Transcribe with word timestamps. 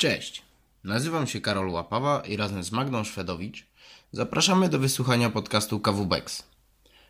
Cześć, 0.00 0.42
nazywam 0.84 1.26
się 1.26 1.40
Karol 1.40 1.70
Łapawa 1.70 2.22
i 2.28 2.36
razem 2.36 2.62
z 2.62 2.72
Magdą 2.72 3.04
Szwedowicz 3.04 3.66
zapraszamy 4.12 4.68
do 4.68 4.78
wysłuchania 4.78 5.30
podcastu 5.30 5.80
KWBEX. 5.80 6.42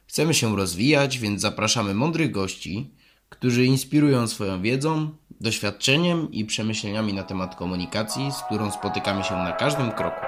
Chcemy 0.06 0.34
się 0.34 0.56
rozwijać, 0.56 1.18
więc 1.18 1.40
zapraszamy 1.40 1.94
mądrych 1.94 2.30
gości, 2.30 2.90
którzy 3.28 3.64
inspirują 3.64 4.28
swoją 4.28 4.62
wiedzą, 4.62 5.10
doświadczeniem 5.40 6.32
i 6.32 6.44
przemyśleniami 6.44 7.14
na 7.14 7.22
temat 7.22 7.56
komunikacji, 7.56 8.32
z 8.32 8.42
którą 8.42 8.70
spotykamy 8.70 9.24
się 9.24 9.34
na 9.34 9.52
każdym 9.52 9.92
kroku. 9.92 10.20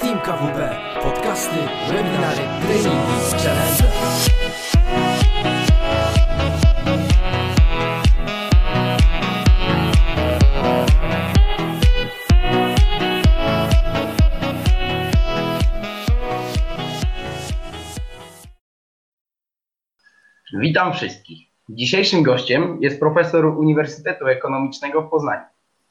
Team 0.00 0.20
KWB, 0.20 0.58
podcasty, 1.02 1.56
webinary, 1.88 2.42
treningi, 2.62 3.42
challenge. 3.42 4.47
Witam 20.60 20.92
wszystkich. 20.92 21.38
Dzisiejszym 21.68 22.22
gościem 22.22 22.78
jest 22.80 23.00
profesor 23.00 23.44
Uniwersytetu 23.46 24.26
Ekonomicznego 24.26 25.02
w 25.02 25.10
Poznaniu, 25.10 25.44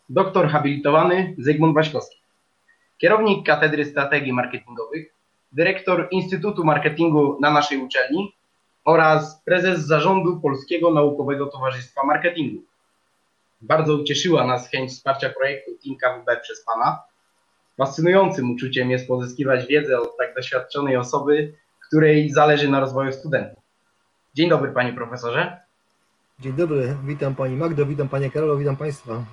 doktor 0.10 0.48
habilitowany 0.48 1.36
Zygmunt 1.38 1.76
Waśkowski, 1.76 2.18
kierownik 2.98 3.46
Katedry 3.46 3.86
Strategii 3.86 4.34
Marketingowych, 4.34 5.14
dyrektor 5.52 6.08
Instytutu 6.12 6.64
Marketingu 6.64 7.38
na 7.42 7.52
naszej 7.52 7.78
uczelni 7.78 8.36
oraz 8.86 9.42
prezes 9.46 9.80
zarządu 9.80 10.40
Polskiego 10.40 10.94
Naukowego 10.94 11.46
Towarzystwa 11.46 12.04
Marketingu. 12.04 12.64
Bardzo 13.62 13.96
ucieszyła 13.96 14.48
nas 14.48 14.70
chęć 14.70 14.92
wsparcia 14.92 15.30
projektu 15.30 15.72
Team 15.84 15.96
KWB 15.96 16.42
przez 16.42 16.66
Pana. 16.66 17.00
Fascynującym 17.78 18.52
uczuciem 18.52 18.92
jest 18.92 19.08
pozyskiwać 19.08 19.68
wiedzę 19.68 20.00
od 20.00 20.18
tak 20.18 20.36
doświadczonej 20.36 20.98
osoby, 20.98 21.54
której 21.88 22.30
zależy 22.30 22.70
na 22.70 22.80
rozwoju 22.80 23.12
studentów. 23.12 23.67
Dzień 24.38 24.50
dobry 24.50 24.72
Panie 24.72 24.94
Profesorze. 24.94 25.58
Dzień 26.40 26.54
dobry, 26.54 26.98
witam 27.06 27.36
Pani 27.36 27.56
Magdo, 27.56 27.86
witam 27.86 28.10
Panie 28.10 28.32
Karolo, 28.32 28.58
witam 28.58 28.76
Państwa. 28.76 29.26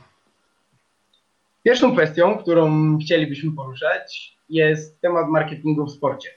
Pierwszą 1.63 1.93
kwestią, 1.93 2.39
którą 2.39 2.99
chcielibyśmy 2.99 3.53
poruszać, 3.53 4.37
jest 4.49 5.01
temat 5.01 5.29
marketingu 5.29 5.87
w 5.87 5.91
sporcie. 5.91 6.29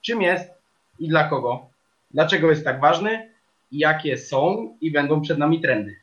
Czym 0.00 0.22
jest 0.22 0.50
i 0.98 1.08
dla 1.08 1.28
kogo? 1.28 1.66
Dlaczego 2.10 2.50
jest 2.50 2.64
tak 2.64 2.80
ważny? 2.80 3.30
Jakie 3.72 4.18
są 4.18 4.68
i 4.80 4.90
będą 4.90 5.20
przed 5.20 5.38
nami 5.38 5.60
trendy? 5.60 5.96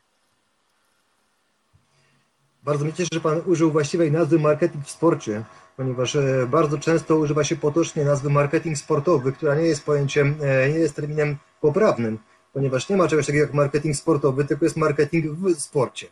Bardzo 2.63 2.85
mnie 2.85 2.93
cieszy, 2.93 3.09
że 3.13 3.21
Pan 3.21 3.41
użył 3.45 3.71
właściwej 3.71 4.11
nazwy 4.11 4.39
marketing 4.39 4.85
w 4.85 4.91
sporcie, 4.91 5.43
ponieważ 5.77 6.15
e, 6.15 6.47
bardzo 6.47 6.77
często 6.77 7.15
używa 7.15 7.43
się 7.43 7.55
potocznie 7.55 8.05
nazwy 8.05 8.29
marketing 8.29 8.77
sportowy, 8.77 9.31
która 9.31 9.55
nie 9.55 9.65
jest 9.65 9.85
pojęciem, 9.85 10.35
e, 10.41 10.69
nie 10.69 10.79
jest 10.79 10.95
terminem 10.95 11.37
poprawnym, 11.61 12.19
ponieważ 12.53 12.89
nie 12.89 12.97
ma 12.97 13.07
czegoś 13.07 13.25
takiego 13.25 13.45
jak 13.45 13.53
marketing 13.53 13.95
sportowy, 13.95 14.45
tylko 14.45 14.65
jest 14.65 14.77
marketing 14.77 15.25
w 15.31 15.59
sporcie, 15.59 16.07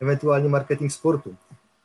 ewentualnie 0.00 0.48
marketing 0.48 0.92
sportu. 0.92 1.34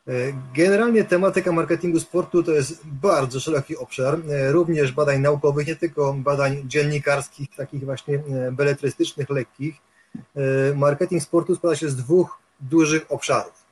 E, 0.08 0.12
Generalnie 0.54 1.04
tematyka 1.04 1.52
marketingu 1.52 2.00
sportu 2.00 2.42
to 2.42 2.52
jest 2.52 2.86
bardzo 2.86 3.40
szeroki 3.40 3.76
obszar, 3.76 4.18
e, 4.30 4.52
również 4.52 4.92
badań 4.92 5.20
naukowych, 5.20 5.66
nie 5.66 5.76
tylko 5.76 6.14
badań 6.14 6.62
dziennikarskich, 6.66 7.56
takich 7.56 7.84
właśnie 7.84 8.14
e, 8.14 8.52
beletrystycznych, 8.52 9.30
lekkich. 9.30 9.74
Marketing 10.74 11.22
sportu 11.22 11.56
składa 11.56 11.76
się 11.76 11.88
z 11.88 11.96
dwóch 11.96 12.38
dużych 12.60 13.12
obszarów. 13.12 13.64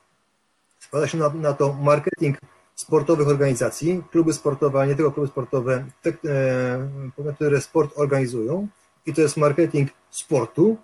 Składa 0.79 1.07
się 1.07 1.17
na, 1.17 1.29
na 1.29 1.53
to 1.53 1.73
marketing 1.73 2.37
sportowych 2.75 3.27
organizacji, 3.27 4.03
kluby 4.11 4.33
sportowe, 4.33 4.79
ale 4.79 4.87
nie 4.87 4.95
tylko 4.95 5.11
kluby 5.11 5.29
sportowe, 5.29 5.85
te, 6.01 6.13
które 7.35 7.61
sport 7.61 7.93
organizują, 7.95 8.67
i 9.05 9.13
to 9.13 9.21
jest 9.21 9.37
marketing 9.37 9.89
sportu, 10.09 10.77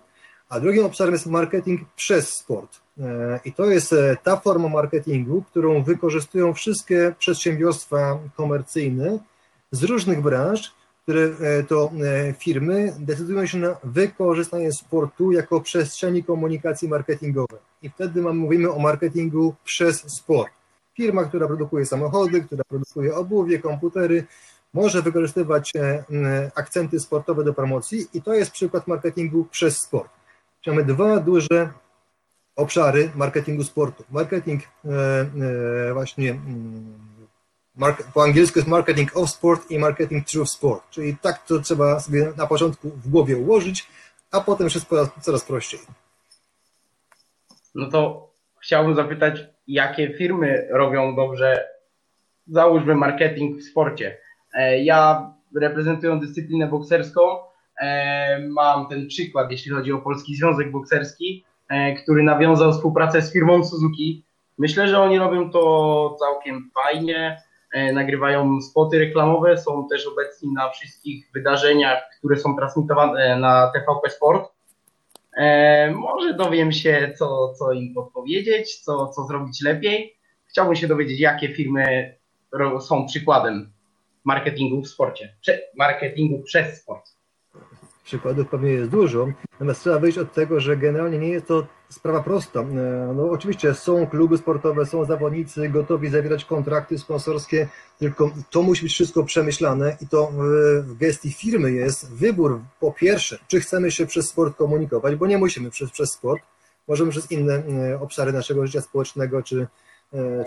a 0.48 0.60
drugim 0.60 0.84
obszarem 0.84 1.12
jest 1.12 1.26
marketing 1.26 1.80
przez 1.96 2.28
sport. 2.28 2.80
E, 3.00 3.40
I 3.44 3.52
to 3.52 3.64
jest 3.64 3.92
e, 3.92 4.16
ta 4.22 4.36
forma 4.36 4.68
marketingu, 4.68 5.42
którą 5.42 5.82
wykorzystują 5.82 6.54
wszystkie 6.54 7.14
przedsiębiorstwa 7.18 8.18
komercyjne 8.36 9.18
z 9.70 9.82
różnych 9.82 10.22
branż, 10.22 10.72
które 11.02 11.20
e, 11.20 11.62
to 11.62 11.90
firmy 12.38 12.94
decydują 12.98 13.46
się 13.46 13.58
na 13.58 13.76
wykorzystanie 13.84 14.72
sportu 14.72 15.32
jako 15.32 15.60
przestrzeni 15.60 16.24
komunikacji 16.24 16.88
marketingowej. 16.88 17.58
I 17.82 17.90
wtedy 17.90 18.22
mówimy 18.22 18.72
o 18.72 18.78
marketingu 18.78 19.54
przez 19.64 20.12
sport. 20.12 20.52
Firma, 20.96 21.24
która 21.24 21.46
produkuje 21.46 21.86
samochody, 21.86 22.42
która 22.42 22.64
produkuje 22.68 23.14
obuwie, 23.14 23.58
komputery, 23.58 24.26
może 24.74 25.02
wykorzystywać 25.02 25.72
e, 25.76 26.04
akcenty 26.54 27.00
sportowe 27.00 27.44
do 27.44 27.54
promocji 27.54 28.06
i 28.14 28.22
to 28.22 28.34
jest 28.34 28.50
przykład 28.50 28.86
marketingu 28.86 29.44
przez 29.44 29.78
sport. 29.78 30.10
Czyli 30.60 30.76
Mamy 30.76 30.86
dwa 30.86 31.20
duże 31.20 31.70
obszary 32.56 33.10
marketingu 33.14 33.64
sportu. 33.64 34.04
Marketing 34.10 34.62
e, 34.62 34.90
e, 35.88 35.94
właśnie 35.94 36.40
po 38.14 38.22
angielsku 38.22 38.58
jest 38.58 38.68
marketing 38.68 39.16
of 39.16 39.30
sport 39.30 39.70
i 39.70 39.78
marketing 39.78 40.26
through 40.26 40.48
sport, 40.48 40.90
czyli 40.90 41.16
tak 41.16 41.46
to 41.46 41.58
trzeba 41.58 42.00
sobie 42.00 42.32
na 42.36 42.46
początku 42.46 42.90
w 42.90 43.08
głowie 43.08 43.36
ułożyć, 43.36 43.86
a 44.32 44.40
potem 44.40 44.68
wszystko 44.68 45.10
coraz 45.20 45.44
prościej. 45.44 45.80
No 47.74 47.90
to 47.90 48.30
chciałbym 48.62 48.94
zapytać, 48.94 49.40
jakie 49.66 50.14
firmy 50.18 50.68
robią 50.70 51.16
dobrze, 51.16 51.68
załóżmy, 52.46 52.94
marketing 52.94 53.60
w 53.60 53.64
sporcie. 53.64 54.18
E, 54.54 54.78
Ja 54.84 55.32
reprezentując 55.60 56.26
dyscyplinę 56.26 56.66
bokserską, 56.66 57.20
e, 57.80 58.48
mam 58.48 58.88
ten 58.88 59.06
przykład, 59.06 59.50
jeśli 59.50 59.72
chodzi 59.72 59.92
o 59.92 59.98
Polski 59.98 60.36
Związek 60.36 60.70
Bokserski, 60.70 61.44
e, 61.68 61.94
który 61.94 62.22
nawiązał 62.22 62.72
współpracę 62.72 63.22
z 63.22 63.32
firmą 63.32 63.64
Suzuki. 63.64 64.24
Myślę, 64.58 64.88
że 64.88 65.00
oni 65.00 65.18
robią 65.18 65.50
to 65.50 66.16
całkiem 66.18 66.70
fajnie, 66.74 67.42
nagrywają 67.92 68.60
spoty 68.60 68.98
reklamowe, 68.98 69.58
są 69.58 69.88
też 69.88 70.06
obecni 70.06 70.52
na 70.52 70.70
wszystkich 70.70 71.30
wydarzeniach, 71.34 71.98
które 72.18 72.36
są 72.36 72.56
transmitowane 72.56 73.36
na 73.36 73.72
TVP 73.74 74.10
Sport. 74.10 74.52
Może 75.94 76.34
dowiem 76.34 76.72
się, 76.72 77.12
co, 77.18 77.54
co 77.58 77.72
im 77.72 77.94
podpowiedzieć, 77.94 78.76
co, 78.76 79.06
co 79.08 79.24
zrobić 79.24 79.62
lepiej. 79.62 80.16
Chciałbym 80.46 80.74
się 80.74 80.88
dowiedzieć, 80.88 81.20
jakie 81.20 81.54
firmy 81.54 82.14
są 82.80 83.06
przykładem 83.06 83.72
marketingu 84.34 84.82
w 84.82 84.88
sporcie, 84.88 85.34
marketingu 85.76 86.42
przez 86.42 86.80
sport. 86.82 87.04
Przykładów 88.04 88.48
pewnie 88.48 88.70
jest 88.70 88.90
dużo, 88.90 89.26
natomiast 89.52 89.80
trzeba 89.80 89.98
wyjść 89.98 90.18
od 90.18 90.32
tego, 90.32 90.60
że 90.60 90.76
generalnie 90.76 91.18
nie 91.18 91.28
jest 91.28 91.46
to 91.46 91.66
sprawa 91.88 92.22
prosta. 92.22 92.60
E, 92.60 92.64
No 93.16 93.30
oczywiście 93.30 93.74
są 93.74 94.06
kluby 94.06 94.38
sportowe, 94.38 94.86
są 94.86 95.04
zawodnicy 95.04 95.68
gotowi 95.68 96.08
zawierać 96.08 96.44
kontrakty 96.44 96.98
sponsorskie, 96.98 97.68
tylko 97.98 98.30
to 98.50 98.62
musi 98.62 98.82
być 98.82 98.92
wszystko 98.92 99.24
przemyślane 99.24 99.96
i 100.00 100.08
to 100.08 100.30
w- 100.32 100.94
gestii 100.98 101.32
firmy 101.32 101.72
jest 101.72 102.14
wybór 102.14 102.60
po 102.80 102.92
pierwsze, 102.92 103.38
czy 103.48 103.60
chcemy 103.60 103.90
się 103.90 104.06
przez 104.06 104.28
sport 104.28 104.56
komunikować, 104.56 105.16
bo 105.16 105.26
nie 105.26 105.38
musimy 105.38 105.70
przez, 105.70 105.90
przez 105.90 106.12
sport, 106.12 106.42
możemy 106.88 107.10
przez 107.10 107.32
inne 107.32 107.54
e, 107.54 108.00
obszary 108.00 108.32
naszego 108.32 108.66
życia 108.66 108.80
społecznego 108.80 109.42
czy, 109.42 109.66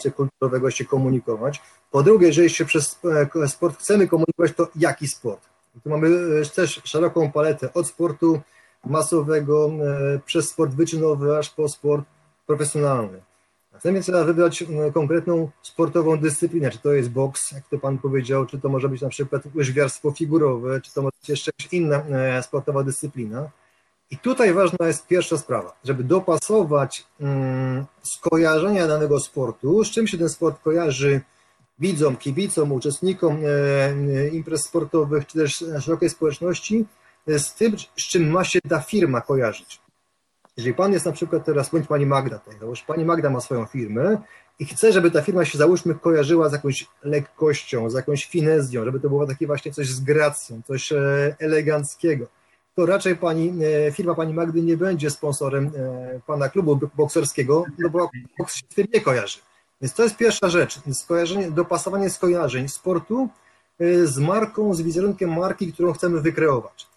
czy 0.01 0.11
kulturowego 0.11 0.71
się 0.71 0.85
komunikować. 0.85 1.61
Po 1.91 2.03
drugie, 2.03 2.27
jeżeli 2.27 2.49
się 2.49 2.65
przez 2.65 2.99
e, 3.43 3.47
sport 3.47 3.79
chcemy 3.79 4.07
komunikować, 4.07 4.53
to 4.55 4.67
jaki 4.75 5.07
sport? 5.07 5.41
Tu 5.83 5.89
mamy 5.89 6.07
e, 6.41 6.45
też 6.45 6.81
szeroką 6.83 7.31
paletę 7.31 7.73
od 7.73 7.87
sportu 7.87 8.41
masowego 8.85 9.71
e, 9.71 10.19
przez 10.25 10.49
sport 10.49 10.71
wyczynowy 10.71 11.37
aż 11.37 11.49
po 11.49 11.69
sport 11.69 12.05
profesjonalny. 12.47 13.21
Następnie 13.73 14.01
trzeba 14.01 14.23
wybrać 14.23 14.61
e, 14.61 14.91
konkretną 14.91 15.49
sportową 15.61 16.17
dyscyplinę, 16.17 16.71
czy 16.71 16.77
to 16.77 16.93
jest 16.93 17.09
boks, 17.09 17.51
jak 17.51 17.67
to 17.67 17.77
Pan 17.77 17.97
powiedział, 17.97 18.45
czy 18.45 18.59
to 18.59 18.69
może 18.69 18.89
być 18.89 19.01
na 19.01 19.09
przykład 19.09 19.43
łyżwiarstwo 19.55 20.11
figurowe, 20.11 20.81
czy 20.81 20.93
to 20.93 21.01
może 21.01 21.17
być 21.21 21.29
jeszcze 21.29 21.51
inna 21.71 21.95
e, 21.95 22.43
sportowa 22.43 22.83
dyscyplina. 22.83 23.49
I 24.13 24.17
tutaj 24.17 24.53
ważna 24.53 24.87
jest 24.87 25.07
pierwsza 25.07 25.37
sprawa, 25.37 25.75
żeby 25.83 26.03
dopasować 26.03 27.05
mm, 27.19 27.85
skojarzenia 28.03 28.87
danego 28.87 29.19
sportu, 29.19 29.83
z 29.83 29.91
czym 29.91 30.07
się 30.07 30.17
ten 30.17 30.29
sport 30.29 30.63
kojarzy 30.63 31.21
widzom, 31.79 32.17
kibicom, 32.17 32.71
uczestnikom 32.71 33.37
e, 33.45 33.49
e, 34.19 34.27
imprez 34.27 34.63
sportowych, 34.63 35.27
czy 35.27 35.37
też 35.37 35.65
szerokiej 35.81 36.09
społeczności, 36.09 36.85
e, 37.27 37.39
z 37.39 37.53
tym, 37.53 37.77
z 37.77 38.03
czym 38.09 38.29
ma 38.29 38.43
się 38.43 38.59
ta 38.69 38.79
firma 38.79 39.21
kojarzyć. 39.21 39.81
Jeżeli 40.57 40.73
pan 40.73 40.93
jest 40.93 41.05
na 41.05 41.11
przykład 41.11 41.45
teraz, 41.45 41.69
bądź 41.69 41.87
pani 41.87 42.05
Magda, 42.05 42.39
tutaj, 42.39 42.59
załóż, 42.59 42.81
pani 42.81 43.05
Magda 43.05 43.29
ma 43.29 43.41
swoją 43.41 43.65
firmę 43.65 44.17
i 44.59 44.65
chce, 44.65 44.91
żeby 44.91 45.11
ta 45.11 45.21
firma 45.21 45.45
się, 45.45 45.57
załóżmy, 45.57 45.95
kojarzyła 45.95 46.49
z 46.49 46.53
jakąś 46.53 46.87
lekkością, 47.03 47.89
z 47.89 47.93
jakąś 47.93 48.25
finezją, 48.25 48.85
żeby 48.85 48.99
to 48.99 49.09
było 49.09 49.27
takie 49.27 49.47
właśnie 49.47 49.71
coś 49.71 49.87
z 49.87 49.99
gracją, 49.99 50.61
coś 50.67 50.93
eleganckiego, 51.39 52.27
to 52.75 52.85
raczej 52.85 53.15
pani, 53.15 53.53
e, 53.87 53.91
firma 53.91 54.15
pani 54.15 54.33
Magdy 54.33 54.61
nie 54.61 54.77
będzie 54.77 55.09
sponsorem 55.09 55.71
e, 55.75 56.19
pana 56.27 56.49
klubu 56.49 56.79
bokserskiego, 56.95 57.65
no 57.79 57.89
bo 57.89 58.09
boks 58.37 58.55
się 58.55 58.65
z 58.71 58.75
tym 58.75 58.87
nie 58.93 59.01
kojarzy. 59.01 59.39
Więc 59.81 59.93
to 59.93 60.03
jest 60.03 60.17
pierwsza 60.17 60.49
rzecz, 60.49 60.79
skojarzenie, 60.93 61.51
dopasowanie 61.51 62.09
skojarzeń 62.09 62.67
sportu 62.67 63.29
y, 63.81 64.07
z 64.07 64.19
marką, 64.19 64.73
z 64.73 64.81
wizerunkiem 64.81 65.33
marki, 65.39 65.73
którą 65.73 65.93
chcemy 65.93 66.21
wykreować. 66.21 66.87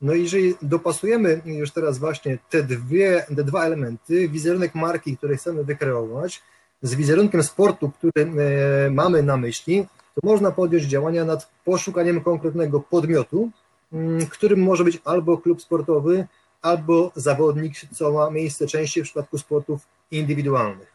No 0.00 0.14
i 0.14 0.22
jeżeli 0.22 0.54
dopasujemy 0.62 1.40
już 1.44 1.70
teraz 1.70 1.98
właśnie 1.98 2.38
te, 2.50 2.62
dwie, 2.62 3.26
te 3.36 3.44
dwa 3.44 3.64
elementy, 3.64 4.28
wizerunek 4.28 4.74
marki, 4.74 5.16
który 5.16 5.36
chcemy 5.36 5.64
wykreować, 5.64 6.42
z 6.82 6.94
wizerunkiem 6.94 7.42
sportu, 7.42 7.90
który 7.90 8.30
e, 8.30 8.90
mamy 8.90 9.22
na 9.22 9.36
myśli, 9.36 9.86
to 10.14 10.20
można 10.24 10.50
podjąć 10.50 10.84
działania 10.84 11.24
nad 11.24 11.50
poszukaniem 11.64 12.20
konkretnego 12.20 12.80
podmiotu, 12.80 13.50
którym 14.30 14.62
może 14.62 14.84
być 14.84 15.00
albo 15.04 15.38
klub 15.38 15.62
sportowy, 15.62 16.26
albo 16.62 17.12
zawodnik, 17.14 17.74
co 17.92 18.12
ma 18.12 18.30
miejsce 18.30 18.66
częściej 18.66 19.04
w 19.04 19.06
przypadku 19.06 19.38
sportów 19.38 19.86
indywidualnych. 20.10 20.92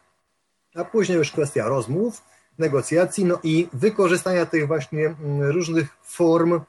A 0.74 0.84
później 0.84 1.18
już 1.18 1.32
kwestia 1.32 1.68
rozmów, 1.68 2.22
negocjacji, 2.58 3.24
no 3.24 3.38
i 3.42 3.68
wykorzystania 3.72 4.46
tych 4.46 4.66
właśnie 4.66 5.06
mm, 5.06 5.42
różnych 5.42 5.96
form 6.02 6.60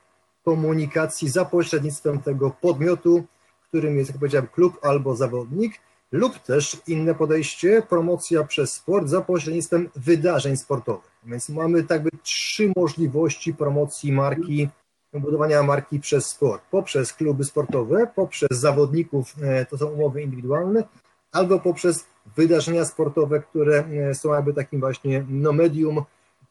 komunikacji 0.46 1.30
za 1.30 1.46
pośrednictwem 1.46 2.22
tego 2.22 2.52
podmiotu, 2.62 3.24
którym 3.68 3.98
jest, 3.98 4.10
jak 4.10 4.20
powiedziałem, 4.20 4.48
klub 4.48 4.80
albo 4.82 5.16
zawodnik, 5.16 5.80
lub 6.12 6.40
też 6.40 6.78
inne 6.88 7.16
podejście, 7.16 7.82
promocja 7.90 8.44
przez 8.44 8.74
sport 8.74 9.08
za 9.08 9.22
pośrednictwem 9.22 9.90
wydarzeń 9.96 10.58
sportowych. 10.58 11.12
Więc 11.24 11.50
mamy 11.50 11.84
tak 11.84 12.04
by 12.04 12.10
trzy 12.24 12.72
możliwości 12.76 13.54
promocji 13.54 14.12
marki, 14.12 14.70
budowania 15.14 15.64
marki 15.64 16.00
przez 16.00 16.26
sport. 16.26 16.64
Poprzez 16.72 17.14
kluby 17.14 17.44
sportowe, 17.44 18.08
poprzez 18.16 18.50
zawodników, 18.52 19.36
e, 19.42 19.66
to 19.66 19.78
są 19.78 19.88
umowy 19.88 20.22
indywidualne, 20.22 20.84
albo 21.32 21.60
poprzez 21.60 22.08
wydarzenia 22.36 22.86
sportowe, 22.86 23.40
które 23.40 23.84
e, 23.84 24.16
są 24.16 24.34
jakby 24.34 24.54
takim 24.54 24.80
właśnie 24.80 25.26
no 25.30 25.54
medium, 25.54 26.02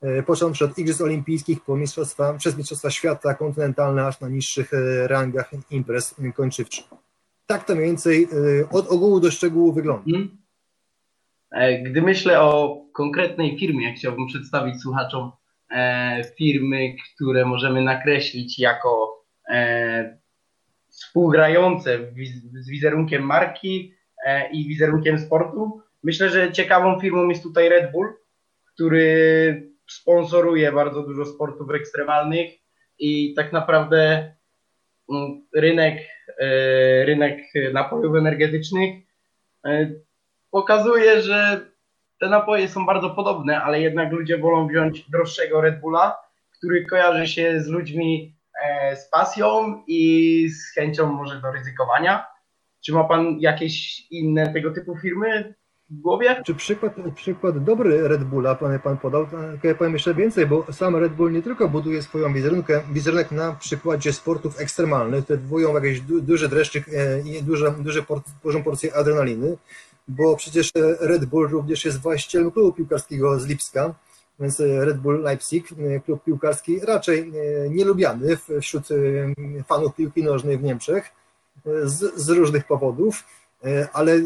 e, 0.01 0.23
począwszy 0.23 0.65
od 0.65 0.79
Igrzysk 0.79 1.01
Olimpijskich 1.01 1.61
po 1.61 1.77
mistrzostwa, 1.77 2.35
przez 2.35 2.57
Mistrzostwa 2.57 2.91
Świata 2.91 3.35
kontynentalne, 3.35 4.07
aż 4.07 4.21
na 4.21 4.29
niższych 4.29 4.71
rangach 5.07 5.51
imprez 5.71 6.15
kończywczych. 6.35 6.85
Tak 7.47 7.65
to 7.65 7.75
mniej 7.75 7.87
więcej 7.87 8.29
od 8.73 8.89
ogółu 8.89 9.21
do 9.21 9.31
szczegółu 9.31 9.73
wygląda. 9.73 10.05
Mhm. 10.07 10.39
Gdy 11.85 12.03
myślę 12.03 12.41
o 12.41 12.83
konkretnej 12.93 13.59
firmie, 13.59 13.95
chciałbym 13.95 14.27
przedstawić 14.27 14.83
słuchaczom 14.83 15.33
firmy, 16.39 16.97
które 17.15 17.45
możemy 17.45 17.83
nakreślić 17.83 18.59
jako 18.59 19.23
e, 19.51 20.19
współgrające 20.89 21.99
z 22.55 22.69
wizerunkiem 22.69 23.23
marki 23.23 23.95
e, 24.27 24.51
i 24.51 24.69
wizerunkiem 24.69 25.19
sportu. 25.19 25.81
Myślę, 26.03 26.31
że 26.31 26.53
ciekawą 26.53 27.01
firmą 27.01 27.29
jest 27.29 27.43
tutaj 27.43 27.69
Red 27.69 27.93
Bull, 27.93 28.15
który 28.75 29.73
sponsoruje 29.91 30.73
bardzo 30.73 31.03
dużo 31.03 31.27
sportów 31.27 31.71
ekstremalnych 31.71 32.51
i 32.99 33.35
tak 33.35 33.53
naprawdę 33.53 34.33
mm, 35.11 35.47
rynek, 35.55 35.99
rynek 37.05 37.39
napojów 37.73 38.17
energetycznych 38.17 38.95
pokazuje, 40.51 41.23
że 41.23 41.71
te 42.21 42.29
napoje 42.29 42.69
są 42.69 42.87
bardzo 42.87 43.11
podobne, 43.11 43.63
ale 43.63 43.81
jednak 43.81 44.13
ludzie 44.13 44.39
wolą 44.39 44.69
wziąć 44.69 45.11
droższego 45.11 45.61
Red 45.61 45.81
Bulla, 45.81 46.17
który 46.59 46.87
kojarzy 46.87 47.27
się 47.27 47.61
z 47.61 47.69
ludźmi 47.69 48.37
e, 48.65 48.97
z 48.97 49.09
pasją 49.09 49.83
i 49.87 50.49
z 50.49 50.75
chęcią 50.75 51.13
może 51.13 51.41
do 51.41 51.53
ryzykowania. 51.53 52.27
Czy 52.85 52.93
ma 52.93 53.05
Pan 53.05 53.37
jakieś 53.41 54.07
inne 54.11 54.53
tego 54.53 54.71
typu 54.71 54.97
firmy 54.97 55.55
w 55.91 56.01
głowie? 56.01 56.43
Czy 56.47 56.55
przykład, 56.55 56.93
przykład 57.15 57.65
dobry 57.65 58.09
Red 58.09 58.25
Bulla 58.25 58.55
Pan, 58.55 58.79
pan 58.79 58.99
podał? 58.99 59.27
Ja 59.63 59.75
powiem 59.75 59.93
jeszcze 59.93 60.15
więcej, 60.15 60.47
bo 60.47 60.73
sam 60.73 60.97
Red 60.97 61.13
Bull 61.13 61.33
nie 61.33 61.43
tylko 61.43 61.69
buduje 61.69 62.03
swoją 62.03 62.33
wizerunkę, 62.33 62.83
wizerunek 62.93 63.31
na 63.31 63.53
przykładzie 63.53 64.13
sportów 64.13 64.61
ekstremalnych, 64.61 65.25
które 65.25 65.39
wywołują 65.39 65.75
jakieś 65.75 66.01
du, 66.01 66.21
duży 66.21 66.49
dreszczyk 66.49 66.85
e, 66.89 67.21
i 67.21 67.43
duże, 67.43 67.75
duże 67.79 68.03
por, 68.03 68.21
dużą 68.45 68.63
porcję 68.63 68.97
adrenaliny, 68.97 69.57
bo 70.09 70.37
przecież 70.37 70.73
Red 71.01 71.25
Bull 71.25 71.49
również 71.49 71.85
jest 71.85 72.01
właścicielem 72.01 72.51
klubu 72.51 72.73
piłkarskiego 72.73 73.41
z 73.41 73.47
Lipska, 73.47 73.95
więc 74.41 74.61
Red 74.61 74.99
Bull 74.99 75.23
Leipzig, 75.23 75.69
klub 76.05 76.25
piłkarski 76.25 76.81
raczej 76.81 77.33
nielubiany 77.71 78.39
wśród 78.61 78.89
fanów 79.69 79.95
piłki 79.95 80.23
nożnej 80.23 80.59
w 80.59 80.63
Niemczech 80.63 81.11
z, 81.85 82.15
z 82.21 82.29
różnych 82.29 82.67
powodów, 82.67 83.25
ale 83.93 84.21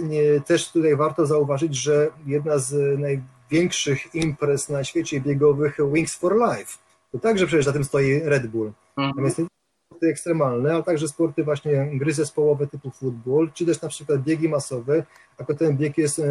też 0.47 0.73
tutaj 0.73 0.97
warto 0.97 1.27
zauważyć, 1.27 1.77
że 1.77 2.11
jedna 2.27 2.59
z 2.59 2.99
największych 2.99 4.15
imprez 4.15 4.69
na 4.69 4.85
świecie 4.85 5.21
biegowych 5.21 5.79
Wings 5.93 6.15
for 6.15 6.37
Life, 6.37 6.79
to 7.13 7.19
także 7.19 7.47
przecież 7.47 7.65
za 7.65 7.73
tym 7.73 7.85
stoi 7.85 8.21
Red 8.21 8.47
Bull. 8.47 8.73
Mhm. 8.97 9.09
Natomiast 9.09 9.41
sporty 9.93 10.09
ekstremalne, 10.09 10.75
ale 10.75 10.83
także 10.83 11.09
sporty 11.09 11.45
właśnie 11.45 11.91
gry 11.95 12.13
zespołowe 12.13 12.67
typu 12.67 12.91
futbol, 12.91 13.51
czy 13.55 13.67
też 13.67 13.83
na 13.83 13.89
przykład 13.89 14.23
biegi 14.23 14.49
masowe, 14.49 15.05
jako 15.39 15.55
ten 15.55 15.77
bieg 15.77 15.99
jest 15.99 16.23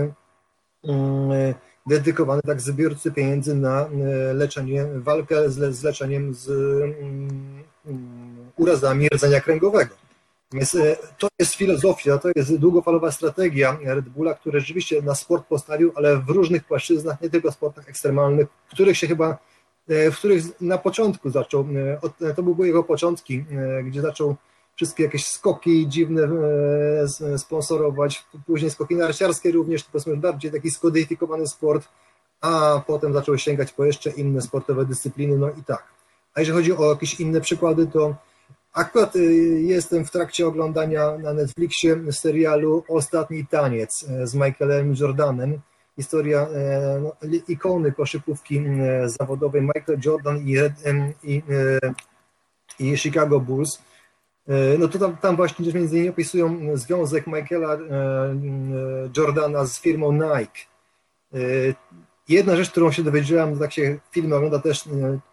dedykowany 1.88 2.42
tak 2.42 2.62
zbiorcy 2.62 3.12
pieniędzy 3.12 3.56
na 3.56 3.90
leczenie, 4.34 4.86
walkę 4.96 5.50
z, 5.50 5.76
z 5.76 5.84
leczeniem 5.84 6.34
z 6.34 6.50
urazami 8.58 9.08
rdzenia 9.10 9.42
kręgowego. 9.42 9.96
Więc 10.54 10.76
e, 10.76 10.98
to 11.18 11.28
jest 11.40 11.56
filozofia, 11.56 12.18
to 12.18 12.30
jest 12.36 12.58
długofalowa 12.58 13.12
strategia 13.12 13.78
Red 13.84 14.10
Bulla, 14.10 14.34
który 14.34 14.60
rzeczywiście 14.60 15.02
na 15.02 15.16
sport 15.16 15.48
postawił, 15.48 15.92
ale 15.96 16.18
w 16.18 16.30
różnych 16.30 16.64
płaszczyznach, 16.64 17.22
nie 17.22 17.30
tylko 17.30 17.52
sportach 17.52 17.90
ekstremalnych, 17.90 18.48
których 18.72 18.98
się 18.98 19.08
chyba 19.08 19.38
w 19.88 20.18
których 20.18 20.62
na 20.62 20.78
początku 20.78 21.30
zaczął, 21.30 21.66
e, 22.22 22.28
e, 22.30 22.34
to 22.34 22.44
były 22.44 22.68
jego 22.68 22.84
początki, 22.84 23.46
gdzie 23.84 24.02
zaczął 24.02 24.36
wszystkie 24.76 25.04
jakieś 25.04 25.28
skoki 25.28 25.88
dziwne 25.88 26.30
sponsorować, 27.38 28.26
później 28.46 28.72
skoki 28.72 28.96
narciarskie 28.96 29.52
również, 29.52 29.84
to 29.84 29.90
powiedzmy 29.92 30.18
bardziej 30.18 30.52
taki 30.52 30.72
skodyfikowany 30.72 31.48
sport, 31.48 31.88
a 32.42 32.82
potem 32.88 33.14
zaczął 33.14 33.38
sięgać 33.38 33.72
po 33.72 33.86
jeszcze 33.86 34.10
inne 34.10 34.42
sportowe 34.42 34.86
dyscypliny, 34.86 35.38
no 35.38 35.50
i 35.50 35.64
tak. 35.64 35.84
A 36.34 36.40
jeżeli 36.40 36.58
chodzi 36.58 36.78
o 36.78 36.90
jakieś 36.90 37.20
inne 37.20 37.42
przykłady, 37.42 37.88
to 37.88 38.16
akurat 38.74 39.16
jestem 39.58 40.06
w 40.06 40.12
trakcie 40.12 40.48
oglądania 40.48 41.18
na 41.18 41.34
Netflixie 41.34 42.12
serialu 42.12 42.84
Ostatni 42.88 43.46
taniec 43.46 44.06
z 44.24 44.36
Michaelem 44.36 44.96
Jordanem, 45.00 45.62
historia 46.02 46.48
e, 46.48 47.00
no, 47.04 47.16
ikony 47.48 47.92
koszykówki 47.92 48.58
e, 48.58 49.10
zawodowej 49.10 49.62
Michael 49.62 50.00
Jordan 50.06 50.38
i, 50.38 50.54
i, 51.24 51.42
e, 51.50 51.94
i 52.80 52.98
Chicago 52.98 53.40
Bulls. 53.40 53.82
No 54.80 54.88
to 54.88 55.00
tam, 55.00 55.18
tam 55.18 55.36
właśnie 55.36 55.74
między 55.74 55.96
innymi 55.96 56.10
opisują 56.10 56.78
związek 56.78 57.28
Michaela 57.28 57.78
Jordana 59.18 59.66
z 59.66 59.80
firmą 59.82 60.12
Nike. 60.12 60.60
Jedna 62.30 62.56
rzecz, 62.56 62.72
którą 62.72 62.92
się 62.92 63.04
dowiedziałem, 63.04 63.60
tak 63.60 63.72
się 63.72 64.00
film 64.12 64.34
ogląda 64.34 64.60
też, 64.60 64.84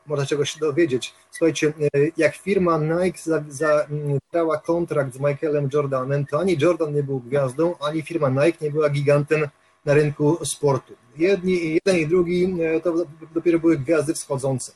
można 0.06 0.26
czegoś 0.26 0.50
się 0.50 0.60
dowiedzieć. 0.60 1.14
Słuchajcie, 1.30 1.72
jak 2.16 2.34
firma 2.34 2.78
Nike 2.78 3.18
zabrała 3.22 4.54
za, 4.54 4.60
kontrakt 4.66 5.14
z 5.14 5.20
Michaelem 5.20 5.68
Jordanem, 5.72 6.26
to 6.26 6.40
ani 6.40 6.56
Jordan 6.60 6.94
nie 6.94 7.02
był 7.02 7.20
gwiazdą, 7.20 7.74
ani 7.80 8.02
firma 8.02 8.28
Nike 8.28 8.58
nie 8.60 8.70
była 8.70 8.90
gigantem 8.90 9.48
na 9.84 9.94
rynku 9.94 10.38
sportu. 10.44 10.94
Jedni, 11.18 11.74
jeden 11.74 11.96
i 11.96 12.06
drugi 12.06 12.54
e, 12.62 12.80
to 12.80 12.94
dopiero 13.34 13.58
były 13.58 13.78
gwiazdy 13.78 14.14
wschodzące. 14.14 14.72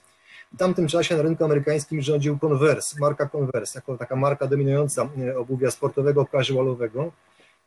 W 0.54 0.56
tamtym 0.56 0.88
czasie 0.88 1.16
na 1.16 1.22
rynku 1.22 1.44
amerykańskim 1.44 2.02
rządził 2.02 2.38
Converse, 2.38 2.96
marka 3.00 3.28
Converse, 3.28 3.78
jako 3.78 3.98
taka 3.98 4.16
marka 4.16 4.46
dominująca 4.46 5.08
e, 5.18 5.38
obuwia 5.38 5.70
sportowego, 5.70 6.26
casualowego. 6.32 7.12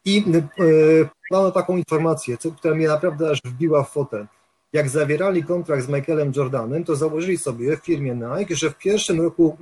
I 0.05 0.23
e, 1.31 1.51
taką 1.51 1.77
informację, 1.77 2.37
co, 2.37 2.51
która 2.51 2.75
mnie 2.75 2.87
naprawdę 2.87 3.29
aż 3.29 3.39
wbiła 3.45 3.83
w 3.83 3.89
fotel. 3.91 4.27
Jak 4.73 4.89
zawierali 4.89 5.43
kontrakt 5.43 5.83
z 5.83 5.89
Michaelem 5.89 6.31
Jordanem, 6.35 6.83
to 6.83 6.95
założyli 6.95 7.37
sobie 7.37 7.77
w 7.77 7.85
firmie 7.85 8.15
Nike, 8.15 8.55
że 8.55 8.69
w 8.69 8.77
pierwszym 8.77 9.21
roku 9.21 9.57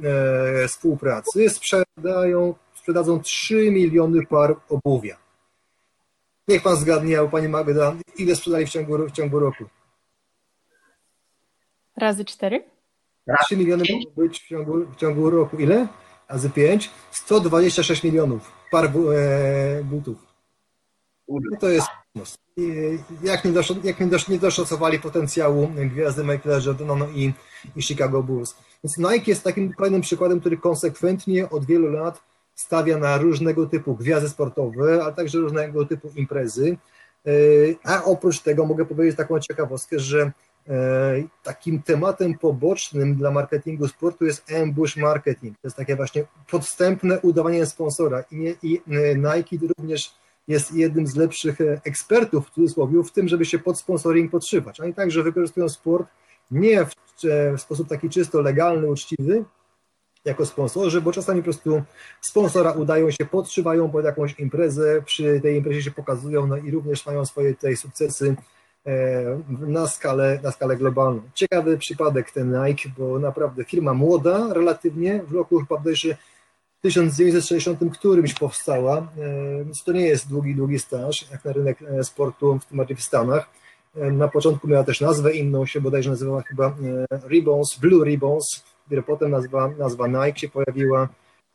współpracy 0.68 1.50
sprzedają, 1.50 2.56
sprzedadzą 2.76 3.20
3 3.20 3.72
miliony 3.72 4.26
par 4.26 4.56
obuwia. 4.70 5.23
Niech 6.48 6.64
pan 6.64 6.76
zgadnie, 6.76 7.20
albo 7.20 7.32
pani 7.32 7.48
Magda, 7.48 7.96
ile 8.18 8.36
sprzedali 8.36 8.66
w 8.66 8.70
ciągu, 8.70 9.08
w 9.08 9.12
ciągu 9.12 9.40
roku? 9.40 9.64
Razy 11.98 12.26
cztery? 12.26 12.64
3 13.44 13.58
miliony 13.58 13.84
mogą 13.92 14.16
być 14.22 14.40
w 14.40 14.48
ciągu, 14.48 14.86
w 14.86 14.96
ciągu 14.96 15.30
roku. 15.30 15.58
Ile? 15.58 15.88
Razy 16.30 16.50
5? 16.50 16.90
126 17.12 18.04
milionów 18.04 18.52
par 18.72 18.86
e, 18.86 19.84
butów. 19.84 20.18
No 21.28 21.58
to 21.60 21.70
jest 21.70 21.88
jak 23.24 23.46
nie, 23.46 23.52
dosz, 23.52 23.74
jak 23.84 24.00
nie, 24.00 24.08
dosz, 24.08 24.28
nie 24.28 24.40
doszacowali 24.40 25.00
potencjału 25.00 25.68
gwiazdy 25.68 26.24
Michaela 26.24 26.60
Jordana 26.66 26.96
no 26.96 27.08
i, 27.08 27.34
i 27.76 27.82
Chicago 27.82 28.24
Bulls. 28.24 28.56
Więc 28.84 28.98
Nike 28.98 29.32
jest 29.32 29.44
takim 29.44 29.74
kolejnym 29.74 30.02
przykładem, 30.02 30.40
który 30.40 30.58
konsekwentnie 30.58 31.50
od 31.50 31.66
wielu 31.66 31.88
lat 31.88 32.22
stawia 32.56 32.98
na 32.98 33.18
różnego 33.18 33.66
typu 33.66 33.96
gwiazdy 33.96 34.30
sportowe, 34.30 35.04
ale 35.04 35.14
także 35.14 35.38
różnego 35.38 35.86
typu 35.86 36.10
imprezy. 36.16 36.78
A 37.84 38.04
oprócz 38.04 38.40
tego 38.40 38.66
mogę 38.66 38.86
powiedzieć 38.86 39.18
taką 39.18 39.40
ciekawostkę, 39.40 40.00
że 40.00 40.32
takim 41.44 41.82
tematem 41.82 42.38
pobocznym 42.38 43.16
dla 43.16 43.32
marketingu 43.32 43.88
sportu 43.88 44.26
jest 44.26 44.52
ambush 44.52 44.98
marketing. 44.98 45.58
To 45.62 45.68
jest 45.68 45.78
takie 45.78 45.96
właśnie 45.96 46.26
podstępne 46.52 47.20
udawanie 47.20 47.66
sponsora 47.66 48.24
i, 48.32 48.36
nie, 48.36 48.56
i 48.64 48.82
Nike 49.16 49.68
również 49.78 50.16
jest 50.48 50.74
jednym 50.74 51.08
z 51.08 51.16
lepszych 51.16 51.58
ekspertów 51.84 52.48
w 52.48 52.52
cudzysłowie 52.52 53.04
w 53.04 53.12
tym, 53.12 53.28
żeby 53.28 53.46
się 53.46 53.60
pod 53.60 53.80
sponsoring 53.80 54.32
podszywać. 54.32 54.80
Oni 54.80 54.94
także 54.94 55.24
wykorzystują 55.24 55.70
sport 55.70 56.08
nie 56.52 56.86
w, 56.86 56.92
w 57.58 57.62
sposób 57.62 57.90
taki 57.90 58.10
czysto 58.10 58.42
legalny, 58.42 58.92
uczciwy, 58.92 59.44
jako 60.26 60.46
sponsorzy, 60.46 61.02
bo 61.02 61.12
czasami 61.12 61.42
po 61.42 61.44
prostu 61.44 61.84
sponsora 62.22 62.72
udają 62.72 63.12
się, 63.12 63.26
podszywają 63.26 63.90
pod 63.90 64.06
jakąś 64.06 64.40
imprezę, 64.40 65.02
przy 65.06 65.40
tej 65.42 65.58
imprezie 65.58 65.84
się 65.84 65.92
pokazują 65.92 66.48
no 66.48 66.58
i 66.58 66.72
również 66.72 67.06
mają 67.06 67.26
swoje 67.26 67.56
tutaj 67.56 67.78
sukcesy 67.78 68.36
e, 68.86 69.40
na 69.50 69.88
skalę, 69.88 70.40
na 70.44 70.52
skalę 70.52 70.78
globalną. 70.78 71.22
Ciekawy 71.34 71.78
przypadek 71.78 72.32
ten 72.32 72.56
Nike, 72.66 72.90
bo 72.98 73.20
naprawdę 73.20 73.64
firma 73.64 73.94
młoda 73.94 74.54
relatywnie, 74.54 75.24
w 75.28 75.34
roku 75.34 75.60
chyba 75.60 75.78
bodajże 75.78 76.18
1960 76.82 77.80
którymś 77.94 78.34
powstała, 78.34 78.98
e, 78.98 79.84
to 79.86 79.92
nie 79.92 80.06
jest 80.06 80.30
długi, 80.30 80.56
długi 80.56 80.80
staż, 80.80 81.32
jak 81.32 81.46
na 81.46 81.54
rynek 81.54 81.82
e, 81.82 82.04
sportu, 82.04 82.60
w 82.60 82.66
tym 82.66 82.98
w 82.98 83.02
Stanach. 83.02 83.50
Na 83.96 84.28
początku 84.28 84.68
miała 84.68 84.84
też 84.84 85.02
nazwę 85.02 85.34
inną, 85.34 85.66
się 85.66 85.82
bodajże 85.82 86.10
nazywała 86.10 86.42
chyba 86.42 86.76
Ribbons, 87.30 87.80
Blue 87.80 88.06
Ribbons, 88.06 88.64
dopiero 88.84 89.04
potem 89.04 89.32
nazwa, 89.32 89.68
nazwa 89.68 90.08
Nike 90.08 90.40
się 90.40 90.50
pojawiła. 90.50 91.10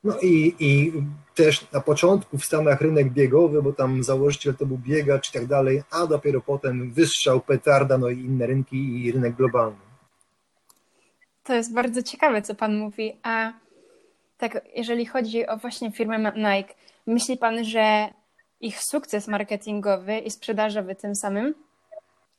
No 0.05 0.19
i, 0.23 0.55
i 0.59 0.93
też 1.35 1.73
na 1.73 1.81
początku 1.81 2.39
w 2.39 2.45
Stanach 2.45 2.81
rynek 2.81 3.13
biegowy, 3.13 3.63
bo 3.63 3.73
tam 3.73 4.03
założyciel 4.03 4.55
to 4.55 4.67
był 4.67 4.79
biegacz 4.79 5.31
i 5.31 5.33
tak 5.33 5.47
dalej, 5.47 5.83
a 5.91 6.07
dopiero 6.07 6.41
potem 6.41 6.93
wystrzał, 6.93 7.41
petarda, 7.41 7.99
no 7.99 8.09
i 8.09 8.19
inne 8.19 8.47
rynki 8.47 9.05
i 9.05 9.13
rynek 9.13 9.35
globalny. 9.35 9.77
To 11.43 11.55
jest 11.55 11.75
bardzo 11.75 12.03
ciekawe, 12.03 12.43
co 12.43 12.55
Pan 12.55 12.79
mówi. 12.79 13.17
A 13.23 13.53
tak, 14.39 14.61
jeżeli 14.75 15.07
chodzi 15.07 15.47
o 15.47 15.57
właśnie 15.57 15.93
firmę 15.93 16.19
Nike, 16.19 16.75
myśli 17.07 17.37
Pan, 17.37 17.65
że 17.65 18.09
ich 18.61 18.83
sukces 18.83 19.29
marketingowy 19.29 20.19
i 20.19 20.31
sprzedażowy 20.31 20.95
tym 20.95 21.15
samym 21.15 21.55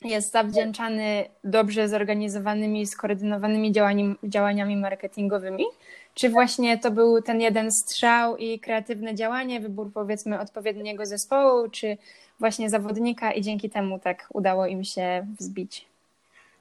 jest 0.03 0.31
zawdzięczany 0.31 1.25
dobrze 1.43 1.89
zorganizowanymi, 1.89 2.87
skoordynowanymi 2.87 3.71
działaniami, 3.71 4.15
działaniami 4.23 4.77
marketingowymi? 4.77 5.65
Czy 6.13 6.29
właśnie 6.29 6.77
to 6.77 6.91
był 6.91 7.21
ten 7.21 7.41
jeden 7.41 7.71
strzał 7.71 8.37
i 8.37 8.59
kreatywne 8.59 9.15
działanie, 9.15 9.59
wybór 9.59 9.91
powiedzmy 9.93 10.39
odpowiedniego 10.39 11.05
zespołu, 11.05 11.69
czy 11.69 11.97
właśnie 12.39 12.69
zawodnika 12.69 13.31
i 13.31 13.41
dzięki 13.41 13.69
temu 13.69 13.99
tak 13.99 14.27
udało 14.33 14.65
im 14.65 14.83
się 14.83 15.27
wzbić? 15.39 15.89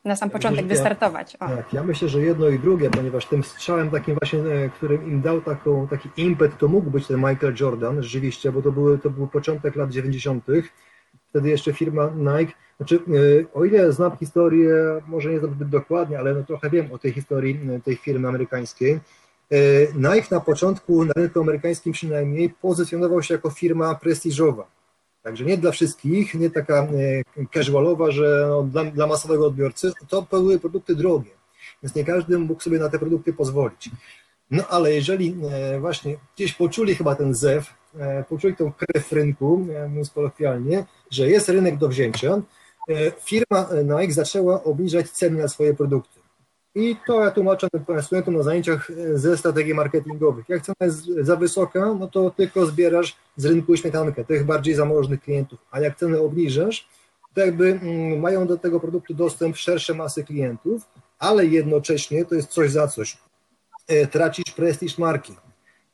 Na 0.05 0.17
sam 0.17 0.31
początek 0.31 0.63
ja, 0.63 0.69
wystartować. 0.69 1.37
O. 1.37 1.49
Tak, 1.49 1.73
ja 1.73 1.83
myślę, 1.83 2.09
że 2.09 2.21
jedno 2.21 2.49
i 2.49 2.59
drugie, 2.59 2.91
ponieważ 2.91 3.27
tym 3.27 3.45
strzałem 3.45 3.91
takim 3.91 4.15
właśnie, 4.15 4.39
e, 4.39 4.69
którym 4.69 5.07
im 5.07 5.21
dał 5.21 5.41
taką, 5.41 5.89
taki 5.89 6.09
impet, 6.17 6.59
to 6.59 6.69
mógł 6.69 6.91
być 6.91 7.07
ten 7.07 7.17
Michael 7.17 7.55
Jordan, 7.61 8.03
rzeczywiście, 8.03 8.53
bo 8.53 8.63
to, 8.63 8.73
były, 8.73 8.99
to 8.99 9.11
był 9.11 9.27
początek 9.27 9.77
lat 9.77 9.91
90. 9.91 10.45
Wtedy 11.31 11.49
jeszcze 11.49 11.73
firma 11.73 12.11
Nike 12.17 12.53
znaczy, 12.79 12.97
e, 12.97 13.55
o 13.55 13.65
ile 13.65 13.93
znam 13.93 14.17
historię, 14.17 14.75
może 15.07 15.31
nie 15.31 15.39
zbyt 15.39 15.69
dokładnie, 15.69 16.19
ale 16.19 16.35
no 16.35 16.43
trochę 16.43 16.71
wiem 16.71 16.93
o 16.93 16.99
tej 16.99 17.13
historii 17.13 17.61
e, 17.77 17.81
tej 17.81 17.97
firmy 17.97 18.29
amerykańskiej. 18.29 18.93
E, 19.51 19.59
Nike 19.95 20.29
na 20.31 20.41
początku 20.41 21.05
na 21.05 21.13
rynku 21.17 21.41
amerykańskim 21.41 21.93
przynajmniej 21.93 22.51
pozycjonował 22.51 23.23
się 23.23 23.35
jako 23.35 23.51
firma 23.51 23.95
prestiżowa. 23.95 24.67
Także 25.23 25.45
nie 25.45 25.59
dla 25.59 25.71
wszystkich, 25.71 26.35
nie 26.35 26.51
taka 26.51 26.89
casualowa, 27.55 28.11
że 28.11 28.47
no, 28.49 28.63
dla, 28.63 28.85
dla 28.85 29.07
masowego 29.07 29.47
odbiorcy, 29.47 29.93
to 30.09 30.23
były 30.23 30.59
produkty 30.59 30.95
drogie, 30.95 31.31
więc 31.83 31.95
nie 31.95 32.05
każdy 32.05 32.39
mógł 32.39 32.63
sobie 32.63 32.79
na 32.79 32.89
te 32.89 32.99
produkty 32.99 33.33
pozwolić. 33.33 33.91
No 34.51 34.65
ale 34.69 34.93
jeżeli 34.93 35.37
właśnie 35.81 36.17
gdzieś 36.37 36.55
poczuli 36.55 36.95
chyba 36.95 37.15
ten 37.15 37.35
zew, 37.35 37.78
poczuli 38.29 38.57
tą 38.57 38.73
krew 38.73 39.13
rynku, 39.13 39.67
mówiąc 39.89 40.11
kolokwialnie, 40.11 40.85
że 41.11 41.31
jest 41.31 41.49
rynek 41.49 41.77
do 41.77 41.89
wzięcia, 41.89 42.43
E, 42.89 43.13
firma 43.25 43.69
Nike 43.85 44.13
zaczęła 44.13 44.65
obniżać 44.65 45.11
ceny 45.11 45.43
na 45.43 45.49
swoje 45.49 45.75
produkty. 45.75 46.21
I 46.75 46.97
to 47.07 47.25
ja 47.25 47.31
tłumaczę 47.31 47.69
studentom 48.03 48.37
na 48.37 48.43
zajęciach 48.43 48.91
e, 48.91 49.19
ze 49.19 49.37
strategii 49.37 49.75
marketingowych. 49.75 50.49
Jak 50.49 50.63
cena 50.63 50.77
jest 50.81 51.07
za 51.21 51.37
wysoka, 51.37 51.95
no 51.95 52.09
to 52.09 52.31
tylko 52.31 52.67
zbierasz 52.67 53.17
z 53.37 53.45
rynku 53.45 53.77
śmietankę, 53.77 54.25
tych 54.25 54.45
bardziej 54.45 54.75
zamożnych 54.75 55.21
klientów, 55.21 55.59
a 55.71 55.81
jak 55.81 55.97
cenę 55.97 56.21
obniżasz, 56.21 56.89
to 57.35 57.41
jakby 57.41 57.79
mm, 57.83 58.21
mają 58.21 58.47
do 58.47 58.59
tego 58.59 58.81
produktu 58.81 59.15
dostęp 59.15 59.57
szersze 59.57 59.95
masy 59.95 60.25
klientów, 60.25 60.83
ale 61.19 61.47
jednocześnie 61.47 62.25
to 62.25 62.35
jest 62.35 62.49
coś 62.49 62.71
za 62.71 62.89
coś. 62.89 63.19
E, 63.89 64.07
tracisz 64.07 64.55
prestiż 64.57 64.99
marki. 64.99 65.37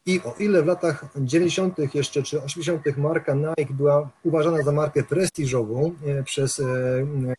I 0.07 0.21
o 0.25 0.35
ile 0.39 0.63
w 0.63 0.67
latach 0.67 1.05
90. 1.17 1.95
jeszcze 1.95 2.23
czy 2.23 2.43
80. 2.43 2.97
marka 2.97 3.35
Nike 3.35 3.75
była 3.75 4.11
uważana 4.23 4.63
za 4.63 4.73
markę 4.73 5.03
prestiżową 5.03 5.95
e, 6.07 6.23
przez 6.23 6.61
e, 6.61 6.65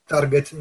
Target 0.08 0.52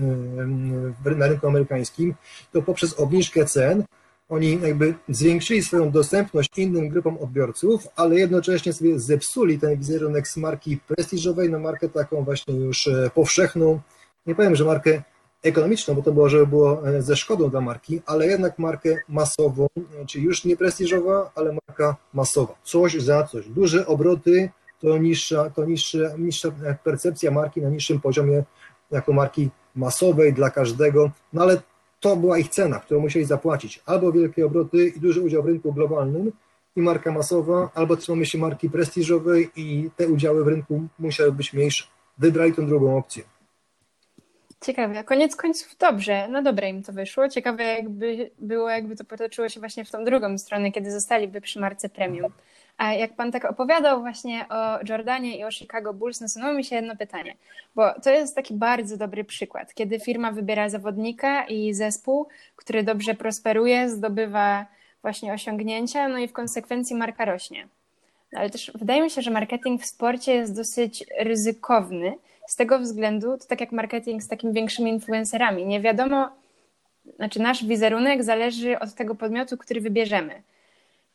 e, 1.05 1.11
na 1.11 1.27
rynku 1.27 1.47
amerykańskim, 1.47 2.15
to 2.53 2.63
poprzez 2.63 3.01
obniżkę 3.01 3.45
cen 3.45 3.85
oni 4.29 4.61
jakby 4.63 4.95
zwiększyli 5.09 5.63
swoją 5.63 5.91
dostępność 5.91 6.51
innym 6.57 6.89
grupom 6.89 7.19
odbiorców, 7.19 7.89
ale 7.97 8.19
jednocześnie 8.19 8.73
sobie 8.73 9.01
zepsuli 9.01 9.59
ten 9.59 9.77
wizerunek 9.79 10.29
z 10.29 10.37
marki 10.37 10.77
prestiżowej 10.77 11.51
na 11.51 11.59
markę 11.59 11.89
taką 11.89 12.25
właśnie 12.25 12.55
już 12.55 12.89
powszechną. 13.15 13.81
Nie 14.27 14.35
powiem, 14.35 14.57
że 14.57 14.65
markę 14.65 15.03
ekonomiczną, 15.45 15.95
bo 15.95 16.03
to 16.03 16.13
było, 16.13 16.29
żeby 16.29 16.47
było 16.47 16.89
e, 16.89 17.03
ze 17.03 17.17
szkodą 17.17 17.51
dla 17.51 17.61
marki, 17.61 18.01
ale 18.07 18.27
jednak 18.27 18.59
markę 18.59 18.99
masową, 19.09 19.67
e, 19.77 20.07
czyli 20.07 20.25
już 20.25 20.45
nie 20.45 20.57
prestiżowa, 20.57 21.31
ale 21.35 21.57
marka 21.69 21.97
masowa. 22.15 22.55
Coś 22.63 22.95
za 22.95 23.23
coś. 23.25 23.49
Duże 23.49 23.87
obroty 23.87 24.51
to 24.81 24.99
niższa, 24.99 25.51
to 25.51 25.65
niższa, 25.65 25.99
niższa 26.19 26.49
percepcja 26.85 27.31
marki 27.31 27.63
na 27.63 27.69
niższym 27.69 28.01
poziomie 28.01 28.45
jako 28.91 29.13
marki 29.13 29.51
masowej 29.77 30.33
dla 30.33 30.51
każdego, 30.51 31.11
no 31.33 31.43
ale 31.43 31.63
to 32.01 32.17
była 32.17 32.39
ich 32.39 32.49
cena, 32.49 32.79
którą 32.81 33.01
musieli 33.01 33.25
zapłacić. 33.25 33.83
Albo 33.87 34.13
wielkie 34.13 34.47
obroty 34.47 34.89
i 34.89 35.01
duży 35.01 35.21
udział 35.21 35.43
w 35.43 35.47
rynku 35.47 35.73
globalnym 35.73 36.33
i 36.77 36.81
marka 36.83 37.13
masowa, 37.13 37.71
albo 37.75 37.97
trzymamy 37.97 38.27
się 38.27 38.39
marki 38.39 38.71
prestiżowej 38.71 39.51
i 39.57 39.91
te 39.97 40.09
udziały 40.09 40.45
w 40.45 40.49
rynku 40.49 40.83
musiały 40.99 41.33
być 41.33 41.53
mniejsze. 41.53 41.85
Wybrali 42.19 42.53
tą 42.53 42.67
drugą 42.67 42.99
opcję. 42.99 43.34
Ciekawe. 44.65 45.05
Koniec 45.05 45.37
końców 45.37 45.77
dobrze. 45.77 46.29
No 46.29 46.43
dobre 46.43 46.69
im 46.69 46.83
to 46.83 46.93
wyszło. 46.93 47.29
Ciekawe 47.29 47.65
jakby 47.65 48.31
było, 48.39 48.71
jakby 48.71 48.97
to 48.97 49.05
potoczyło 49.05 49.49
się 49.49 49.61
właśnie 49.61 49.85
w 49.85 49.91
tą 49.91 50.05
drugą 50.05 50.39
stronę, 50.39 50.73
kiedy 50.73 50.91
zostaliby 50.91 51.41
przy 51.41 51.61
marce 51.61 51.89
premium. 51.89 52.33
A 52.79 52.93
jak 52.93 53.17
pan 53.17 53.33
tak 53.33 53.45
opowiadał 53.45 54.01
właśnie 54.01 54.47
o 54.49 54.79
Jordanie 54.89 55.39
i 55.39 55.45
o 55.45 55.51
Chicago 55.51 55.95
Bulls, 55.95 56.21
nasunęło 56.21 56.53
mi 56.53 56.65
się 56.65 56.77
jedno 56.77 56.97
pytanie, 56.97 57.35
bo 57.75 58.01
to 58.01 58.11
jest 58.11 58.35
taki 58.35 58.55
bardzo 58.55 58.97
dobry 58.97 59.25
przykład, 59.25 59.75
kiedy 59.75 60.01
firma 60.01 60.33
wybiera 60.33 60.69
zawodnika 60.69 61.45
i 61.45 61.75
zespół, 61.75 62.29
który 62.57 62.83
dobrze 62.83 63.15
prosperuje, 63.15 63.91
zdobywa 63.91 64.67
właśnie 65.03 65.33
osiągnięcia, 65.33 66.09
no 66.09 66.19
i 66.19 66.29
w 66.29 66.33
konsekwencji 66.33 66.97
marka 66.97 67.25
rośnie. 67.25 67.69
No 68.33 68.41
ale 68.41 68.51
też 68.51 68.73
wydaje 68.75 69.03
mi 69.03 69.11
się, 69.11 69.23
że 69.23 69.31
marketing 69.31 69.83
w 69.83 69.87
sporcie 69.87 70.35
jest 70.35 70.57
dosyć 70.57 71.05
ryzykowny, 71.19 72.15
z 72.47 72.57
tego 72.57 72.79
względu, 72.79 73.39
to 73.39 73.47
tak 73.47 73.61
jak 73.61 73.73
marketing 73.73 74.23
z 74.23 74.29
takimi 74.29 74.53
większymi 74.53 74.91
influencerami, 74.91 75.67
nie 75.67 75.81
wiadomo, 75.81 76.29
znaczy 77.17 77.41
nasz 77.41 77.65
wizerunek 77.65 78.25
zależy 78.25 78.79
od 78.79 78.95
tego 78.95 79.15
podmiotu, 79.15 79.57
który 79.57 79.81
wybierzemy. 79.81 80.43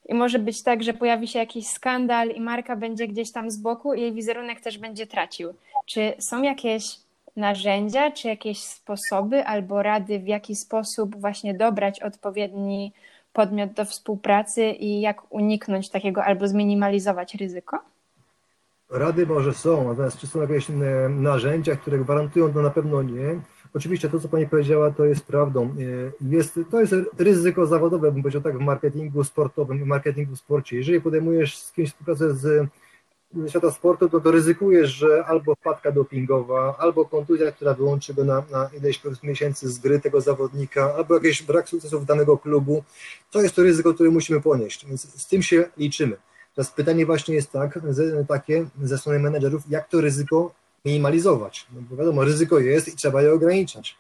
I 0.09 0.13
może 0.13 0.39
być 0.39 0.63
tak, 0.63 0.83
że 0.83 0.93
pojawi 0.93 1.27
się 1.27 1.39
jakiś 1.39 1.67
skandal 1.67 2.29
i 2.29 2.41
marka 2.41 2.75
będzie 2.75 3.07
gdzieś 3.07 3.31
tam 3.31 3.51
z 3.51 3.57
boku 3.57 3.93
i 3.93 4.01
jej 4.01 4.13
wizerunek 4.13 4.61
też 4.61 4.77
będzie 4.77 5.07
tracił. 5.07 5.53
Czy 5.85 6.13
są 6.19 6.41
jakieś 6.41 6.83
narzędzia, 7.35 8.11
czy 8.11 8.27
jakieś 8.27 8.59
sposoby 8.59 9.45
albo 9.45 9.83
rady, 9.83 10.19
w 10.19 10.27
jaki 10.27 10.55
sposób 10.55 11.21
właśnie 11.21 11.53
dobrać 11.53 11.99
odpowiedni 11.99 12.93
podmiot 13.33 13.71
do 13.71 13.85
współpracy 13.85 14.71
i 14.71 15.01
jak 15.01 15.33
uniknąć 15.33 15.89
takiego 15.89 16.23
albo 16.23 16.47
zminimalizować 16.47 17.35
ryzyko? 17.35 17.79
Rady 18.89 19.27
może 19.27 19.53
są, 19.53 19.87
natomiast 19.87 20.17
czy 20.17 20.27
są 20.27 20.41
jakieś 20.41 20.69
e, 20.69 20.73
narzędzia, 21.09 21.75
które 21.75 21.99
gwarantują, 21.99 22.53
to 22.53 22.61
na 22.61 22.69
pewno 22.69 23.03
nie. 23.03 23.41
Oczywiście 23.73 24.09
to, 24.09 24.19
co 24.19 24.27
Pani 24.27 24.47
powiedziała, 24.47 24.91
to 24.91 25.05
jest 25.05 25.25
prawdą. 25.25 25.65
E, 25.65 26.35
jest, 26.35 26.59
to 26.71 26.81
jest 26.81 26.95
ryzyko 27.17 27.65
zawodowe, 27.67 28.11
bym 28.11 28.21
powiedział 28.21 28.41
tak, 28.41 28.57
w 28.57 28.61
marketingu 28.61 29.23
sportowym, 29.23 29.83
w 29.83 29.87
marketingu 29.87 30.35
w 30.35 30.39
sporcie. 30.39 30.77
Jeżeli 30.77 31.01
podejmujesz 31.01 31.57
z 31.57 31.71
kimś 31.71 31.89
współpracę 31.89 32.33
z 32.33 32.69
świata 33.47 33.71
sportu, 33.71 34.09
to, 34.09 34.19
to 34.19 34.31
ryzykujesz, 34.31 34.89
że 34.89 35.25
albo 35.25 35.55
wpadka 35.55 35.91
dopingowa, 35.91 36.75
albo 36.77 37.05
kontuzja, 37.05 37.51
która 37.51 37.73
wyłączy 37.73 38.13
go 38.13 38.23
na, 38.23 38.43
na 38.51 38.69
ileś 38.77 39.01
miesięcy 39.23 39.69
z 39.69 39.79
gry 39.79 39.99
tego 39.99 40.21
zawodnika, 40.21 40.95
albo 40.95 41.13
jakiś 41.13 41.43
brak 41.43 41.69
sukcesów 41.69 42.05
danego 42.05 42.37
klubu. 42.37 42.83
To 43.31 43.41
jest 43.41 43.55
to 43.55 43.63
ryzyko, 43.63 43.93
które 43.93 44.09
musimy 44.09 44.41
ponieść, 44.41 44.85
więc 44.85 45.21
z 45.21 45.27
tym 45.27 45.43
się 45.43 45.69
liczymy. 45.77 46.17
Teraz 46.55 46.71
pytanie 46.71 47.05
właśnie 47.05 47.35
jest 47.35 47.51
tak, 47.51 47.79
takie 48.27 48.65
ze 48.83 48.97
strony 48.97 49.19
menedżerów, 49.19 49.63
jak 49.69 49.89
to 49.89 50.01
ryzyko 50.01 50.53
minimalizować. 50.85 51.67
No 51.73 51.81
bo 51.89 51.95
wiadomo, 51.95 52.23
ryzyko 52.23 52.59
jest 52.59 52.87
i 52.87 52.95
trzeba 52.95 53.21
je 53.21 53.33
ograniczać. 53.33 53.95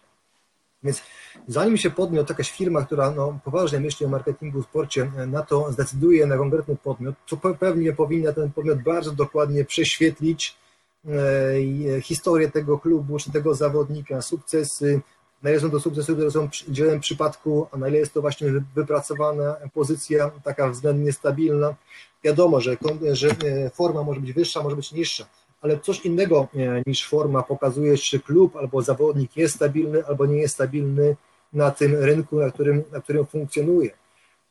Więc 0.83 1.01
zanim 1.47 1.77
się 1.77 1.89
podmiot, 1.89 2.29
jakaś 2.29 2.51
firma, 2.51 2.85
która 2.85 3.11
no, 3.11 3.39
poważnie 3.43 3.79
myśli 3.79 4.05
o 4.05 4.09
marketingu 4.09 4.61
w 4.61 4.65
sporcie, 4.65 5.11
na 5.27 5.41
to 5.41 5.71
zdecyduje 5.71 6.25
na 6.25 6.37
konkretny 6.37 6.75
podmiot, 6.75 7.15
to 7.27 7.37
pewnie 7.37 7.93
powinna 7.93 8.33
ten 8.33 8.51
podmiot 8.51 8.83
bardzo 8.83 9.11
dokładnie 9.11 9.65
prześwietlić 9.65 10.57
e, 11.05 12.01
historię 12.01 12.51
tego 12.51 12.79
klubu 12.79 13.19
czy 13.19 13.31
tego 13.31 13.55
zawodnika, 13.55 14.21
sukcesy, 14.21 15.01
na 15.43 15.49
ile 15.49 15.59
są 15.59 15.71
to 15.71 15.79
sukcesy, 15.79 16.13
które 16.13 16.31
są 16.31 16.47
w 16.47 16.51
dzielnym 16.71 16.99
przypadku, 16.99 17.67
a 17.71 17.77
na 17.77 17.87
ile 17.87 17.97
jest 17.97 18.13
to 18.13 18.21
właśnie 18.21 18.47
wypracowana 18.75 19.55
pozycja, 19.73 20.31
taka 20.43 20.69
względnie 20.69 21.13
stabilna. 21.13 21.75
Wiadomo, 22.23 22.61
że, 22.61 22.77
że 23.11 23.29
e, 23.29 23.69
forma 23.69 24.03
może 24.03 24.19
być 24.19 24.33
wyższa, 24.33 24.63
może 24.63 24.75
być 24.75 24.91
niższa, 24.91 25.25
ale 25.61 25.79
coś 25.79 26.05
innego 26.05 26.47
e, 26.55 26.83
niż 26.87 27.07
forma 27.07 27.43
pokazuje, 27.43 27.97
czy 27.97 28.19
klub 28.19 28.55
albo 28.55 28.81
zawodnik 28.81 29.37
jest 29.37 29.55
stabilny 29.55 30.05
albo 30.05 30.25
nie 30.25 30.37
jest 30.37 30.53
stabilny 30.53 31.15
na 31.53 31.71
tym 31.71 31.95
rynku, 31.95 32.39
na 32.39 32.51
którym, 32.51 32.83
na 32.91 33.01
którym 33.01 33.25
funkcjonuje. 33.25 33.91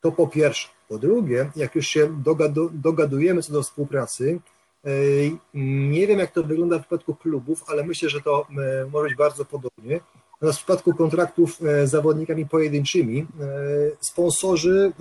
To 0.00 0.12
po 0.12 0.26
pierwsze. 0.26 0.68
Po 0.88 0.98
drugie, 0.98 1.50
jak 1.56 1.74
już 1.74 1.86
się 1.86 2.22
dogadu, 2.22 2.70
dogadujemy 2.72 3.42
co 3.42 3.52
do 3.52 3.62
współpracy, 3.62 4.40
e, 4.84 4.90
nie 5.54 6.06
wiem 6.06 6.18
jak 6.18 6.30
to 6.30 6.42
wygląda 6.42 6.78
w 6.78 6.80
przypadku 6.80 7.14
klubów, 7.14 7.64
ale 7.66 7.84
myślę, 7.84 8.08
że 8.08 8.20
to 8.20 8.46
może 8.92 9.08
być 9.08 9.18
bardzo 9.18 9.44
podobnie. 9.44 10.00
Natomiast 10.40 10.58
w 10.58 10.62
przypadku 10.62 10.94
kontraktów 10.94 11.62
e, 11.62 11.86
z 11.86 11.90
zawodnikami 11.90 12.46
pojedynczymi, 12.46 13.20
e, 13.20 13.26
sponsorzy 14.00 14.92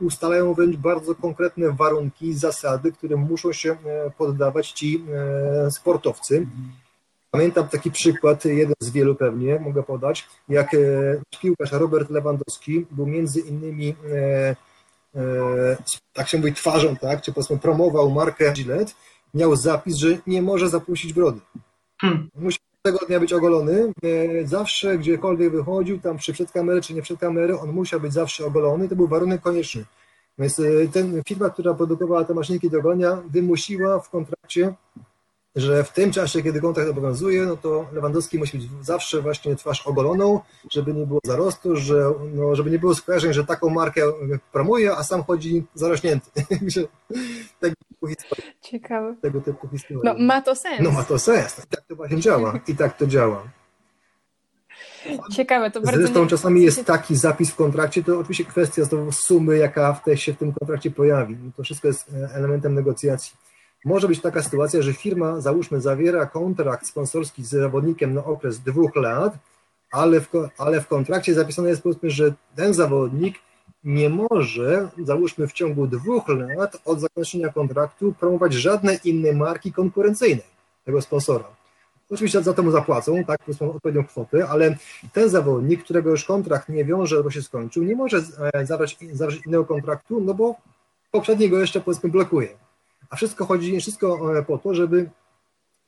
e, 0.00 0.04
ustalają 0.04 0.54
wręcz 0.54 0.76
bardzo 0.76 1.14
konkretne 1.14 1.72
warunki, 1.72 2.34
zasady, 2.34 2.92
którym 2.92 3.20
muszą 3.20 3.52
się 3.52 3.76
poddawać 4.18 4.72
ci 4.72 5.04
sportowcy. 5.70 6.46
Pamiętam 7.30 7.68
taki 7.68 7.90
przykład, 7.90 8.44
jeden 8.44 8.74
z 8.80 8.90
wielu 8.90 9.14
pewnie 9.14 9.60
mogę 9.60 9.82
podać, 9.82 10.28
jak 10.48 10.70
piłkarz 11.40 11.72
Robert 11.72 12.10
Lewandowski 12.10 12.86
był 12.90 13.06
między 13.06 13.40
innymi, 13.40 13.94
tak 16.12 16.28
się 16.28 16.38
mówi, 16.38 16.52
twarzą, 16.52 16.96
tak, 16.96 17.22
czy 17.22 17.32
powiedzmy 17.32 17.58
promował 17.58 18.10
markę 18.10 18.52
Gillette, 18.52 18.92
miał 19.34 19.56
zapis, 19.56 19.96
że 19.96 20.08
nie 20.26 20.42
może 20.42 20.68
zapuścić 20.68 21.12
brody. 21.12 21.40
Hmm. 22.00 22.30
Musi 22.34 22.58
tego 22.86 22.98
dnia 23.06 23.20
być 23.20 23.32
ogolony. 23.32 23.92
Zawsze, 24.44 24.98
gdziekolwiek 24.98 25.52
wychodził, 25.52 26.00
tam 26.00 26.18
czy 26.18 26.32
przed 26.32 26.52
kamerę, 26.52 26.80
czy 26.80 26.94
nie 26.94 27.02
przed 27.02 27.20
kamerę, 27.20 27.60
on 27.60 27.72
musiał 27.72 28.00
być 28.00 28.12
zawsze 28.12 28.46
ogolony. 28.46 28.88
To 28.88 28.96
był 28.96 29.08
warunek 29.08 29.40
konieczny. 29.40 29.84
Więc 30.38 30.58
e, 30.58 30.62
ten 30.92 31.22
firma, 31.28 31.50
która 31.50 31.74
produkowała 31.74 32.24
te 32.24 32.34
maszynki 32.34 32.70
do 32.70 32.82
golenia, 32.82 33.22
wymusiła 33.30 34.00
w 34.00 34.10
kontrakcie, 34.10 34.74
że 35.56 35.84
w 35.84 35.92
tym 35.92 36.12
czasie, 36.12 36.42
kiedy 36.42 36.60
kontrakt 36.60 36.90
obowiązuje, 36.90 37.46
no 37.46 37.56
to 37.56 37.86
Lewandowski 37.92 38.38
musi 38.38 38.58
być 38.58 38.68
zawsze 38.82 39.22
właśnie 39.22 39.56
twarz 39.56 39.86
ogoloną, 39.86 40.40
żeby 40.70 40.94
nie 40.94 41.06
było 41.06 41.20
zarostu, 41.24 41.76
że, 41.76 42.12
no, 42.34 42.56
żeby 42.56 42.70
nie 42.70 42.78
było 42.78 42.94
skojarzeń, 42.94 43.32
że 43.32 43.44
taką 43.44 43.70
markę 43.70 44.02
promuje, 44.52 44.92
a 44.96 45.02
sam 45.02 45.22
chodzi 45.22 45.64
zarośnięty. 45.74 46.30
tego 47.60 47.74
typu 47.88 48.06
historii. 48.06 48.44
Ciekawe. 48.60 49.16
Tego 49.22 49.40
typu 49.40 49.68
historii. 49.68 50.02
No 50.04 50.14
ma 50.18 50.42
to 50.42 50.54
sens. 50.54 50.80
No 50.80 50.90
ma 50.90 51.04
to 51.04 51.18
sens. 51.18 51.58
I 51.58 51.68
tak 51.68 51.84
to 51.88 51.96
właśnie 51.96 52.20
działa. 52.20 52.60
I 52.68 52.76
tak 52.76 52.96
to 52.96 53.06
działa. 53.06 53.42
Ciekawe, 55.32 55.70
to 55.70 55.80
bardzo. 55.80 56.00
Zresztą 56.00 56.22
nie... 56.22 56.28
czasami 56.28 56.62
jest 56.62 56.84
taki 56.84 57.16
zapis 57.16 57.50
w 57.50 57.56
kontrakcie, 57.56 58.04
to 58.04 58.18
oczywiście 58.18 58.44
kwestia 58.44 58.84
znowu 58.84 59.12
sumy, 59.12 59.58
jaka 59.58 59.92
w 59.92 60.04
te, 60.04 60.16
się 60.16 60.32
w 60.32 60.36
tym 60.36 60.52
kontrakcie 60.52 60.90
pojawi. 60.90 61.36
To 61.56 61.62
wszystko 61.62 61.88
jest 61.88 62.10
e, 62.14 62.34
elementem 62.34 62.74
negocjacji. 62.74 63.32
Może 63.84 64.08
być 64.08 64.20
taka 64.20 64.42
sytuacja, 64.42 64.82
że 64.82 64.92
firma, 64.92 65.40
załóżmy, 65.40 65.80
zawiera 65.80 66.26
kontrakt 66.26 66.86
sponsorski 66.86 67.44
z 67.44 67.48
zawodnikiem 67.48 68.14
na 68.14 68.24
okres 68.24 68.58
dwóch 68.58 68.96
lat, 68.96 69.34
ale 69.92 70.20
w, 70.20 70.28
ale 70.58 70.80
w 70.80 70.88
kontrakcie 70.88 71.34
zapisane 71.34 71.68
jest 71.68 71.82
powiedzmy, 71.82 72.10
że 72.10 72.34
ten 72.56 72.74
zawodnik 72.74 73.34
nie 73.84 74.10
może, 74.10 74.88
załóżmy 75.04 75.46
w 75.46 75.52
ciągu 75.52 75.86
dwóch 75.86 76.28
lat 76.28 76.76
od 76.84 77.00
zakończenia 77.00 77.52
kontraktu, 77.52 78.14
promować 78.20 78.52
żadnej 78.52 78.98
innej 79.04 79.36
marki 79.36 79.72
konkurencyjnej 79.72 80.44
tego 80.84 81.02
sponsora. 81.02 81.44
Oczywiście 82.10 82.42
za 82.42 82.54
to 82.54 82.62
mu 82.62 82.70
zapłacą, 82.70 83.24
tak, 83.24 83.40
odpowiednią 83.60 84.04
kwotę, 84.04 84.48
ale 84.48 84.76
ten 85.12 85.28
zawodnik, 85.28 85.84
którego 85.84 86.10
już 86.10 86.24
kontrakt 86.24 86.68
nie 86.68 86.84
wiąże, 86.84 87.22
bo 87.22 87.30
się 87.30 87.42
skończył, 87.42 87.82
nie 87.82 87.96
może 87.96 88.22
zawrzeć, 88.64 88.98
zawrzeć 89.12 89.46
innego 89.46 89.64
kontraktu, 89.64 90.20
no 90.20 90.34
bo 90.34 90.54
poprzedni 91.10 91.50
go 91.50 91.58
jeszcze 91.58 91.80
powiedzmy 91.80 92.10
blokuje. 92.10 92.48
A 93.10 93.16
wszystko 93.16 93.46
chodzi, 93.46 93.80
wszystko 93.80 94.38
e, 94.38 94.42
po 94.42 94.58
to, 94.58 94.74
żeby 94.74 95.10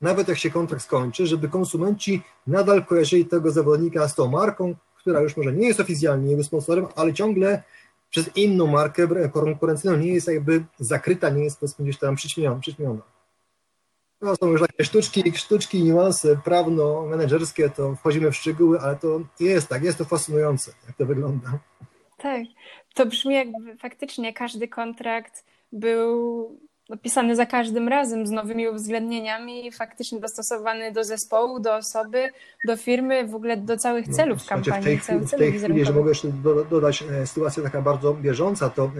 nawet 0.00 0.28
jak 0.28 0.38
się 0.38 0.50
kontrakt 0.50 0.84
skończy, 0.84 1.26
żeby 1.26 1.48
konsumenci 1.48 2.22
nadal 2.46 2.84
kojarzyli 2.84 3.26
tego 3.26 3.50
zawodnika 3.50 4.08
z 4.08 4.14
tą 4.14 4.30
marką, 4.30 4.74
która 4.96 5.20
już 5.20 5.36
może 5.36 5.52
nie 5.52 5.66
jest 5.66 5.80
oficjalnie 5.80 6.30
jego 6.30 6.44
sponsorem, 6.44 6.86
ale 6.96 7.12
ciągle 7.12 7.62
przez 8.10 8.36
inną 8.36 8.66
markę 8.66 9.08
konkurencyjną 9.32 9.96
nie 9.96 10.14
jest 10.14 10.28
jakby 10.28 10.64
zakryta, 10.78 11.30
nie 11.30 11.44
jest 11.44 11.60
powiedzmy 11.60 11.84
gdzieś 11.84 11.98
tam 11.98 12.16
przyćmiona. 12.60 13.02
To 14.18 14.36
są 14.36 14.46
już 14.46 14.60
takie 14.60 14.84
sztuczki, 14.84 15.32
sztuczki, 15.36 15.84
niuanse 15.84 16.36
prawno-menedżerskie, 16.44 17.70
to 17.70 17.94
wchodzimy 17.94 18.30
w 18.30 18.36
szczegóły, 18.36 18.80
ale 18.80 18.96
to 18.96 19.20
jest 19.40 19.68
tak, 19.68 19.82
jest 19.82 19.98
to 19.98 20.04
fascynujące, 20.04 20.72
jak 20.86 20.96
to 20.96 21.06
wygląda. 21.06 21.58
Tak, 22.16 22.42
to 22.94 23.06
brzmi 23.06 23.34
jakby 23.34 23.76
faktycznie 23.76 24.32
każdy 24.32 24.68
kontrakt 24.68 25.44
był 25.72 26.60
opisany 26.90 27.36
za 27.36 27.46
każdym 27.46 27.88
razem 27.88 28.26
z 28.26 28.30
nowymi 28.30 28.68
uwzględnieniami, 28.68 29.72
faktycznie 29.72 30.20
dostosowany 30.20 30.92
do 30.92 31.04
zespołu, 31.04 31.60
do 31.60 31.74
osoby, 31.76 32.28
do 32.66 32.76
firmy, 32.76 33.28
w 33.28 33.34
ogóle 33.34 33.56
do 33.56 33.76
całych 33.76 34.08
no, 34.08 34.16
celów 34.16 34.38
no, 34.38 34.48
kampanii. 34.48 34.82
W 34.82 34.84
tej, 34.84 34.98
chwili, 34.98 35.26
w 35.26 35.30
tej 35.30 35.52
chwili, 35.52 35.78
jeżeli 35.78 35.98
mogę 35.98 36.08
jeszcze 36.08 36.28
dodać 36.70 37.02
e, 37.02 37.26
sytuację 37.26 37.62
taka 37.62 37.82
bardzo 37.82 38.14
bieżąca, 38.14 38.70
to 38.70 38.84
e, 38.84 38.90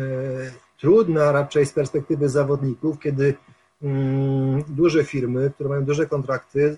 trudna 0.81 1.33
raczej 1.33 1.67
z 1.67 1.73
perspektywy 1.73 2.29
zawodników, 2.29 3.01
kiedy 3.01 3.35
mm, 3.83 4.63
duże 4.69 5.05
firmy, 5.05 5.51
które 5.55 5.69
mają 5.69 5.85
duże 5.85 6.07
kontrakty, 6.07 6.77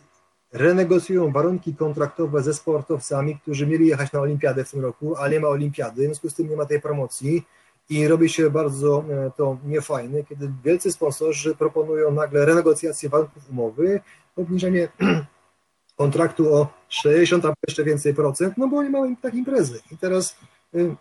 renegocjują 0.53 1.33
warunki 1.33 1.75
kontraktowe 1.75 2.43
ze 2.43 2.55
sportowcami, 2.55 3.39
którzy 3.39 3.67
mieli 3.67 3.87
jechać 3.87 4.13
na 4.13 4.21
olimpiadę 4.21 4.65
w 4.65 4.71
tym 4.71 4.81
roku, 4.81 5.17
ale 5.17 5.31
nie 5.31 5.41
ma 5.41 5.49
olimpiady, 5.49 6.03
w 6.03 6.05
związku 6.05 6.31
z 6.31 6.35
tym 6.35 6.49
nie 6.49 6.57
ma 6.57 6.67
tej 6.67 6.81
promocji 6.81 7.43
i 7.89 8.09
robi 8.09 8.29
się 8.29 8.51
bardzo 8.51 9.05
e, 9.11 9.31
to 9.37 9.59
niefajne, 9.65 10.25
kiedy 10.25 10.53
wielcy 10.65 10.93
sponsorzy 10.93 11.55
proponują 11.55 12.11
nagle 12.11 12.45
renegocjację 12.45 13.09
warunków 13.09 13.51
umowy, 13.51 14.01
obniżenie 14.37 14.89
kontraktu 15.97 16.55
o 16.55 16.69
60 16.89 17.45
albo 17.45 17.57
jeszcze 17.69 17.85
więcej 17.85 18.15
procent, 18.15 18.55
no 18.57 18.69
bo 18.69 18.83
nie 18.83 18.91
mają 18.91 19.17
tak 19.17 19.35
imprezy. 19.35 19.81
I 19.93 19.97
teraz 19.97 20.37
y, 20.75 20.97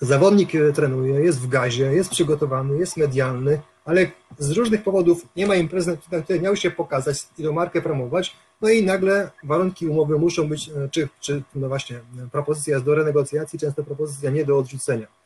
zawodnik 0.00 0.54
e, 0.54 0.72
trenuje, 0.72 1.14
jest 1.14 1.40
w 1.40 1.48
gazie, 1.48 1.94
jest 1.94 2.10
przygotowany, 2.10 2.78
jest 2.78 2.96
medialny, 2.96 3.60
ale 3.84 4.10
z 4.38 4.50
różnych 4.50 4.82
powodów 4.82 5.26
nie 5.36 5.46
ma 5.46 5.56
imprezy, 5.56 5.98
na 6.12 6.20
której 6.20 6.42
miał 6.42 6.56
się 6.56 6.70
pokazać 6.70 7.26
i 7.38 7.44
tą 7.44 7.52
markę 7.52 7.82
promować, 7.82 8.36
no 8.60 8.68
i 8.68 8.84
nagle 8.84 9.30
warunki 9.44 9.86
umowy 9.86 10.18
muszą 10.18 10.48
być, 10.48 10.68
e, 10.68 10.88
czy, 10.90 11.08
czy 11.20 11.42
no 11.54 11.68
właśnie, 11.68 12.00
propozycja 12.32 12.74
jest 12.74 12.86
do 12.86 12.94
renegocjacji, 12.94 13.58
często 13.58 13.84
propozycja 13.84 14.30
nie 14.30 14.44
do 14.44 14.58
odrzucenia. 14.58 15.21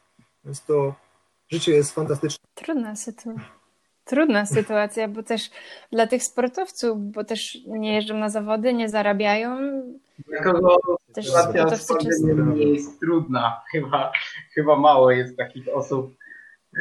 Więc 0.46 0.64
to 0.64 0.94
życie 1.48 1.72
jest 1.72 1.94
fantastyczne. 1.94 2.46
Trudna 2.54 2.96
sytuacja. 2.96 3.42
Trudna 4.04 4.46
sytuacja, 4.46 5.09
bo 5.09 5.22
też 5.22 5.50
dla 5.92 6.06
tych 6.06 6.22
sportowców, 6.22 6.98
bo 6.98 7.24
też 7.24 7.59
nie 7.66 7.94
jeżdżą 7.94 8.16
na 8.18 8.28
zawody, 8.28 8.74
nie 8.74 8.88
zarabiają. 8.88 9.59
Dlatego 10.28 10.78
sytuacja 11.76 12.35
nie 12.54 12.72
jest 12.72 13.00
trudna. 13.00 13.61
Chyba, 13.72 14.12
chyba 14.54 14.76
mało 14.76 15.11
jest 15.11 15.37
takich 15.37 15.68
osób. 15.74 16.14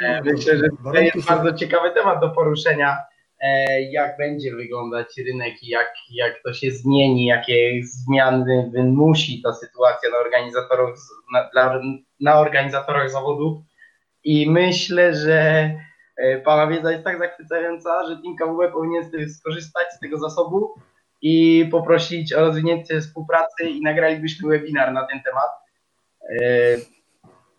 E, 0.02 0.22
myślę, 0.24 0.58
że 0.58 0.68
to 0.84 1.00
jest 1.00 1.28
bardzo 1.28 1.54
ciekawy 1.54 1.92
temat 1.92 2.20
do 2.20 2.30
poruszenia, 2.30 2.98
jak 3.92 4.18
będzie 4.18 4.56
wyglądać 4.56 5.08
rynek 5.28 5.64
i 5.64 5.68
jak, 5.68 5.94
jak 6.10 6.44
to 6.44 6.54
się 6.54 6.72
zmieni, 6.72 7.26
jakie 7.26 7.82
zmiany 7.84 8.70
wymusi 8.74 9.42
ta 9.42 9.54
sytuacja 9.54 10.10
na 10.10 10.18
organizatorów, 10.18 11.00
na, 11.34 11.50
dla, 11.54 11.82
na 12.20 12.40
organizatorach 12.40 13.12
zawodów 13.12 13.58
i 14.24 14.52
myślę, 14.52 15.16
że 15.16 15.72
e, 16.18 16.38
Pana 16.42 16.68
wiedza 16.68 16.92
jest 16.92 17.04
tak 17.04 17.20
zachwycająca, 17.20 18.08
że 18.08 18.18
Team 18.18 18.36
KWB 18.36 18.72
powinien 18.72 19.04
skorzystać 19.30 19.88
z 19.94 20.00
tego 20.00 20.18
zasobu 20.18 20.74
i 21.22 21.66
poprosić 21.72 22.34
o 22.34 22.40
rozwinięcie 22.40 23.02
współpracy 23.02 23.64
i 23.64 23.82
nagralibyśmy 23.82 24.50
webinar 24.50 24.94
na 24.94 25.08
ten 25.08 25.22
temat. 25.24 25.50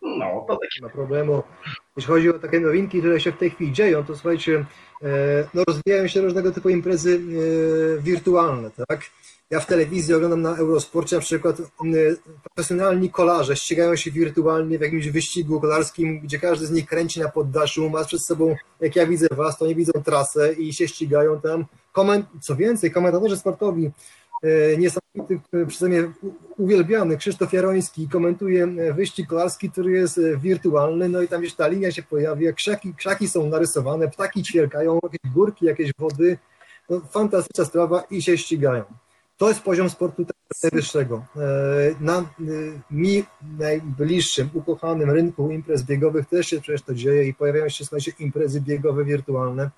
E, 0.03 0.19
no, 0.19 0.45
to 0.49 0.57
takie. 0.57 0.83
Ma 0.83 0.89
problemu. 0.89 1.43
Jeśli 1.97 2.13
chodzi 2.13 2.31
o 2.31 2.39
takie 2.39 2.61
nowinki, 2.61 2.99
które 2.99 3.21
się 3.21 3.33
w 3.33 3.39
tej 3.39 3.51
chwili 3.51 3.73
dzieją, 3.73 4.05
to 4.05 4.15
słuchajcie, 4.15 4.65
e, 5.03 5.09
no 5.55 5.63
rozwijają 5.69 6.09
się 6.09 6.21
różnego 6.21 6.53
typu 6.53 6.69
imprezy 6.69 7.21
wirtualne, 8.01 8.71
tak? 8.89 9.01
Ja 9.51 9.61
w 9.61 9.67
telewizji 9.67 10.15
oglądam 10.15 10.43
na 10.43 10.57
Eurosporcie 10.57 11.17
na 11.17 11.23
przykład 11.23 11.57
profesjonalni 12.43 13.11
kolarze 13.11 13.57
ścigają 13.57 13.97
się 13.97 14.11
wirtualnie 14.11 14.79
w 14.79 14.81
jakimś 14.81 15.09
wyścigu 15.09 15.61
kolarskim, 15.61 16.21
gdzie 16.21 16.39
każdy 16.39 16.67
z 16.67 16.71
nich 16.71 16.87
kręci 16.87 17.21
na 17.21 17.29
poddaszu, 17.29 17.91
ma 17.91 18.05
przed 18.05 18.23
sobą, 18.23 18.57
jak 18.81 18.97
ja 18.97 19.07
widzę 19.07 19.27
was, 19.31 19.59
to 19.59 19.67
nie 19.67 19.75
widzą 19.75 19.93
trasę 20.05 20.53
i 20.53 20.73
się 20.73 20.89
ścigają 20.89 21.41
tam. 21.41 21.65
koment, 21.93 22.27
co 22.41 22.57
więcej, 22.57 22.91
komentatorzy 22.91 23.37
sportowi 23.37 23.87
e, 23.87 23.91
niesamowity, 24.79 25.41
e, 25.53 25.67
przeze 25.67 25.89
mnie 25.89 26.13
uwielbiany 26.57 27.17
Krzysztof 27.17 27.53
Jaroński 27.53 28.09
komentuje 28.09 28.65
e, 28.65 28.93
wyścig 28.93 29.29
kolarski, 29.29 29.71
który 29.71 29.91
jest 29.91 30.21
wirtualny, 30.43 31.09
no 31.09 31.23
i 31.23 31.29
tam 31.29 31.41
gdzieś 31.41 31.55
ta 31.55 31.69
linia 31.69 31.93
się 31.93 32.03
pojawia, 32.03 32.53
krzaki, 32.53 32.95
krzaki 32.95 33.29
są 33.29 33.47
narysowane, 33.47 34.09
ptaki 34.09 34.43
ćwierkają, 34.43 34.99
jakieś 35.03 35.33
górki, 35.33 35.67
jakieś 35.67 35.93
wody, 35.99 36.39
no, 36.91 37.01
fantastyczna 37.01 37.65
sprawa 37.65 38.01
i 38.11 38.23
się 38.23 38.39
ścigają. 38.39 38.85
To 39.37 39.49
jest 39.49 39.61
poziom 39.61 39.91
sportu 39.91 40.27
najwyższego. 40.63 41.25
Na 42.01 42.25
mi 42.91 43.25
najbliższym, 43.59 44.51
ukochanym 44.55 45.11
rynku 45.11 45.51
imprez 45.51 45.83
biegowych 45.83 46.27
też 46.27 46.47
się 46.47 46.61
przecież 46.61 46.83
to 46.83 46.95
dzieje 46.95 47.29
i 47.29 47.35
pojawiają 47.35 47.69
się, 47.69 47.85
słuchajcie, 47.85 48.13
imprezy 48.19 48.61
biegowe 48.61 49.05
wirtualne, 49.05 49.71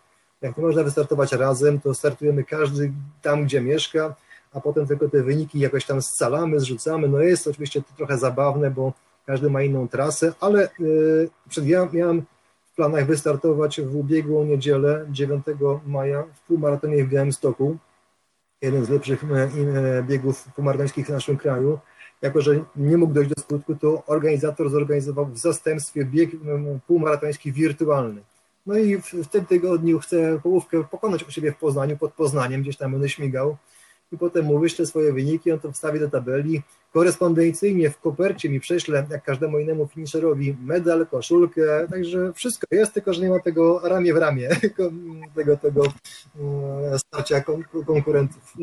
jak 0.43 0.57
nie 0.57 0.65
można 0.65 0.83
wystartować 0.83 1.33
razem, 1.33 1.81
to 1.81 1.95
startujemy 1.95 2.45
każdy 2.45 2.93
tam, 3.23 3.45
gdzie 3.45 3.61
mieszka, 3.61 4.15
a 4.59 4.61
potem 4.61 4.87
tylko 4.87 5.09
te 5.09 5.23
wyniki 5.23 5.59
jakoś 5.59 5.85
tam 5.85 6.03
scalamy, 6.03 6.61
zrzucamy. 6.61 7.09
No 7.09 7.21
jest 7.21 7.47
oczywiście 7.47 7.83
to 7.83 7.89
trochę 7.97 8.19
zabawne, 8.19 8.71
bo 8.71 8.93
każdy 9.27 9.51
ma 9.51 9.63
inną 9.63 9.89
trasę, 9.89 10.33
ale 10.41 10.69
yy, 10.79 11.29
przed 11.49 11.67
ja 11.67 11.89
miałem 11.93 12.23
w 12.73 12.75
planach 12.77 13.07
wystartować 13.07 13.81
w 13.81 13.97
ubiegłą 13.97 14.45
niedzielę 14.45 15.07
9 15.11 15.45
maja 15.87 16.23
w 16.23 16.41
półmaratonie 16.47 17.05
w 17.05 17.09
Białymstoku, 17.09 17.77
jeden 18.63 18.85
z 18.85 18.89
lepszych 18.89 19.25
e, 19.25 19.37
e, 19.37 20.03
biegów 20.03 20.49
półmaratońskich 20.55 21.07
w 21.07 21.11
naszym 21.11 21.37
kraju. 21.37 21.79
Jako, 22.23 22.41
że 22.41 22.65
nie 22.77 22.97
mógł 22.97 23.15
dojść 23.15 23.31
do 23.31 23.43
skutku, 23.43 23.75
to 23.75 24.03
organizator 24.07 24.71
zorganizował 24.71 25.27
w 25.27 25.39
zastępstwie 25.39 26.05
bieg 26.05 26.31
półmaratoński 26.87 27.53
wirtualny. 27.53 28.23
No 28.67 28.79
i 28.79 28.97
w, 28.97 29.13
w, 29.13 29.29
tym 29.29 29.47
tygodniu 29.47 29.99
chcę 29.99 30.41
połówkę 30.43 30.85
pokonać 30.85 31.29
u 31.29 31.31
siebie 31.31 31.53
w 31.53 31.57
Poznaniu, 31.57 31.97
pod 31.97 32.13
Poznaniem, 32.13 32.63
gdzieś 32.63 32.77
tam 32.77 32.93
będę 32.93 33.09
śmigał 33.09 33.57
i 34.13 34.19
potem 34.19 34.45
mu 34.45 34.59
wyślę 34.59 34.87
swoje 34.87 35.13
wyniki, 35.13 35.53
on 35.53 35.61
to 35.61 35.73
wstawi 35.73 36.01
do 36.01 36.11
tabeli. 36.11 36.63
Korespondencyjnie 36.93 37.91
w 37.91 38.01
kopercie 38.01 38.49
mi 38.49 38.61
prześlę, 38.61 39.07
jak 39.11 39.25
każdemu 39.25 39.59
innemu 39.59 39.87
finisherowi, 39.87 40.57
medal, 40.63 41.07
koszulkę, 41.07 41.87
także 41.91 42.33
wszystko 42.33 42.67
jest, 42.71 42.93
tylko 42.93 43.13
że 43.13 43.23
nie 43.23 43.31
ma 43.31 43.41
tego 43.41 43.81
ramię 43.85 44.15
w 44.15 44.17
ramię, 44.17 44.49
tego, 45.37 45.57
tego 45.57 45.83
e, 45.85 46.99
starcia 46.99 47.45
konkurentów. 47.87 48.55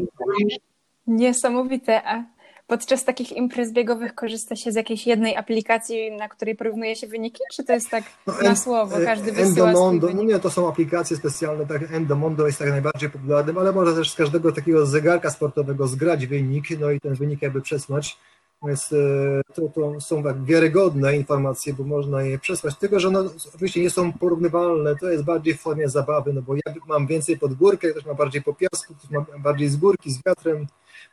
Niesamowite. 1.08 2.02
A 2.04 2.35
podczas 2.68 3.06
takich 3.06 3.32
imprez 3.32 3.72
biegowych 3.72 4.16
korzysta 4.16 4.56
się 4.56 4.72
z 4.72 4.76
jakiejś 4.76 5.08
jednej 5.08 5.36
aplikacji, 5.36 6.12
na 6.12 6.30
której 6.30 6.56
porównuje 6.56 6.96
się 6.96 7.08
wyniki, 7.08 7.40
czy 7.54 7.64
to 7.64 7.74
jest 7.74 7.90
tak 7.90 8.04
no, 8.28 8.34
na 8.44 8.56
słowo, 8.56 8.96
każdy 9.06 9.32
wysyła 9.32 9.68
Endomondo, 9.68 10.10
no 10.14 10.24
nie, 10.24 10.40
to 10.40 10.50
są 10.50 10.70
aplikacje 10.70 11.18
specjalne, 11.18 11.66
tak 11.66 11.92
Endomondo 11.92 12.48
jest 12.48 12.60
tak 12.60 12.70
najbardziej 12.70 13.10
popularnym, 13.10 13.58
ale 13.58 13.72
można 13.72 13.94
też 13.94 14.12
z 14.12 14.16
każdego 14.16 14.52
takiego 14.52 14.86
zegarka 14.86 15.30
sportowego 15.30 15.88
zgrać 15.88 16.28
wynik, 16.28 16.66
no 16.80 16.92
i 16.92 17.00
ten 17.00 17.14
wynik 17.14 17.42
jakby 17.42 17.62
przesłać. 17.62 18.18
Więc 18.64 18.94
e, 18.94 19.42
to, 19.54 19.62
to 19.76 20.02
są 20.02 20.24
tak 20.24 20.44
wiarygodne 20.44 21.16
informacje, 21.16 21.74
bo 21.74 21.84
można 21.84 22.22
je 22.22 22.40
przesłać, 22.40 22.76
tylko 22.78 23.00
że 23.00 23.12
no, 23.12 23.24
oczywiście 23.56 23.82
nie 23.82 23.90
są 23.90 24.14
porównywalne, 24.14 24.96
to 24.96 25.10
jest 25.10 25.24
bardziej 25.24 25.54
w 25.54 25.62
formie 25.62 25.90
zabawy, 25.90 26.34
no 26.34 26.42
bo 26.42 26.56
ja 26.56 26.74
mam 26.88 27.08
więcej 27.08 27.38
pod 27.38 27.54
górkę, 27.54 27.90
ktoś 27.90 28.06
ma 28.06 28.14
bardziej 28.14 28.42
po 28.42 28.54
piasku, 28.54 28.94
ktoś 28.96 29.12
ma 29.12 29.26
bardziej 29.40 29.70
z 29.70 29.78
górki, 29.78 30.12
z 30.12 30.24
wiatrem, 30.26 30.68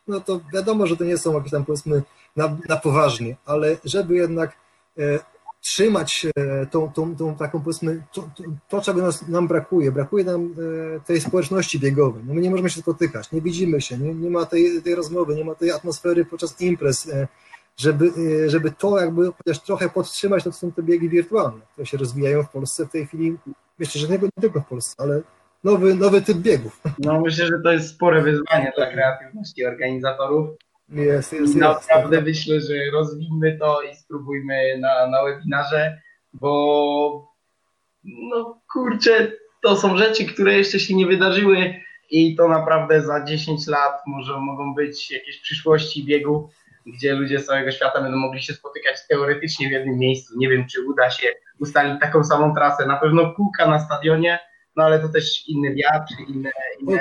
no 0.09 0.21
to 0.21 0.41
wiadomo, 0.55 0.87
że 0.87 0.97
to 0.97 1.05
nie 1.05 1.19
są 1.19 1.35
jakieś 1.35 1.51
tam 1.51 1.65
powiedzmy 1.65 2.03
na, 2.37 2.57
na 2.69 2.77
poważnie, 2.77 3.37
ale 3.45 3.77
żeby 3.85 4.15
jednak 4.15 4.57
e, 4.99 5.19
trzymać 5.63 6.27
e, 6.37 6.67
tą, 6.67 6.93
tą, 6.93 7.17
tą 7.17 7.35
taką 7.35 7.61
powiedzmy 7.61 8.03
to, 8.13 8.23
to, 8.23 8.43
to 8.69 8.81
czego 8.81 9.03
nas, 9.03 9.29
nam 9.29 9.49
brakuje, 9.49 9.93
brakuje 9.93 10.25
nam 10.25 10.55
e, 10.97 11.01
tej 11.01 11.21
społeczności 11.21 11.81
biegowej, 11.81 12.23
no 12.27 12.35
my 12.35 12.41
nie 12.41 12.51
możemy 12.51 12.71
się 12.71 12.81
spotykać, 12.81 13.33
nie 13.33 13.41
widzimy 13.41 13.81
się, 13.81 13.99
nie, 13.99 14.15
nie 14.15 14.31
ma 14.31 14.47
tej, 14.47 14.83
tej 14.83 14.95
rozmowy, 14.95 15.35
nie 15.35 15.45
ma 15.45 15.55
tej 15.55 15.71
atmosfery 15.71 16.25
podczas 16.25 16.61
imprez, 16.61 17.09
e, 17.09 17.29
żeby, 17.77 18.13
e, 18.45 18.51
żeby 18.51 18.71
to 18.71 19.01
jakby 19.01 19.33
chociaż 19.33 19.63
trochę 19.63 19.89
podtrzymać, 19.89 20.45
to 20.45 20.53
są 20.53 20.73
te 20.73 20.83
biegi 20.83 21.09
wirtualne, 21.09 21.61
które 21.73 21.87
się 21.87 21.97
rozwijają 21.97 22.43
w 22.43 22.51
Polsce 22.51 22.87
w 22.87 22.91
tej 22.91 23.07
chwili, 23.07 23.37
myślę, 23.79 24.01
że 24.01 24.09
nie, 24.09 24.19
tylko 24.41 24.61
w 24.61 24.67
Polsce, 24.67 24.95
ale 24.99 25.23
nowy, 25.65 25.95
nowy 25.95 26.23
typ 26.23 26.39
biegów. 26.39 26.81
No 26.99 27.21
myślę, 27.21 27.47
że 27.47 27.61
to 27.65 27.73
jest 27.73 27.89
spore 27.89 28.23
wyzwanie 28.23 28.73
dla 28.77 28.87
kreatywności 28.87 29.67
organizatorów. 29.67 30.49
Jest, 30.89 31.33
jest, 31.33 31.57
Naprawdę 31.57 32.17
jest. 32.17 32.29
myślę, 32.29 32.61
że 32.61 32.75
rozwijmy 32.93 33.59
to 33.59 33.83
i 33.83 33.97
spróbujmy 33.97 34.79
na, 34.79 35.07
na 35.07 35.25
webinarze, 35.25 36.01
bo 36.33 37.33
no 38.05 38.61
kurczę, 38.73 39.33
to 39.63 39.77
są 39.77 39.97
rzeczy, 39.97 40.25
które 40.25 40.55
jeszcze 40.55 40.81
się 40.81 40.95
nie 40.95 41.07
wydarzyły 41.07 41.75
i 42.11 42.37
to 42.37 42.49
naprawdę 42.49 43.03
za 43.03 43.25
10 43.25 43.67
lat 43.67 44.03
może 44.07 44.41
mogą 44.41 44.75
być 44.75 45.11
jakieś 45.11 45.41
przyszłości 45.41 46.05
biegu, 46.05 46.51
gdzie 46.87 47.15
ludzie 47.15 47.39
z 47.39 47.47
całego 47.47 47.71
świata 47.71 48.03
będą 48.03 48.17
mogli 48.19 48.43
się 48.43 48.53
spotykać 48.53 48.97
teoretycznie 49.09 49.69
w 49.69 49.73
jednym 49.73 49.99
miejscu. 49.99 50.39
Nie 50.39 50.49
wiem, 50.49 50.67
czy 50.73 50.87
uda 50.87 51.11
się 51.11 51.29
ustalić 51.61 52.01
taką 52.01 52.25
samą 52.25 52.55
trasę. 52.55 52.87
Na 52.87 52.97
pewno 52.97 53.35
kółka 53.35 53.67
na 53.67 53.79
stadionie, 53.79 54.39
no 54.77 54.85
ale 54.85 55.01
to 55.01 55.09
też 55.09 55.49
inny 55.49 55.75
wiatr, 55.75 56.15
inne... 56.29 56.51
inne... 56.81 57.01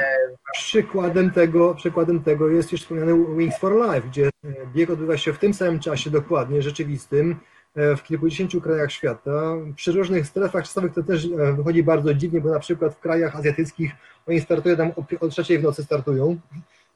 Przykładem, 0.53 1.31
tego, 1.31 1.75
przykładem 1.75 2.23
tego 2.23 2.49
jest 2.49 2.71
już 2.71 2.81
wspomniany 2.81 3.35
Wings 3.37 3.57
for 3.57 3.73
Life, 3.75 4.07
gdzie 4.07 4.29
bieg 4.73 4.89
odbywa 4.89 5.17
się 5.17 5.33
w 5.33 5.39
tym 5.39 5.53
samym 5.53 5.79
czasie 5.79 6.09
dokładnie, 6.09 6.61
rzeczywistym, 6.61 7.35
e, 7.75 7.95
w 7.95 8.03
kilkudziesięciu 8.03 8.61
krajach 8.61 8.91
świata. 8.91 9.55
Przy 9.75 9.91
różnych 9.91 10.27
strefach 10.27 10.63
czasowych 10.63 10.93
to 10.93 11.03
też 11.03 11.25
e, 11.25 11.53
wychodzi 11.53 11.83
bardzo 11.83 12.13
dziwnie, 12.13 12.41
bo 12.41 12.49
na 12.49 12.59
przykład 12.59 12.95
w 12.95 12.99
krajach 12.99 13.35
azjatyckich 13.35 13.91
oni 14.27 14.41
startują 14.41 14.77
tam 14.77 14.91
o 15.19 15.27
trzeciej 15.27 15.59
w 15.59 15.63
nocy 15.63 15.83
startują, 15.83 16.37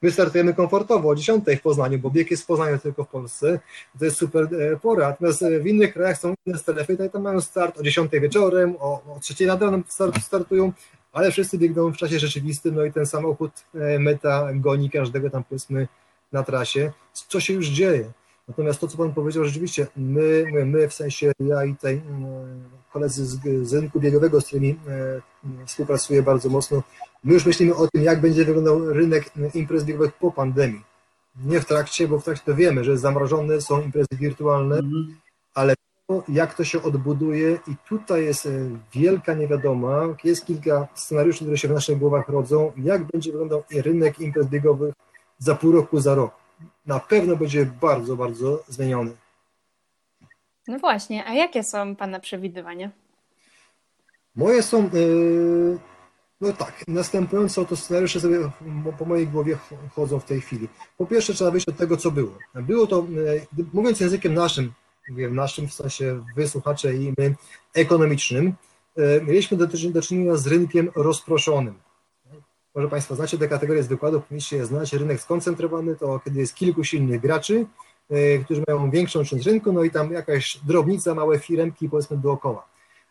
My 0.01 0.11
startujemy 0.11 0.53
komfortowo 0.53 1.09
o 1.09 1.15
10 1.15 1.45
w 1.57 1.61
Poznaniu, 1.61 1.99
bo 1.99 2.09
bieg 2.09 2.31
jest 2.31 2.43
w 2.43 2.45
Poznaniu 2.45 2.79
tylko 2.79 3.03
w 3.03 3.07
Polsce. 3.07 3.59
To 3.99 4.05
jest 4.05 4.17
super 4.17 4.47
e, 4.53 4.77
pora. 4.77 5.09
Natomiast 5.09 5.43
e, 5.43 5.59
w 5.59 5.67
innych 5.67 5.93
krajach 5.93 6.17
są 6.17 6.33
inne 6.45 6.57
strefy, 6.57 7.09
tam 7.09 7.21
mają 7.21 7.41
start 7.41 7.79
o 7.79 7.83
10 7.83 8.11
wieczorem, 8.11 8.75
o, 8.79 9.15
o 9.15 9.19
3 9.21 9.45
nad 9.45 9.61
ranem 9.61 9.83
start, 9.87 10.21
startują, 10.21 10.71
ale 11.11 11.31
wszyscy 11.31 11.57
biegną 11.57 11.91
w 11.91 11.97
czasie 11.97 12.19
rzeczywistym, 12.19 12.75
no 12.75 12.85
i 12.85 12.93
ten 12.93 13.05
samochód 13.05 13.51
e, 13.75 13.99
meta 13.99 14.49
goni 14.53 14.89
każdego 14.89 15.29
tam 15.29 15.43
powiedzmy 15.43 15.87
na 16.31 16.43
trasie, 16.43 16.91
co 17.13 17.39
się 17.39 17.53
już 17.53 17.67
dzieje. 17.67 18.11
Natomiast 18.47 18.79
to, 18.79 18.87
co 18.87 18.97
Pan 18.97 19.13
powiedział, 19.13 19.45
rzeczywiście 19.45 19.87
my, 19.97 20.45
my, 20.53 20.65
my 20.65 20.87
w 20.87 20.93
sensie 20.93 21.31
ja 21.39 21.65
i 21.65 21.75
tutaj 21.75 22.01
koledzy 22.95 23.25
z, 23.25 23.39
z 23.69 23.73
rynku 23.73 23.99
biegowego, 23.99 24.41
z 24.41 24.45
którymi 24.47 24.79
współpracuję 25.65 26.23
bardzo 26.23 26.49
mocno, 26.49 26.83
My 27.25 27.33
już 27.33 27.45
myślimy 27.45 27.75
o 27.75 27.87
tym, 27.87 28.03
jak 28.03 28.21
będzie 28.21 28.45
wyglądał 28.45 28.93
rynek 28.93 29.23
imprez 29.53 29.83
biegowych 29.83 30.13
po 30.13 30.31
pandemii. 30.31 30.81
Nie 31.45 31.59
w 31.61 31.65
trakcie, 31.65 32.07
bo 32.07 32.19
w 32.19 32.23
trakcie 32.23 32.43
to 32.45 32.55
wiemy, 32.55 32.83
że 32.83 32.97
zamrożone 32.97 33.61
są 33.61 33.81
imprezy 33.81 34.07
wirtualne, 34.11 34.75
mhm. 34.75 35.17
ale 35.53 35.73
to, 36.07 36.23
jak 36.29 36.53
to 36.53 36.63
się 36.63 36.83
odbuduje 36.83 37.59
i 37.67 37.75
tutaj 37.89 38.25
jest 38.25 38.45
e, 38.45 38.49
wielka 38.93 39.33
niewiadoma, 39.33 40.01
jest 40.23 40.45
kilka 40.45 40.87
scenariuszy, 40.95 41.39
które 41.39 41.57
się 41.57 41.67
w 41.67 41.71
naszych 41.71 41.97
głowach 41.97 42.29
rodzą, 42.29 42.71
jak 42.77 43.03
będzie 43.03 43.31
wyglądał 43.31 43.63
rynek 43.71 44.19
imprez 44.19 44.47
biegowych 44.47 44.93
za 45.39 45.55
pół 45.55 45.71
roku, 45.71 45.99
za 45.99 46.15
rok. 46.15 46.31
Na 46.85 46.99
pewno 46.99 47.35
będzie 47.35 47.65
bardzo, 47.81 48.15
bardzo 48.15 48.63
zmieniony. 48.67 49.11
No 50.67 50.79
właśnie, 50.79 51.25
a 51.25 51.33
jakie 51.33 51.63
są 51.63 51.95
Pana 51.95 52.19
przewidywania? 52.19 52.91
Moje 54.35 54.63
są... 54.63 54.89
Yy 54.93 55.79
no 56.41 56.53
tak, 56.53 56.83
następująco 56.87 57.65
to 57.65 57.75
scenariusze 57.75 58.19
sobie 58.19 58.37
po 58.97 59.05
mojej 59.05 59.27
głowie 59.27 59.57
chodzą 59.95 60.19
w 60.19 60.25
tej 60.25 60.41
chwili. 60.41 60.67
Po 60.97 61.05
pierwsze 61.05 61.33
trzeba 61.33 61.51
wyjść 61.51 61.69
od 61.69 61.77
tego, 61.77 61.97
co 61.97 62.11
było. 62.11 62.37
Było 62.55 62.87
to, 62.87 63.07
e, 63.57 63.63
mówiąc 63.73 63.99
językiem 63.99 64.33
naszym, 64.33 64.73
mówię 65.09 65.29
naszym 65.29 65.67
w 65.67 65.73
sensie 65.73 66.25
wysłuchacze 66.35 66.95
i 66.95 67.13
my, 67.17 67.35
ekonomicznym, 67.73 68.53
e, 68.97 69.21
mieliśmy 69.21 69.57
do, 69.57 70.01
czynienia 70.01 70.35
z 70.35 70.47
rynkiem 70.47 70.91
rozproszonym. 70.95 71.79
Może 72.75 72.89
Państwo 72.89 73.15
znacie 73.15 73.37
te 73.37 73.47
kategorie 73.47 73.83
z 73.83 73.87
wykładów, 73.87 74.23
powinniście 74.23 74.57
je 74.57 74.65
znać. 74.65 74.93
Rynek 74.93 75.21
skoncentrowany 75.21 75.95
to 75.95 76.19
kiedy 76.25 76.39
jest 76.39 76.55
kilku 76.55 76.83
silnych 76.83 77.21
graczy, 77.21 77.65
którzy 78.43 78.63
mają 78.67 78.89
większą 78.89 79.23
część 79.23 79.45
rynku, 79.45 79.73
no 79.73 79.83
i 79.83 79.91
tam 79.91 80.11
jakaś 80.11 80.59
drobnica, 80.67 81.15
małe 81.15 81.39
firemki 81.39 81.89
powiedzmy 81.89 82.17
dookoła. 82.17 82.67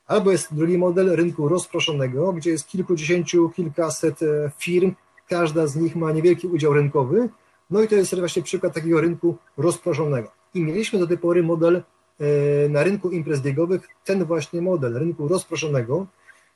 Albo 0.06 0.32
jest 0.32 0.54
drugi 0.54 0.78
model 0.78 1.16
rynku 1.16 1.48
rozproszonego, 1.48 2.32
gdzie 2.32 2.50
jest 2.50 2.68
kilkudziesięciu, 2.68 3.50
kilkaset 3.50 4.22
e, 4.22 4.50
firm, 4.58 4.94
każda 5.28 5.66
z 5.66 5.76
nich 5.76 5.96
ma 5.96 6.12
niewielki 6.12 6.46
udział 6.46 6.72
rynkowy, 6.72 7.28
no 7.70 7.82
i 7.82 7.88
to 7.88 7.94
jest 7.94 8.18
właśnie 8.18 8.42
przykład 8.42 8.74
takiego 8.74 9.00
rynku 9.00 9.36
rozproszonego. 9.56 10.30
I 10.54 10.62
mieliśmy 10.62 10.98
do 10.98 11.06
tej 11.06 11.18
pory 11.18 11.42
model 11.42 11.76
e, 12.20 12.24
na 12.68 12.82
rynku 12.82 13.10
imprez 13.10 13.40
biegowych, 13.40 13.88
ten 14.04 14.24
właśnie 14.24 14.62
model 14.62 14.98
rynku 14.98 15.28
rozproszonego, 15.28 16.06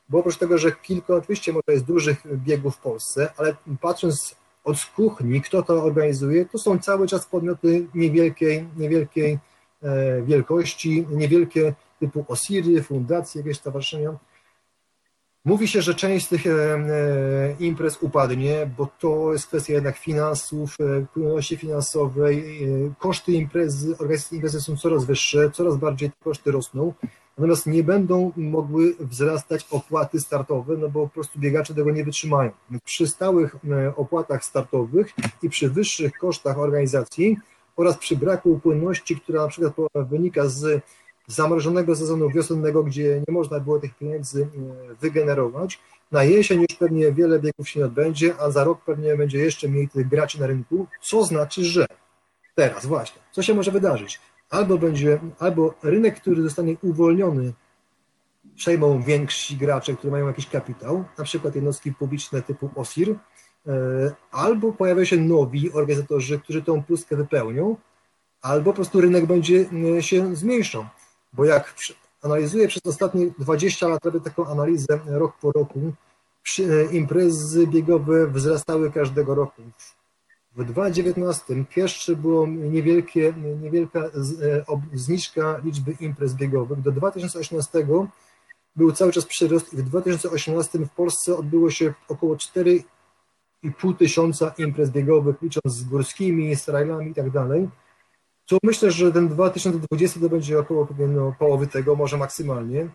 bo 0.09 0.19
oprócz 0.19 0.37
tego, 0.37 0.59
że 0.59 0.73
kilka, 0.73 1.15
oczywiście 1.15 1.53
może 1.53 1.65
jest 1.69 1.85
dużych 1.85 2.23
biegów 2.45 2.77
w 2.77 2.81
Polsce, 2.81 3.33
ale 3.37 3.57
patrząc 3.81 4.37
od 4.69 4.79
kuchni, 4.97 5.43
kto 5.43 5.63
to 5.63 5.85
organizuje, 5.85 6.47
to 6.47 6.59
są 6.59 6.79
cały 6.79 7.09
czas 7.09 7.27
podmioty 7.27 7.87
niewielkiej, 7.95 8.69
niewielkiej 8.77 9.39
e, 9.83 10.23
wielkości, 10.23 11.07
niewielkie 11.11 11.75
typu 12.01 12.25
OSIRY, 12.29 12.83
fundacje, 12.83 13.41
jakieś 13.41 13.57
stowarzyszenia. 13.57 14.19
Mówi 15.45 15.69
się, 15.69 15.83
że 15.83 15.95
część 15.95 16.27
z 16.27 16.29
tych 16.29 16.47
e, 16.47 16.51
e, 16.51 17.57
imprez 17.61 17.99
upadnie, 18.03 18.71
bo 18.77 18.89
to 18.99 19.33
jest 19.33 19.47
kwestia 19.47 19.73
jednak 19.73 19.97
finansów, 19.97 20.77
płynności 21.15 21.57
finansowej. 21.57 22.61
Koszty 22.99 23.33
imprezy, 23.33 23.93
organizacji 23.99 24.37
imprezy 24.37 24.61
są 24.61 24.77
coraz 24.77 25.05
wyższe, 25.05 25.51
coraz 25.51 25.77
bardziej 25.77 26.11
te 26.11 26.17
koszty 26.25 26.51
rosną. 26.51 26.93
Natomiast 27.39 27.67
nie 27.67 27.85
będą 27.85 28.33
mogły 28.37 28.95
wzrastać 29.01 29.67
opłaty 29.71 30.21
startowe, 30.21 30.77
no 30.77 30.89
bo 30.89 31.03
po 31.03 31.09
prostu 31.09 31.39
biegacze 31.39 31.75
tego 31.75 31.91
nie 31.91 32.05
wytrzymają. 32.05 32.51
Przy 32.85 33.07
stałych 33.07 33.57
e, 33.71 33.97
opłatach 33.97 34.45
startowych 34.45 35.13
i 35.43 35.49
przy 35.49 35.71
wyższych 35.71 36.13
kosztach 36.13 36.59
organizacji 36.59 37.37
oraz 37.77 37.99
przy 37.99 38.17
braku 38.17 38.61
płynności, 38.63 39.17
która 39.17 39.43
na 39.43 39.49
przykład 39.49 39.75
wynika 39.95 40.49
z 40.49 40.83
zamrożonego 41.27 41.97
sezonu 41.97 42.31
wiosennego, 42.31 42.85
gdzie 42.85 43.23
nie 43.29 43.35
można 43.35 43.61
było 43.61 43.79
tych 43.79 43.95
pieniędzy 43.95 44.43
e, 44.43 44.95
wygenerować. 44.95 45.81
Na 46.13 46.25
jesień 46.25 46.61
już 46.61 46.79
pewnie 46.79 47.13
wiele 47.13 47.39
biegów 47.39 47.69
się 47.69 47.81
nie 47.81 47.87
odbędzie, 47.87 48.35
a 48.41 48.51
za 48.51 48.65
rok 48.65 48.81
pewnie 48.85 49.17
będzie 49.17 49.39
jeszcze 49.39 49.69
mniej 49.69 49.89
tych 49.89 50.09
graczy 50.09 50.41
na 50.41 50.47
rynku, 50.47 50.87
co 51.03 51.25
znaczy, 51.25 51.65
że 51.65 51.87
teraz 52.55 52.87
właśnie, 52.87 53.23
co 53.33 53.43
się 53.43 53.55
może 53.55 53.71
wydarzyć? 53.71 54.21
Albo 54.51 54.79
będzie, 54.79 55.21
albo 55.39 55.75
rynek, 55.83 56.21
który 56.21 56.43
zostanie 56.43 56.77
uwolniony, 56.83 57.53
przejmą 58.57 59.03
więksi 59.03 59.57
gracze, 59.57 59.95
którzy 59.95 60.11
mają 60.11 60.27
jakiś 60.27 60.47
kapitał, 60.47 61.05
na 61.19 61.25
przykład 61.25 61.55
jednostki 61.55 61.93
publiczne 61.93 62.43
typu 62.43 62.71
OSIR, 62.77 63.11
e, 63.11 63.17
albo 64.31 64.73
pojawią 64.73 65.05
się 65.05 65.17
nowi 65.17 65.73
organizatorzy, 65.73 66.39
którzy 66.39 66.63
tą 66.63 66.83
pustkę 66.83 67.17
wypełnią, 67.17 67.77
albo 68.43 68.71
po 68.71 68.77
prostu 68.77 69.01
rynek 69.01 69.27
będzie 69.27 69.67
e, 69.99 70.03
się 70.03 70.37
zmniejszał. 70.37 70.87
Bo 71.33 71.45
jak 71.45 71.75
analizuję 72.23 72.69
przez 72.69 72.87
ostatnie 72.87 73.31
20 73.39 73.89
lat, 73.89 74.05
robię 74.05 74.21
taką 74.21 74.47
analizę 74.47 75.01
rok 75.07 75.37
po 75.41 75.53
roku, 75.53 75.93
e, 76.59 76.93
imprezy 76.93 77.67
biegowe 77.67 78.27
wzrastały 78.27 78.93
każdego 78.93 79.35
roku. 79.35 79.63
W 80.59 80.65
2019 80.65 81.65
pierwsze 81.75 82.17
było 82.17 82.47
niewielkie, 82.47 83.35
niewielka 83.63 84.01
e, 84.01 84.11
zniżka 84.93 85.61
liczby 85.65 85.97
imprez 86.01 86.35
biegowych. 86.35 86.81
Do 86.81 86.93
2018 86.93 87.87
był 88.77 88.93
cały 88.93 89.13
czas 89.13 89.25
przyrost 89.25 89.75
i 89.75 89.77
w 89.77 89.83
2018 89.83 90.79
w 90.79 90.91
Polsce 90.91 91.37
odbyło 91.37 91.71
się 91.71 91.95
około 92.09 92.37
4,5 92.37 93.97
tysiąca 93.97 94.55
imprez 94.59 94.91
biegowych, 94.91 95.43
licząc 95.43 95.75
z 95.75 95.85
górskimi, 95.85 96.57
z 96.57 96.65
trailami 96.65 97.11
i 97.11 97.15
tak 97.15 97.31
dalej. 97.31 97.69
To 98.47 98.59
myślę, 98.63 98.91
że 98.91 99.13
ten 99.13 99.29
2020 99.29 100.21
to 100.21 100.29
będzie 100.29 100.59
około 100.59 100.89
no, 100.99 101.35
połowy 101.39 101.67
tego, 101.67 101.97
może 101.97 102.17
maksymalnie. 102.17 102.89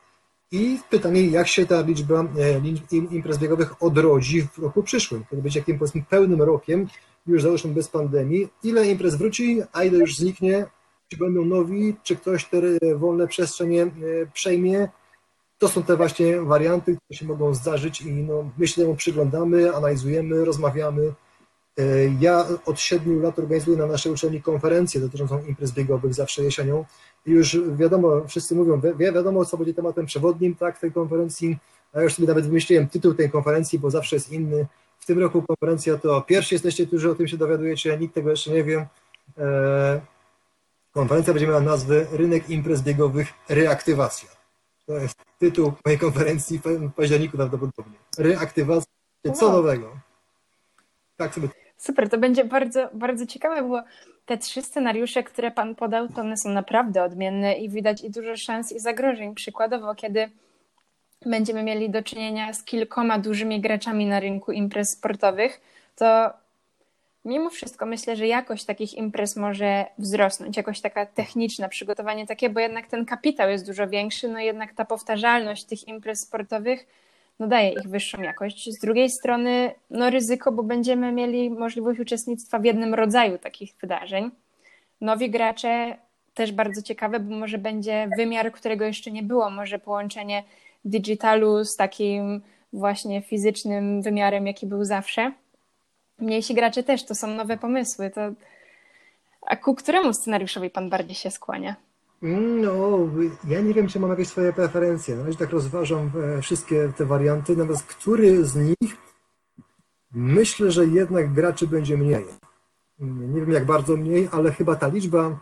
I 0.51 0.79
pytanie, 0.89 1.27
jak 1.27 1.47
się 1.47 1.65
ta 1.65 1.81
liczba 1.81 2.19
e, 2.19 2.59
liczb 2.59 2.83
im- 2.91 3.11
imprez 3.11 3.37
biegowych 3.37 3.83
odrodzi 3.83 4.47
w 4.47 4.57
roku 4.57 4.83
przyszłym, 4.83 5.25
kiedy 5.29 5.41
będzie 5.41 5.63
powiedzmy 5.63 6.03
pełnym 6.09 6.41
rokiem, 6.41 6.87
już 7.27 7.41
załóżmy 7.43 7.73
bez 7.73 7.87
pandemii, 7.87 8.49
ile 8.63 8.87
imprez 8.87 9.15
wróci, 9.15 9.61
a 9.73 9.83
ile 9.83 9.97
już 9.99 10.15
zniknie, 10.17 10.65
czy 11.07 11.17
będą 11.17 11.45
nowi, 11.45 11.95
czy 12.03 12.15
ktoś 12.15 12.45
te 12.45 12.61
wolne 12.95 13.27
przestrzenie 13.27 13.83
e, 13.83 13.89
przejmie. 14.33 14.89
To 15.57 15.67
są 15.69 15.83
te 15.83 15.97
właśnie 15.97 16.41
warianty, 16.41 16.97
które 16.97 17.17
się 17.19 17.25
mogą 17.25 17.53
zdarzyć 17.53 18.01
i 18.01 18.11
no, 18.13 18.49
my 18.57 18.67
się 18.67 18.81
temu 18.81 18.95
przyglądamy, 18.95 19.75
analizujemy, 19.75 20.45
rozmawiamy. 20.45 21.13
E, 21.77 21.83
Ja 22.19 22.45
od 22.65 22.79
siedmiu 22.79 23.19
lat 23.19 23.39
organizuję 23.39 23.77
na 23.77 23.85
naszej 23.85 24.11
uczelni 24.11 24.41
konferencje 24.41 25.01
dotyczącą 25.01 25.45
imprez 25.45 25.71
biegowych 25.71 26.13
zawsze 26.13 26.43
jesienią 26.43 26.85
i 27.25 27.31
już 27.31 27.57
wiadomo, 27.75 28.27
wszyscy 28.27 28.55
mówią, 28.55 28.81
wi- 28.81 28.93
wi- 29.05 29.13
wiadomo 29.13 29.45
co 29.45 29.57
będzie 29.57 29.73
tematem 29.73 30.05
przewodnim 30.05 30.55
tak, 30.55 30.79
tej 30.79 30.91
konferencji, 30.91 31.57
a 31.93 31.97
ja 31.97 32.03
już 32.03 32.13
sobie 32.13 32.27
nawet 32.27 32.45
wymyśliłem 32.45 32.87
tytuł 32.87 33.13
tej 33.13 33.29
konferencji, 33.31 33.79
bo 33.79 33.89
zawsze 33.91 34.15
jest 34.15 34.31
inny. 34.31 34.67
W 35.03 35.05
tym 35.05 35.19
roku 35.19 35.41
konferencja 35.41 35.97
to 35.97 36.21
pierwsi 36.21 36.55
jesteście, 36.55 36.87
którzy 36.87 37.11
o 37.11 37.15
tym 37.15 37.27
się 37.27 37.37
dowiadujecie, 37.37 37.97
nikt 37.97 38.15
tego 38.15 38.29
jeszcze 38.29 38.51
nie 38.51 38.63
wie. 38.63 38.87
E, 39.37 40.01
Konferencja 40.93 41.33
będzie 41.33 41.47
miała 41.47 41.61
nazwę 41.61 42.05
Rynek 42.11 42.49
imprez 42.49 42.81
biegowych 42.81 43.27
reaktywacja. 43.49 44.29
To 44.85 44.93
jest 44.97 45.15
tytuł 45.39 45.73
mojej 45.85 45.99
konferencji 45.99 46.59
w 46.59 46.91
październiku 46.95 47.37
prawdopodobnie. 47.37 47.97
Reaktywacja, 48.17 48.91
co 49.35 49.45
Wow. 49.45 49.55
nowego. 49.55 49.97
Tak 51.17 51.33
sobie 51.33 51.47
Super, 51.77 52.09
to 52.09 52.17
będzie 52.17 52.45
bardzo, 52.45 52.89
bardzo 52.93 53.25
ciekawe, 53.25 53.63
bo 53.69 53.83
te 54.25 54.37
trzy 54.37 54.61
scenariusze, 54.61 55.23
które 55.23 55.51
Pan 55.51 55.75
podał, 55.75 56.07
to 56.07 56.21
one 56.21 56.37
są 56.37 56.49
naprawdę 56.49 57.03
odmienne 57.03 57.53
i 57.53 57.69
widać 57.69 58.03
i 58.03 58.09
dużo 58.09 58.37
szans 58.37 58.71
i 58.71 58.79
zagrożeń. 58.79 59.35
Przykładowo, 59.35 59.95
kiedy 59.95 60.29
będziemy 61.25 61.63
mieli 61.63 61.89
do 61.89 62.03
czynienia 62.03 62.53
z 62.53 62.63
kilkoma 62.63 63.19
dużymi 63.19 63.61
graczami 63.61 64.05
na 64.05 64.19
rynku 64.19 64.51
imprez 64.51 64.91
sportowych, 64.91 65.61
to 65.95 66.33
mimo 67.25 67.49
wszystko 67.49 67.85
myślę, 67.85 68.15
że 68.15 68.27
jakość 68.27 68.65
takich 68.65 68.93
imprez 68.93 69.35
może 69.35 69.85
wzrosnąć, 69.97 70.57
jakoś 70.57 70.81
taka 70.81 71.05
techniczna, 71.05 71.69
przygotowanie 71.69 72.27
takie, 72.27 72.49
bo 72.49 72.59
jednak 72.59 72.87
ten 72.87 73.05
kapitał 73.05 73.49
jest 73.49 73.65
dużo 73.65 73.87
większy, 73.87 74.27
no 74.27 74.39
jednak 74.39 74.73
ta 74.73 74.85
powtarzalność 74.85 75.63
tych 75.63 75.87
imprez 75.87 76.19
sportowych 76.19 76.87
no 77.39 77.47
daje 77.47 77.69
ich 77.69 77.87
wyższą 77.87 78.21
jakość. 78.21 78.69
Z 78.69 78.79
drugiej 78.79 79.09
strony, 79.09 79.71
no 79.89 80.09
ryzyko, 80.09 80.51
bo 80.51 80.63
będziemy 80.63 81.11
mieli 81.11 81.49
możliwość 81.49 81.99
uczestnictwa 81.99 82.59
w 82.59 82.65
jednym 82.65 82.93
rodzaju 82.93 83.37
takich 83.37 83.75
wydarzeń. 83.81 84.31
Nowi 85.01 85.29
gracze 85.29 85.97
też 86.33 86.51
bardzo 86.51 86.81
ciekawe, 86.81 87.19
bo 87.19 87.35
może 87.35 87.57
będzie 87.57 88.09
wymiar, 88.17 88.51
którego 88.51 88.85
jeszcze 88.85 89.11
nie 89.11 89.23
było, 89.23 89.49
może 89.49 89.79
połączenie 89.79 90.43
digitalu 90.85 91.65
z 91.65 91.75
takim 91.75 92.41
właśnie 92.73 93.21
fizycznym 93.21 94.01
wymiarem, 94.01 94.47
jaki 94.47 94.67
był 94.67 94.85
zawsze. 94.85 95.31
Mniejsi 96.19 96.53
gracze 96.53 96.83
też, 96.83 97.05
to 97.05 97.15
są 97.15 97.27
nowe 97.27 97.57
pomysły. 97.57 98.09
To... 98.09 98.21
A 99.41 99.55
ku 99.55 99.75
któremu 99.75 100.13
scenariuszowi 100.13 100.69
pan 100.69 100.89
bardziej 100.89 101.15
się 101.15 101.31
skłania? 101.31 101.75
No, 102.21 102.99
ja 103.47 103.61
nie 103.61 103.73
wiem, 103.73 103.87
czy 103.87 103.99
mam 103.99 104.09
jakieś 104.09 104.27
swoje 104.27 104.53
preferencje. 104.53 105.15
Na 105.15 105.23
razie 105.23 105.37
tak 105.37 105.49
rozważam 105.49 106.11
e, 106.37 106.41
wszystkie 106.41 106.91
te 106.97 107.05
warianty, 107.05 107.55
natomiast 107.55 107.83
który 107.83 108.45
z 108.45 108.55
nich 108.55 108.97
myślę, 110.11 110.71
że 110.71 110.85
jednak 110.85 111.33
graczy 111.33 111.67
będzie 111.67 111.97
mniej. 111.97 112.25
Nie 112.99 113.41
wiem 113.41 113.51
jak 113.51 113.65
bardzo 113.65 113.97
mniej, 113.97 114.29
ale 114.31 114.51
chyba 114.51 114.75
ta 114.75 114.87
liczba 114.87 115.39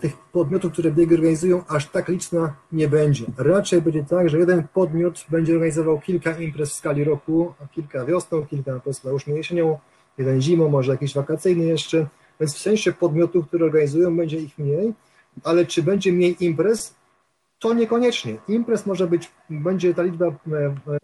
tych 0.00 0.16
podmiotów, 0.32 0.72
które 0.72 0.90
biegi 0.90 1.14
organizują, 1.14 1.64
aż 1.68 1.86
tak 1.86 2.08
liczna 2.08 2.56
nie 2.72 2.88
będzie. 2.88 3.24
Raczej 3.38 3.82
będzie 3.82 4.04
tak, 4.04 4.28
że 4.28 4.38
jeden 4.38 4.68
podmiot 4.68 5.24
będzie 5.30 5.52
organizował 5.52 6.00
kilka 6.00 6.38
imprez 6.38 6.70
w 6.70 6.74
skali 6.74 7.04
roku, 7.04 7.54
kilka 7.72 8.04
wiosną, 8.04 8.46
kilka 8.46 8.80
powiedzmy 8.80 9.36
jesienią, 9.36 9.78
jeden 10.18 10.40
zimą, 10.42 10.68
może 10.68 10.92
jakiś 10.92 11.14
wakacyjny 11.14 11.64
jeszcze. 11.64 12.06
Więc 12.40 12.54
w 12.54 12.58
sensie 12.58 12.92
podmiotów, 12.92 13.48
które 13.48 13.64
organizują, 13.64 14.16
będzie 14.16 14.38
ich 14.38 14.58
mniej 14.58 14.94
ale 15.44 15.66
czy 15.66 15.82
będzie 15.82 16.12
mniej 16.12 16.44
imprez? 16.44 16.94
To 17.58 17.74
niekoniecznie. 17.74 18.36
Imprez 18.48 18.86
może 18.86 19.06
być, 19.06 19.30
będzie 19.50 19.94
ta 19.94 20.02
liczba 20.02 20.26
e, 20.26 20.30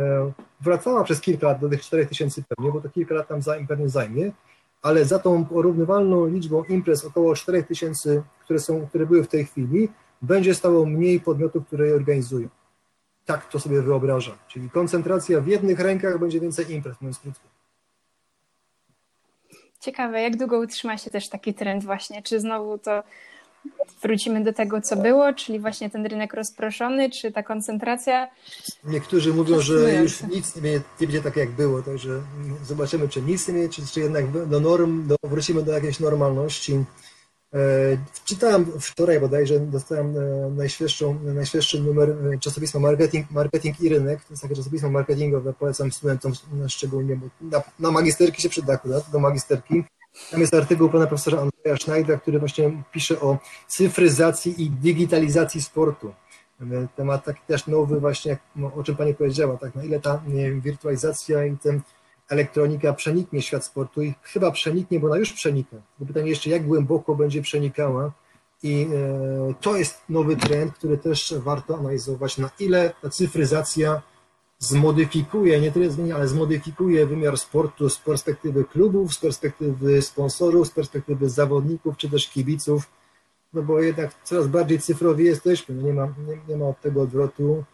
e, 0.01 0.33
wracała 0.61 1.05
przez 1.05 1.21
kilka 1.21 1.47
lat 1.47 1.61
do 1.61 1.69
tych 1.69 1.83
4000 1.83 2.43
pewnie, 2.49 2.73
bo 2.73 2.81
to 2.81 2.89
kilka 2.89 3.15
lat 3.15 3.29
tam 3.29 3.43
za, 3.43 3.57
pewnie 3.69 3.89
zajmie, 3.89 4.33
ale 4.83 5.05
za 5.05 5.19
tą 5.19 5.45
porównywalną 5.45 6.27
liczbą 6.27 6.65
imprez 6.65 7.05
około 7.05 7.35
4000, 7.35 8.23
które, 8.45 8.59
są, 8.59 8.87
które 8.87 9.07
były 9.07 9.25
w 9.25 9.29
tej 9.29 9.45
chwili, 9.45 9.89
będzie 10.23 10.55
stało 10.55 10.87
mniej 10.87 11.21
podmiotów, 11.21 11.67
które 11.67 11.87
je 11.87 11.95
organizują. 11.95 12.49
Tak 13.25 13.51
to 13.51 13.61
sobie 13.61 13.83
wyobrażam. 13.83 14.35
Czyli 14.49 14.71
koncentracja 14.71 15.41
w 15.41 15.47
jednych 15.47 15.81
rękach 15.81 16.19
będzie 16.19 16.41
więcej 16.41 16.73
imprez, 16.73 17.01
mówiąc 17.01 17.19
krótko. 17.19 17.49
Ciekawe, 19.81 20.23
jak 20.23 20.37
długo 20.37 20.59
utrzyma 20.59 20.99
się 20.99 21.11
też 21.11 21.29
taki 21.29 21.55
trend 21.55 21.85
właśnie? 21.85 22.23
Czy 22.23 22.41
znowu 22.41 22.79
to 22.79 23.03
wrócimy 24.03 24.45
do 24.45 24.53
tego, 24.53 24.81
co 24.81 24.97
było, 24.97 25.33
czyli 25.33 25.61
właśnie 25.61 25.91
ten 25.91 26.07
rynek 26.07 26.35
rozproszony, 26.35 27.11
czy 27.11 27.33
ta 27.33 27.43
koncentracja? 27.43 28.29
Niektórzy 28.85 29.35
mówią, 29.35 29.61
że 29.61 29.95
już 29.95 30.23
nic 30.23 30.57
nie 30.57 30.63
będzie, 30.63 30.81
nie 31.01 31.07
będzie 31.07 31.23
tak 31.23 31.37
jak 31.37 31.51
było, 31.51 31.83
także 31.83 32.23
zobaczymy, 32.65 33.09
czy 33.09 33.23
nic 33.23 33.49
nie 33.49 33.55
będzie, 33.55 33.69
czy, 33.69 33.87
czy 33.87 34.01
jednak 34.01 34.49
do 34.49 34.61
norm, 34.61 35.07
do, 35.07 35.17
wrócimy 35.25 35.63
do 35.63 35.73
jakiejś 35.73 36.01
normalności. 36.01 36.85
E, 37.55 37.59
czytałem 38.25 38.67
wczoraj 38.81 39.21
bodajże, 39.21 39.61
dostałem 39.61 40.17
e, 40.17 40.51
najświeższą, 40.51 41.19
najświeższy 41.25 41.81
numer 41.81 42.11
e, 42.11 42.39
czasopisma 42.39 42.81
Marketing, 42.81 43.31
Marketing 43.31 43.81
i 43.81 43.89
Rynek, 43.89 44.25
to 44.25 44.33
jest 44.33 44.43
takie 44.43 44.57
czasopismo 44.57 44.91
marketingowe, 44.91 45.53
polecam 45.53 45.93
studentom 45.93 46.33
szczególnie, 46.69 47.17
bo 47.17 47.27
na, 47.41 47.63
na 47.79 47.91
magisterki 47.91 48.43
się 48.43 48.49
przyda 48.49 48.73
akurat, 48.73 49.11
do 49.13 49.19
magisterki. 49.19 49.85
Tam 50.31 50.41
jest 50.41 50.55
artykuł 50.55 50.89
pana 50.89 51.07
profesora 51.07 51.39
Andrzeja 51.39 51.77
Schneidera, 51.77 52.19
który 52.19 52.39
właśnie 52.39 52.83
pisze 52.93 53.21
o 53.21 53.39
cyfryzacji 53.67 54.63
i 54.63 54.71
digitalizacji 54.71 55.63
sportu. 55.63 56.15
Temat 56.97 57.25
taki 57.25 57.41
też 57.47 57.67
nowy 57.67 58.01
właśnie, 58.01 58.39
no, 58.57 58.75
o 58.75 58.83
czym 58.83 58.97
Pani 58.97 59.15
powiedziała, 59.15 59.57
tak, 59.57 59.75
na 59.75 59.85
ile 59.85 60.01
ta 60.01 60.23
wirtualizacja 60.63 61.47
i 61.47 61.57
ten 61.57 61.81
elektronika 62.29 62.93
przeniknie 62.93 63.43
świat 63.43 63.65
sportu 63.65 64.03
i 64.03 64.15
chyba 64.23 64.51
przeniknie, 64.51 65.01
bo 65.01 65.07
ona 65.07 65.17
już 65.17 65.33
przenika. 65.33 65.71
Tylko 65.71 66.13
pytanie 66.13 66.31
jeszcze, 66.31 66.51
jak 66.51 66.67
głęboko 66.67 67.15
będzie 67.15 67.43
przenikała 67.43 68.13
i 68.63 68.87
e, 68.95 69.55
to 69.61 69.77
jest 69.77 70.01
nowy 70.09 70.37
trend, 70.37 70.75
który 70.75 70.99
też 70.99 71.35
warto 71.39 71.79
analizować, 71.79 72.39
na 72.39 72.51
ile 72.59 72.93
ta 73.03 73.11
cyfryzacja 73.11 74.03
zmodyfikuje, 74.63 75.61
nie 75.61 75.73
tyle 75.73 75.91
zmieni, 75.91 76.13
ale 76.13 76.29
zmodyfikuje 76.29 77.07
wymiar 77.07 77.39
sportu 77.39 77.89
z 77.89 77.99
perspektywy 77.99 78.65
klubów, 78.65 79.15
z 79.15 79.19
perspektywy 79.19 80.03
sponsorów, 80.03 80.69
z 80.69 80.71
perspektywy 80.71 81.31
zawodników 81.31 81.97
czy 81.97 82.11
też 82.11 82.29
kibiców, 82.29 82.91
no 83.53 83.63
bo 83.63 83.81
jednak 83.81 84.15
coraz 84.25 84.47
bardziej 84.47 84.79
cyfrowi 84.79 85.25
jesteśmy, 85.25 85.75
no 85.75 85.83
nie, 85.83 85.93
ma, 85.93 86.07
nie, 86.07 86.39
nie 86.49 86.57
ma 86.57 86.67
od 86.67 86.81
tego 86.81 87.03
odwrotu 87.03 87.65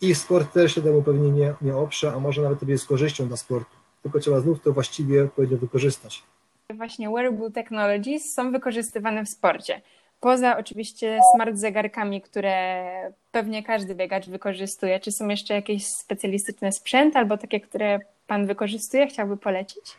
i 0.00 0.14
sport 0.14 0.52
też 0.52 0.74
się 0.74 0.82
temu 0.82 1.02
pewnie 1.02 1.30
nie, 1.30 1.54
nie 1.62 1.76
oprze, 1.76 2.12
a 2.12 2.18
może 2.18 2.42
nawet 2.42 2.60
to 2.60 2.66
jest 2.66 2.86
korzyścią 2.86 3.28
dla 3.28 3.36
sportu, 3.36 3.76
tylko 4.02 4.18
trzeba 4.18 4.40
znów 4.40 4.60
to 4.60 4.72
właściwie 4.72 5.24
odpowiednio 5.24 5.58
wykorzystać. 5.58 6.22
Właśnie 6.70 7.10
wearable 7.10 7.50
technologies 7.50 8.34
są 8.34 8.52
wykorzystywane 8.52 9.24
w 9.24 9.28
sporcie. 9.28 9.82
Poza 10.24 10.58
oczywiście 10.58 11.20
smart 11.34 11.56
zegarkami, 11.56 12.22
które 12.22 12.84
pewnie 13.32 13.62
każdy 13.62 13.94
biegacz 13.94 14.28
wykorzystuje, 14.28 15.00
czy 15.00 15.12
są 15.12 15.28
jeszcze 15.28 15.54
jakieś 15.54 15.86
specjalistyczne 15.86 16.72
sprzęty 16.72 17.18
albo 17.18 17.36
takie, 17.36 17.60
które 17.60 17.98
Pan 18.26 18.46
wykorzystuje, 18.46 19.06
chciałby 19.06 19.36
polecić? 19.36 19.96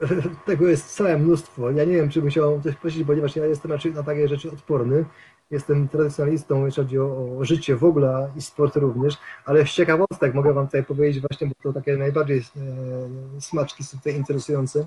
Tego 0.46 0.68
jest 0.68 0.96
całe 0.96 1.18
mnóstwo. 1.18 1.70
Ja 1.70 1.84
nie 1.84 1.94
wiem, 1.94 2.10
czy 2.10 2.22
musiałem 2.22 2.62
coś 2.62 2.76
prosić, 2.76 3.06
ponieważ 3.06 3.36
ja 3.36 3.46
jestem 3.46 3.72
raczej 3.72 3.92
na 3.92 4.02
takie 4.02 4.28
rzeczy 4.28 4.50
odporny. 4.50 5.04
Jestem 5.50 5.88
tradycjonalistą, 5.88 6.66
jeśli 6.66 6.82
chodzi 6.82 6.98
o, 6.98 7.36
o 7.38 7.44
życie 7.44 7.76
w 7.76 7.84
ogóle 7.84 8.28
i 8.36 8.42
sport 8.42 8.76
również, 8.76 9.14
ale 9.44 9.66
z 9.66 9.70
ciekawostek 9.70 10.34
mogę 10.34 10.52
Wam 10.52 10.66
tutaj 10.66 10.84
powiedzieć 10.84 11.22
właśnie, 11.28 11.46
bo 11.46 11.54
to 11.62 11.72
takie 11.72 11.96
najbardziej 11.96 12.38
e, 12.38 13.40
smaczki 13.40 13.84
są 13.84 13.98
tutaj 13.98 14.16
interesujące. 14.16 14.84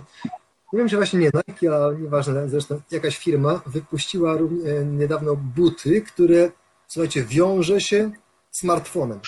Nie 0.73 0.80
wiem, 0.80 0.89
czy 0.89 0.95
właśnie 0.95 1.19
nie 1.19 1.32
Nike, 1.47 1.75
a 1.75 1.93
nieważne, 1.93 2.49
zresztą 2.49 2.82
jakaś 2.91 3.17
firma 3.17 3.62
wypuściła 3.65 4.36
e, 4.36 4.86
niedawno 4.86 5.36
buty, 5.36 6.01
które, 6.01 6.51
słuchajcie, 6.88 7.23
wiąże 7.23 7.82
się 7.82 8.12
smartfonem. 8.51 9.19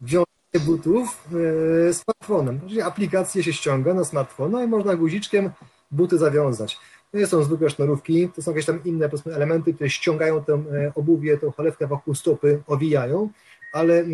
Wiąże 0.00 0.26
butów 0.66 1.28
e, 1.88 1.92
smartfonem. 1.92 2.60
Czyli 2.68 2.82
aplikację 2.82 3.42
się 3.42 3.52
ściąga 3.52 3.94
na 3.94 4.04
smartfona 4.04 4.64
i 4.64 4.66
można 4.66 4.96
guziczkiem 4.96 5.50
buty 5.90 6.18
zawiązać. 6.18 6.78
To 7.12 7.18
nie 7.18 7.26
są 7.26 7.42
zwykłe 7.42 7.70
sznurówki, 7.70 8.28
to 8.28 8.42
są 8.42 8.50
jakieś 8.50 8.66
tam 8.66 8.84
inne 8.84 9.10
elementy, 9.26 9.74
które 9.74 9.90
ściągają 9.90 10.44
tę 10.44 10.52
e, 10.52 10.92
obuwie, 10.94 11.38
tą 11.38 11.52
cholewkę 11.52 11.86
wokół 11.86 12.14
stopy, 12.14 12.62
owijają, 12.66 13.30
ale 13.72 14.04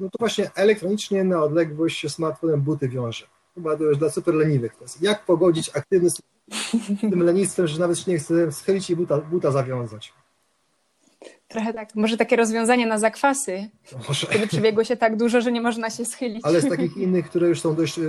no 0.00 0.10
to 0.10 0.16
właśnie 0.18 0.50
elektronicznie 0.54 1.24
na 1.24 1.42
odległość 1.42 2.10
smartfonem 2.10 2.60
buty 2.60 2.88
wiąże 2.88 3.26
chyba 3.54 3.76
to 3.76 3.84
już 3.84 3.98
dla 3.98 4.10
super 4.10 4.34
leniwych. 4.34 4.76
To 4.76 4.84
jest 4.84 5.02
jak 5.02 5.24
pogodzić 5.24 5.70
aktywny 5.76 6.10
z 6.10 6.22
tym 7.00 7.22
lenistwem, 7.22 7.66
że 7.66 7.80
nawet 7.80 7.98
się 7.98 8.10
nie 8.10 8.18
chce 8.18 8.52
schylić 8.52 8.90
i 8.90 8.96
buta, 8.96 9.18
buta 9.18 9.50
zawiązać. 9.50 10.12
Trochę 11.48 11.74
tak, 11.74 11.94
może 11.94 12.16
takie 12.16 12.36
rozwiązanie 12.36 12.86
na 12.86 12.98
zakwasy, 12.98 13.68
może. 14.08 14.26
kiedy 14.26 14.46
przebiegło 14.46 14.84
się 14.84 14.96
tak 14.96 15.16
dużo, 15.16 15.40
że 15.40 15.52
nie 15.52 15.60
można 15.60 15.90
się 15.90 16.04
schylić. 16.04 16.40
Ale 16.44 16.60
z 16.60 16.68
takich 16.68 16.96
innych, 16.96 17.28
które 17.28 17.48
już 17.48 17.60
są 17.60 17.74
dość 17.74 17.98
e, 17.98 18.02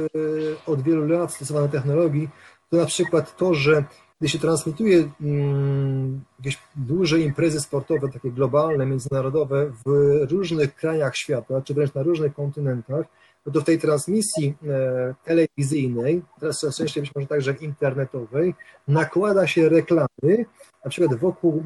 od 0.65 0.81
wielu 0.81 1.07
lat 1.07 1.33
stosowane 1.33 1.69
technologii, 1.69 2.29
to 2.69 2.77
na 2.77 2.85
przykład 2.85 3.37
to, 3.37 3.53
że 3.53 3.83
gdy 4.19 4.29
się 4.29 4.39
transmituje 4.39 5.09
mm, 5.21 6.21
jakieś 6.39 6.59
duże 6.75 7.19
imprezy 7.19 7.61
sportowe, 7.61 8.09
takie 8.09 8.31
globalne, 8.31 8.85
międzynarodowe 8.85 9.71
w 9.85 9.91
różnych 10.31 10.75
krajach 10.75 11.15
świata, 11.15 11.61
czy 11.61 11.73
wręcz 11.73 11.93
na 11.93 12.03
różnych 12.03 12.33
kontynentach, 12.33 13.05
w 13.45 13.63
tej 13.63 13.79
transmisji 13.79 14.55
e, 14.67 15.15
telewizyjnej, 15.23 16.21
teraz 16.39 16.59
coraz 16.59 16.75
częściej 16.75 17.03
być 17.03 17.11
może 17.15 17.27
także 17.27 17.53
internetowej, 17.61 18.55
nakłada 18.87 19.47
się 19.47 19.69
reklamy, 19.69 20.45
na 20.85 20.89
przykład 20.89 21.19
wokół 21.19 21.63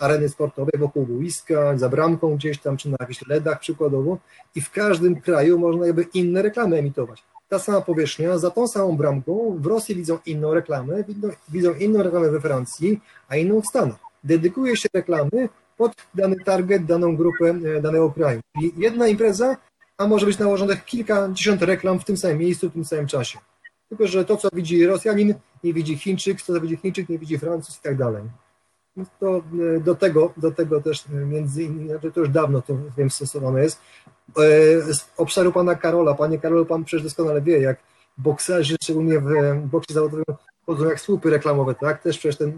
e, 0.00 0.04
areny 0.04 0.28
sportowej, 0.28 0.72
wokół 0.78 1.06
boiska, 1.06 1.78
za 1.78 1.88
bramką 1.88 2.36
gdzieś 2.36 2.58
tam, 2.58 2.76
czy 2.76 2.90
na 2.90 2.96
jakichś 3.00 3.26
LEDach 3.26 3.60
przykładowo 3.60 4.18
i 4.54 4.60
w 4.60 4.70
każdym 4.70 5.20
kraju 5.20 5.58
można 5.58 5.86
jakby 5.86 6.06
inne 6.14 6.42
reklamy 6.42 6.76
emitować. 6.76 7.22
Ta 7.48 7.58
sama 7.58 7.80
powierzchnia, 7.80 8.38
za 8.38 8.50
tą 8.50 8.68
samą 8.68 8.96
bramką 8.96 9.56
w 9.60 9.66
Rosji 9.66 9.94
widzą 9.94 10.18
inną 10.26 10.54
reklamę, 10.54 11.04
widzą, 11.04 11.28
widzą 11.48 11.74
inną 11.74 12.02
reklamę 12.02 12.30
we 12.30 12.40
Francji, 12.40 13.00
a 13.28 13.36
inną 13.36 13.60
w 13.60 13.66
Stanach. 13.66 13.98
Dedykuje 14.24 14.76
się 14.76 14.88
reklamy 14.94 15.48
pod 15.76 15.92
dany 16.14 16.36
target, 16.44 16.84
daną 16.84 17.16
grupę 17.16 17.44
e, 17.76 17.80
danego 17.80 18.10
kraju. 18.10 18.40
I 18.62 18.72
jedna 18.76 19.08
impreza 19.08 19.56
a 19.98 20.06
może 20.06 20.26
być 20.26 20.38
nałożonych 20.38 20.84
kilkadziesiąt 20.84 21.62
reklam 21.62 22.00
w 22.00 22.04
tym 22.04 22.16
samym 22.16 22.38
miejscu, 22.38 22.70
w 22.70 22.72
tym 22.72 22.84
samym 22.84 23.06
czasie. 23.06 23.38
Tylko, 23.88 24.06
że 24.06 24.24
to, 24.24 24.36
co 24.36 24.48
widzi 24.52 24.86
Rosjanin, 24.86 25.34
nie 25.64 25.74
widzi 25.74 25.98
Chińczyk, 25.98 26.42
to, 26.42 26.52
co 26.52 26.60
widzi 26.60 26.76
Chińczyk, 26.76 27.08
nie 27.08 27.18
widzi 27.18 27.38
Francuz 27.38 27.78
i 27.78 27.82
tak 27.82 27.96
dalej. 27.96 28.22
To 29.20 29.42
e, 29.76 29.80
do 29.80 29.94
tego, 29.94 30.32
do 30.36 30.50
tego 30.50 30.80
też 30.80 31.04
e, 31.06 31.12
między 31.12 31.62
innymi, 31.62 31.88
znaczy 31.88 32.12
to 32.12 32.20
już 32.20 32.28
dawno 32.28 32.62
to 32.62 32.74
wiem 32.96 33.10
stosowane 33.10 33.62
jest. 33.62 33.80
E, 34.28 34.42
z 34.94 35.06
obszaru 35.16 35.52
pana 35.52 35.74
Karola, 35.74 36.14
panie 36.14 36.38
Karolu, 36.38 36.66
pan 36.66 36.84
przecież 36.84 37.04
doskonale 37.04 37.42
wie, 37.42 37.60
jak 37.60 37.78
bokserzy, 38.18 38.76
szczególnie 38.82 39.20
w 39.20 39.66
boksie 39.66 39.94
zawodowym, 39.94 40.24
chodzą 40.66 40.84
jak 40.84 41.00
słupy 41.00 41.30
reklamowe, 41.30 41.74
tak? 41.74 42.02
Też 42.02 42.18
przecież 42.18 42.36
te 42.36 42.52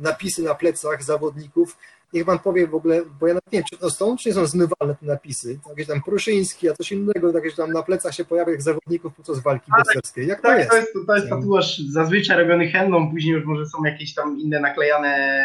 napisy 0.00 0.42
na 0.42 0.54
plecach 0.54 1.04
zawodników 1.04 1.76
Niech 2.14 2.24
pan 2.24 2.38
powie 2.38 2.66
w 2.66 2.74
ogóle, 2.74 3.02
bo 3.20 3.26
ja 3.26 3.34
nawet 3.34 3.52
nie 3.52 3.58
wiem, 3.58 3.66
czy 3.70 3.78
to 3.78 3.90
są, 3.90 4.16
czy 4.16 4.28
nie 4.28 4.34
są 4.34 4.46
zmywalne 4.46 4.94
te 5.00 5.06
napisy. 5.06 5.58
Jakieś 5.68 5.86
tam 5.86 6.02
Pruszyński, 6.02 6.68
a 6.68 6.74
coś 6.74 6.92
innego, 6.92 7.32
jakieś 7.32 7.54
tam 7.54 7.72
na 7.72 7.82
plecach 7.82 8.14
się 8.14 8.24
pojawia 8.24 8.52
jak 8.52 8.62
zawodników 8.62 9.14
podczas 9.14 9.38
walki 9.38 9.70
tak, 9.70 9.78
bokserskiej. 9.78 10.26
Jak 10.26 10.40
tak, 10.40 10.52
to 10.52 10.58
jest? 10.58 10.70
To 10.70 10.76
jest, 10.76 11.06
to 11.06 11.16
jest 11.16 11.28
tatuaż 11.28 11.78
zazwyczaj 11.78 12.38
robiony 12.38 12.70
henną, 12.70 13.10
później 13.10 13.34
już 13.34 13.44
może 13.44 13.66
są 13.66 13.84
jakieś 13.84 14.14
tam 14.14 14.38
inne 14.38 14.60
naklejane 14.60 15.44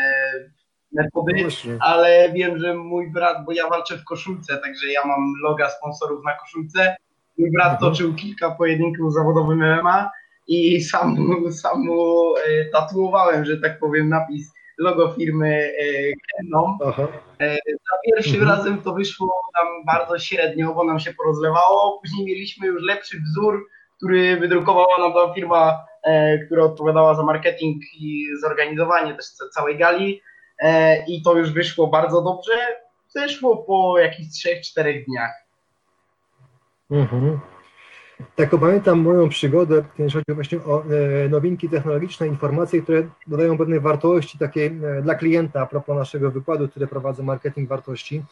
metody, 0.92 1.34
no 1.66 1.78
ale 1.80 2.32
wiem, 2.34 2.60
że 2.60 2.74
mój 2.74 3.12
brat, 3.12 3.46
bo 3.46 3.52
ja 3.52 3.70
walczę 3.70 3.98
w 3.98 4.04
koszulce, 4.04 4.58
także 4.58 4.88
ja 4.88 5.08
mam 5.08 5.34
loga 5.44 5.70
sponsorów 5.70 6.26
na 6.26 6.36
koszulce. 6.36 6.96
Mój 7.38 7.52
brat 7.52 7.74
mhm. 7.74 7.92
toczył 7.92 8.14
kilka 8.14 8.52
pojedynków 8.52 9.14
zawodowym 9.14 9.60
MMA 9.60 10.10
i 10.48 10.82
sam, 10.82 11.18
sam 11.52 11.86
mu 11.86 12.34
e, 12.38 12.66
tatuowałem, 12.72 13.46
że 13.46 13.58
tak 13.58 13.80
powiem, 13.80 14.10
napis 14.10 14.52
logo 14.80 15.13
firmy 15.13 15.72
Canon. 16.38 16.78
E, 17.39 17.56
za 17.56 17.98
pierwszym 18.06 18.42
mhm. 18.42 18.58
razem 18.58 18.82
to 18.82 18.94
wyszło 18.94 19.42
nam 19.56 19.86
bardzo 19.86 20.20
średnio, 20.20 20.74
bo 20.74 20.84
nam 20.84 21.00
się 21.00 21.13
porozlewało. 21.13 22.00
Później 22.02 22.26
mieliśmy 22.26 22.68
już 22.68 22.84
lepszy 22.84 23.22
wzór, 23.22 23.68
który 23.98 24.39
wydrukowała 24.39 24.98
nam 25.00 25.13
ta 25.13 25.34
firma, 25.34 25.86
e, 26.04 26.38
która 26.38 26.63
odpowiadała 26.63 27.15
za 27.15 27.24
marketing 27.24 27.84
i 27.94 28.26
zorganizowanie 28.42 29.15
też 29.15 29.26
całej 29.54 29.78
gali. 29.78 30.22
E, 30.60 30.98
I 31.06 31.22
to 31.22 31.38
już 31.38 31.52
wyszło 31.52 31.88
bardzo 31.88 32.22
dobrze. 32.22 32.54
Wyszło 33.15 33.58
po 33.58 34.00
jakichś 34.00 34.30
3-4 34.78 35.06
dniach. 35.06 35.32
Mhm. 36.92 37.39
Tak, 38.36 38.50
pamiętam 38.60 39.00
moją 39.00 39.30
przygodę, 39.30 39.84
jeśli 40.00 40.20
chodzi 40.20 40.36
właśnie 40.36 40.60
o 40.64 40.84
e, 41.26 41.30
nowinki 41.30 41.70
technologiczne, 41.70 42.28
informacje, 42.28 42.82
które 42.82 43.04
dodają 43.28 43.58
pewnej 43.58 43.80
wartości 43.80 44.38
takiej 44.38 44.66
e, 44.68 45.02
dla 45.02 45.16
klienta 45.16 45.62
a 45.62 45.66
propos 45.66 45.98
naszego 45.98 46.32
wykładu, 46.32 46.70
który 46.70 46.88
prowadzę 46.88 47.24
marketing 47.24 47.70
wartości. 47.70 48.24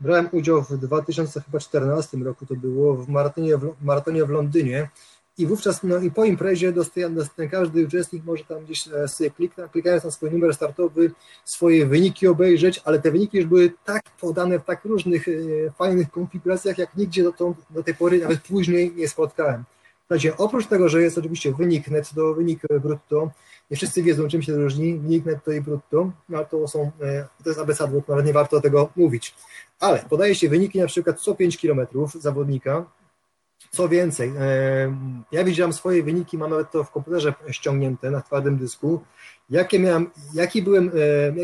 Brałem 0.00 0.28
udział 0.32 0.62
w 0.62 0.78
2014 0.78 2.16
roku, 2.16 2.46
to 2.46 2.54
było 2.54 2.94
w 2.94 3.08
maratonie 3.08 3.56
w, 3.56 3.74
maratonie 3.82 4.24
w 4.24 4.30
Londynie 4.30 4.88
i 5.38 5.46
wówczas, 5.46 5.82
no 5.82 5.98
i 5.98 6.10
po 6.10 6.24
imprezie 6.24 6.72
dostaje, 6.72 7.10
każdy 7.50 7.86
uczestnik 7.86 8.24
może 8.24 8.44
tam 8.44 8.64
gdzieś 8.64 8.88
e, 8.88 9.08
sobie 9.08 9.30
kliknąć, 9.30 9.72
klikając 9.72 10.04
na 10.04 10.10
swój 10.10 10.30
numer 10.30 10.54
startowy, 10.54 11.10
swoje 11.44 11.86
wyniki 11.86 12.26
obejrzeć, 12.26 12.82
ale 12.84 13.00
te 13.00 13.10
wyniki 13.10 13.36
już 13.36 13.46
były 13.46 13.72
tak 13.84 14.02
podane 14.20 14.58
w 14.58 14.64
tak 14.64 14.84
różnych 14.84 15.28
e, 15.28 15.32
fajnych 15.70 16.10
konfiguracjach, 16.10 16.78
jak 16.78 16.96
nigdzie 16.96 17.22
dotąd, 17.22 17.56
do 17.70 17.82
tej 17.82 17.94
pory, 17.94 18.20
nawet 18.20 18.40
później 18.40 18.92
nie 18.96 19.08
spotkałem. 19.08 19.64
Znaczy, 20.08 20.36
oprócz 20.36 20.66
tego, 20.66 20.88
że 20.88 21.02
jest 21.02 21.18
oczywiście 21.18 21.52
wynik 21.52 21.88
netto, 21.88 22.34
wynik 22.34 22.60
brutto, 22.82 23.30
nie 23.70 23.76
wszyscy 23.76 24.02
wiedzą, 24.02 24.28
czym 24.28 24.42
się 24.42 24.52
różni 24.52 24.98
wynik 24.98 25.24
netto 25.24 25.52
i 25.52 25.60
brutto, 25.60 26.10
no 26.28 26.38
ale 26.38 26.46
to 26.46 26.68
są, 26.68 26.90
e, 27.02 27.26
to 27.44 27.50
jest 27.50 27.60
abecadło, 27.60 28.02
nawet 28.08 28.26
nie 28.26 28.32
warto 28.32 28.60
tego 28.60 28.88
mówić. 28.96 29.34
Ale 29.80 30.04
podaje 30.10 30.34
się 30.34 30.48
wyniki 30.48 30.80
na 30.80 30.86
przykład 30.86 31.20
co 31.20 31.34
5 31.34 31.58
km 31.58 31.86
zawodnika, 32.20 32.84
co 33.76 33.88
więcej, 33.88 34.32
e, 34.38 34.96
ja 35.32 35.44
widziałem 35.44 35.72
swoje 35.72 36.02
wyniki, 36.02 36.38
mam 36.38 36.50
nawet 36.50 36.70
to 36.70 36.84
w 36.84 36.90
komputerze 36.90 37.34
ściągnięte 37.50 38.10
na 38.10 38.22
twardym 38.22 38.56
dysku. 38.56 39.00
Jakie 39.50 39.78
miałem, 39.78 40.10
jaki 40.34 40.62
byłem, 40.62 40.90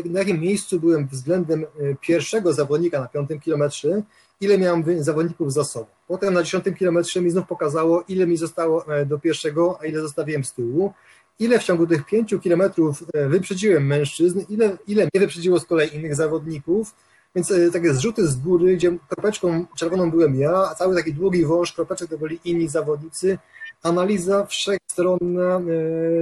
e, 0.05 0.09
na 0.09 0.19
jakim 0.19 0.39
miejscu 0.39 0.79
byłem 0.79 1.07
względem 1.07 1.63
e, 1.63 1.67
pierwszego 2.01 2.53
zawodnika 2.53 2.99
na 2.99 3.07
piątym 3.07 3.39
kilometrze, 3.39 4.01
ile 4.41 4.57
miałem 4.57 5.03
zawodników 5.03 5.53
za 5.53 5.63
sobą. 5.63 5.85
Potem 6.07 6.33
na 6.33 6.43
dziesiątym 6.43 6.73
kilometrze 6.73 7.21
mi 7.21 7.29
znów 7.29 7.47
pokazało, 7.47 8.03
ile 8.07 8.27
mi 8.27 8.37
zostało 8.37 8.85
do 9.05 9.19
pierwszego, 9.19 9.77
a 9.81 9.85
ile 9.85 10.01
zostawiłem 10.01 10.43
z 10.43 10.53
tyłu. 10.53 10.93
Ile 11.39 11.59
w 11.59 11.63
ciągu 11.63 11.87
tych 11.87 12.05
pięciu 12.05 12.39
kilometrów 12.39 13.03
wyprzedziłem 13.13 13.87
mężczyzn, 13.87 14.41
ile, 14.49 14.77
ile 14.87 15.03
mnie 15.03 15.21
wyprzedziło 15.21 15.59
z 15.59 15.65
kolei 15.65 15.95
innych 15.95 16.15
zawodników 16.15 16.95
więc 17.35 17.51
e, 17.51 17.71
takie 17.71 17.93
zrzuty 17.93 18.27
z 18.27 18.35
góry, 18.35 18.75
gdzie 18.75 18.97
kropeczką 19.07 19.65
czerwoną 19.77 20.11
byłem 20.11 20.35
ja, 20.35 20.51
a 20.71 20.75
cały 20.75 20.95
taki 20.95 21.13
długi 21.13 21.45
wąż 21.45 21.73
kropeczek 21.73 22.09
to 22.09 22.17
byli 22.17 22.39
inni 22.45 22.67
zawodnicy. 22.67 23.37
Analiza 23.83 24.45
wszechstronna, 24.45 25.61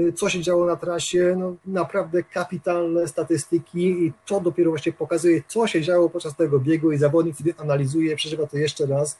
e, 0.07 0.13
co 0.13 0.29
się 0.29 0.41
działo 0.41 0.65
na 0.65 0.75
trasie, 0.75 1.35
no 1.39 1.55
naprawdę 1.65 2.23
kapitalne 2.23 3.07
statystyki 3.07 4.05
i 4.05 4.13
to 4.25 4.41
dopiero 4.41 4.71
właśnie 4.71 4.93
pokazuje, 4.93 5.41
co 5.47 5.67
się 5.67 5.81
działo 5.81 6.09
podczas 6.09 6.35
tego 6.35 6.59
biegu 6.59 6.91
i 6.91 6.97
zawodnik 6.97 7.35
wtedy 7.35 7.53
analizuje, 7.57 8.15
przeżywa 8.15 8.47
to 8.47 8.57
jeszcze 8.57 8.85
raz. 8.85 9.19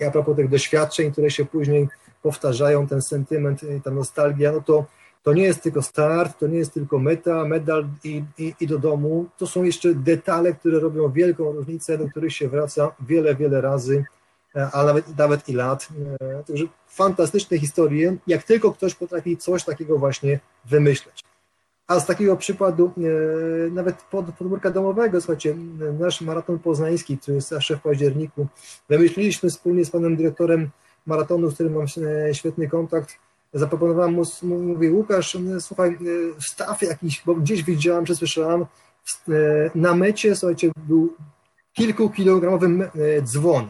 I 0.00 0.04
a 0.04 0.10
propos 0.10 0.36
tych 0.36 0.48
doświadczeń, 0.48 1.12
które 1.12 1.30
się 1.30 1.44
później 1.44 1.88
powtarzają, 2.22 2.86
ten 2.86 3.02
sentyment, 3.02 3.60
ta 3.84 3.90
nostalgia, 3.90 4.52
no 4.52 4.60
to 4.60 4.84
to 5.22 5.32
nie 5.32 5.42
jest 5.42 5.62
tylko 5.62 5.82
start, 5.82 6.38
to 6.38 6.46
nie 6.46 6.58
jest 6.58 6.74
tylko 6.74 6.98
meta, 6.98 7.44
medal 7.44 7.88
i, 8.04 8.24
i, 8.38 8.54
i, 8.60 8.66
do 8.66 8.78
domu. 8.78 9.26
To 9.38 9.46
są 9.46 9.62
jeszcze 9.62 9.94
detale, 9.94 10.52
które 10.52 10.80
robią 10.80 11.12
wielką 11.12 11.52
różnicę, 11.52 11.98
do 11.98 12.08
których 12.08 12.32
się 12.32 12.48
wraca 12.48 12.94
wiele, 13.00 13.34
wiele 13.34 13.60
razy, 13.60 14.04
e, 14.56 14.70
a 14.72 14.84
nawet, 14.84 15.18
nawet 15.18 15.48
i 15.48 15.52
lat. 15.52 15.88
E, 16.20 16.44
także 16.44 16.64
fantastyczne 16.88 17.58
historie, 17.58 18.16
jak 18.26 18.42
tylko 18.42 18.72
ktoś 18.72 18.94
potrafi 18.94 19.36
coś 19.36 19.64
takiego 19.64 19.98
właśnie 19.98 20.40
wymyśleć. 20.64 21.24
A 21.86 22.00
z 22.00 22.06
takiego 22.06 22.36
przykładu, 22.36 22.92
e, 22.96 23.70
nawet 23.70 24.02
pod, 24.02 24.26
podwórka 24.38 24.70
domowego, 24.70 25.20
słuchajcie, 25.20 25.56
nasz 25.98 26.20
maraton 26.20 26.58
poznański, 26.58 27.18
który 27.18 27.34
jest 27.34 27.48
zawsze 27.48 27.76
w 27.76 27.82
październiku, 27.82 28.46
wymyśliliśmy 28.88 29.50
wspólnie 29.50 29.84
z 29.84 29.90
panem 29.90 30.16
dyrektorem 30.16 30.70
maratonu, 31.06 31.50
z 31.50 31.54
którym 31.54 31.72
mam 31.72 31.86
świetny 32.32 32.68
kontakt, 32.68 33.18
zaproponowałem 33.52 34.14
mu, 34.14 34.24
mówię, 34.42 34.90
Łukasz, 34.90 35.38
słuchaj, 35.60 35.98
wstaw 36.40 36.82
jakiś, 36.82 37.22
bo 37.26 37.34
gdzieś 37.34 37.62
widziałam, 37.62 38.04
czy 38.04 38.16
słyszałam, 38.16 38.66
na 39.74 39.94
mecie, 39.94 40.36
słuchajcie, 40.36 40.70
był 40.76 41.16
kilkukilogramowy 41.72 42.90
dzwon 43.22 43.68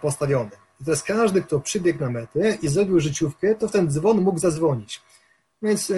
postawiony. 0.00 0.50
I 0.80 0.84
teraz 0.84 1.02
każdy, 1.02 1.42
kto 1.42 1.60
przybiegł 1.60 2.00
na 2.00 2.10
metę 2.10 2.58
i 2.62 2.68
zrobił 2.68 3.00
życiówkę, 3.00 3.54
to 3.54 3.68
w 3.68 3.72
ten 3.72 3.90
dzwon 3.90 4.20
mógł 4.20 4.38
zadzwonić. 4.38 5.00
Więc 5.62 5.92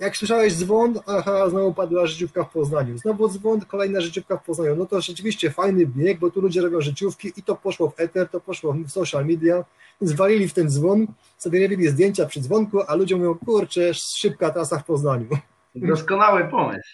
jak 0.00 0.16
słyszałeś 0.16 0.54
dzwon, 0.54 1.00
aha, 1.06 1.50
znowu 1.50 1.74
padła 1.74 2.06
życiówka 2.06 2.44
w 2.44 2.50
Poznaniu. 2.50 2.98
Znowu 2.98 3.28
dzwon, 3.28 3.60
kolejna 3.60 4.00
życiówka 4.00 4.36
w 4.36 4.44
Poznaniu. 4.44 4.76
No 4.76 4.86
to 4.86 5.00
rzeczywiście 5.00 5.50
fajny 5.50 5.86
bieg, 5.86 6.18
bo 6.18 6.30
tu 6.30 6.40
ludzie 6.40 6.60
robią 6.60 6.80
życiówki 6.80 7.32
i 7.36 7.42
to 7.42 7.56
poszło 7.56 7.90
w 7.90 8.00
Ether, 8.00 8.28
to 8.28 8.40
poszło 8.40 8.72
w 8.72 8.90
social 8.90 9.26
media, 9.26 9.64
zwalili 10.00 10.48
w 10.48 10.54
ten 10.54 10.70
dzwon, 10.70 11.06
sobie 11.38 11.62
robili 11.62 11.88
zdjęcia 11.88 12.26
przy 12.26 12.40
dzwonku, 12.40 12.80
a 12.86 12.94
ludzie 12.94 13.16
mówią, 13.16 13.34
kurczę, 13.34 13.94
szybka 13.94 14.50
trasa 14.50 14.78
w 14.78 14.84
Poznaniu. 14.84 15.28
Doskonały 15.74 16.44
pomysł. 16.44 16.88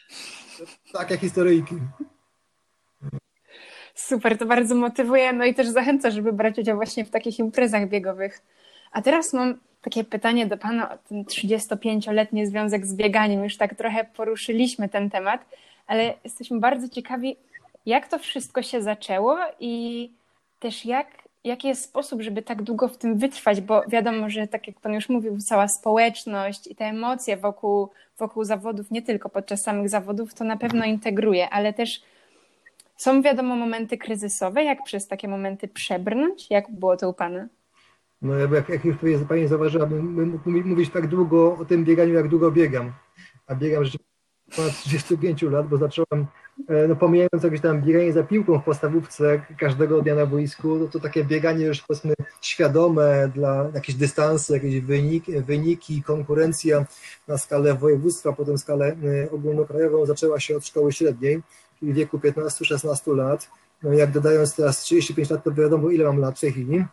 Takie 0.92 1.18
historyjki. 1.18 1.74
Super, 3.94 4.38
to 4.38 4.46
bardzo 4.46 4.74
motywuje, 4.74 5.32
no 5.32 5.44
i 5.44 5.54
też 5.54 5.68
zachęca, 5.68 6.10
żeby 6.10 6.32
brać 6.32 6.58
udział 6.58 6.76
właśnie 6.76 7.04
w 7.04 7.10
takich 7.10 7.38
imprezach 7.38 7.88
biegowych. 7.88 8.42
A 8.92 9.02
teraz 9.02 9.32
mam 9.32 9.58
takie 9.82 10.04
pytanie 10.04 10.46
do 10.46 10.56
Pana 10.56 10.94
o 10.94 10.98
ten 10.98 11.24
35-letni 11.24 12.46
związek 12.46 12.86
z 12.86 12.94
bieganiem. 12.94 13.44
Już 13.44 13.56
tak 13.56 13.74
trochę 13.74 14.04
poruszyliśmy 14.04 14.88
ten 14.88 15.10
temat, 15.10 15.44
ale 15.86 16.14
jesteśmy 16.24 16.60
bardzo 16.60 16.88
ciekawi, 16.88 17.36
jak 17.86 18.08
to 18.08 18.18
wszystko 18.18 18.62
się 18.62 18.82
zaczęło 18.82 19.38
i 19.60 20.10
też 20.60 20.84
jak 20.84 21.20
jaki 21.44 21.68
jest 21.68 21.84
sposób, 21.84 22.22
żeby 22.22 22.42
tak 22.42 22.62
długo 22.62 22.88
w 22.88 22.98
tym 22.98 23.18
wytrwać, 23.18 23.60
bo 23.60 23.82
wiadomo, 23.88 24.30
że 24.30 24.46
tak 24.46 24.66
jak 24.66 24.80
Pan 24.80 24.92
już 24.92 25.08
mówił, 25.08 25.38
cała 25.38 25.68
społeczność 25.68 26.66
i 26.66 26.74
te 26.74 26.84
emocje 26.84 27.36
wokół, 27.36 27.88
wokół 28.18 28.44
zawodów, 28.44 28.90
nie 28.90 29.02
tylko 29.02 29.28
podczas 29.28 29.62
samych 29.62 29.88
zawodów, 29.88 30.34
to 30.34 30.44
na 30.44 30.56
pewno 30.56 30.84
integruje, 30.84 31.50
ale 31.50 31.72
też 31.72 32.02
są 32.96 33.22
wiadomo 33.22 33.56
momenty 33.56 33.98
kryzysowe, 33.98 34.64
jak 34.64 34.84
przez 34.84 35.08
takie 35.08 35.28
momenty 35.28 35.68
przebrnąć? 35.68 36.50
Jak 36.50 36.70
było 36.70 36.96
to 36.96 37.08
u 37.10 37.14
Pana? 37.14 37.46
No 38.22 38.34
jak, 38.34 38.68
jak 38.68 38.84
już 38.84 38.96
Pani 39.28 39.48
zauważyła, 39.48 39.86
bym 39.86 40.30
mógł 40.30 40.50
mówić 40.50 40.90
tak 40.90 41.06
długo 41.06 41.56
o 41.56 41.64
tym 41.64 41.84
bieganiu, 41.84 42.14
jak 42.14 42.28
długo 42.28 42.50
biegam. 42.50 42.92
A 43.46 43.54
biegam 43.54 43.84
rzeczywiście 43.84 44.10
ponad 44.56 44.72
35 44.72 45.42
lat, 45.42 45.68
bo 45.68 45.76
zacząłem 45.76 46.26
E, 46.68 46.88
no 46.88 46.96
pomijając 46.96 47.44
jakieś 47.44 47.60
tam 47.60 47.82
bieganie 47.82 48.12
za 48.12 48.22
piłką 48.22 48.58
w 48.58 48.64
podstawówce 48.64 49.42
każdego 49.58 50.02
dnia 50.02 50.14
na 50.14 50.26
boisku, 50.26 50.76
no 50.76 50.86
to 50.86 51.00
takie 51.00 51.24
bieganie 51.24 51.66
już 51.66 51.82
powiedzmy 51.82 52.14
świadome 52.40 53.30
dla 53.34 53.70
jakieś 53.74 53.94
dystanse, 53.94 54.54
jakieś 54.54 54.80
wyniki, 54.80 55.32
wyniki, 55.32 56.02
konkurencja 56.02 56.86
na 57.28 57.38
skalę 57.38 57.74
województwa, 57.74 58.32
potem 58.32 58.58
skalę 58.58 58.86
e, 58.86 59.30
ogólnokrajową 59.30 60.06
zaczęła 60.06 60.40
się 60.40 60.56
od 60.56 60.66
szkoły 60.66 60.92
średniej, 60.92 61.42
czyli 61.78 61.92
w 61.92 61.96
wieku 61.96 62.18
15-16 62.18 63.16
lat. 63.16 63.50
No 63.82 63.92
jak 63.92 64.10
dodając 64.10 64.56
teraz 64.56 64.80
35 64.80 65.30
lat, 65.30 65.44
to 65.44 65.52
wiadomo 65.52 65.90
ile 65.90 66.04
mam 66.04 66.18
lat 66.18 66.38
w 66.38 66.40
tej 66.40 66.52
chwili. 66.52 66.84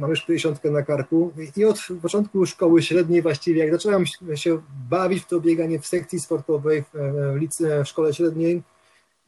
Mam 0.00 0.10
już 0.10 0.24
50 0.26 0.64
na 0.64 0.82
karku 0.82 1.32
i 1.56 1.64
od 1.64 1.78
początku 2.02 2.46
szkoły 2.46 2.82
średniej 2.82 3.22
właściwie, 3.22 3.60
jak 3.60 3.72
zacząłem 3.72 4.04
się 4.34 4.62
bawić 4.90 5.22
w 5.22 5.26
to 5.26 5.40
bieganie 5.40 5.78
w 5.78 5.86
sekcji 5.86 6.20
sportowej 6.20 6.82
w, 6.82 6.88
w, 6.94 7.84
w 7.84 7.88
szkole 7.88 8.14
średniej, 8.14 8.62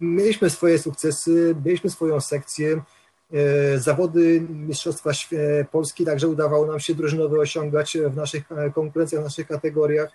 mieliśmy 0.01 0.51
swoje 0.51 0.79
sukcesy, 0.79 1.57
mieliśmy 1.65 1.91
swoją 1.91 2.21
sekcję, 2.21 2.83
e, 3.33 3.79
zawody 3.79 4.47
Mistrzostwa 4.51 5.11
Polski, 5.71 6.05
także 6.05 6.29
udawało 6.29 6.67
nam 6.67 6.81
się 6.81 6.95
drużynowe 6.95 7.39
osiągać 7.39 7.99
w 8.11 8.17
naszych 8.17 8.53
e, 8.53 8.71
konkurencjach, 8.71 9.21
w 9.23 9.25
naszych 9.25 9.49
kategoriach. 9.49 10.11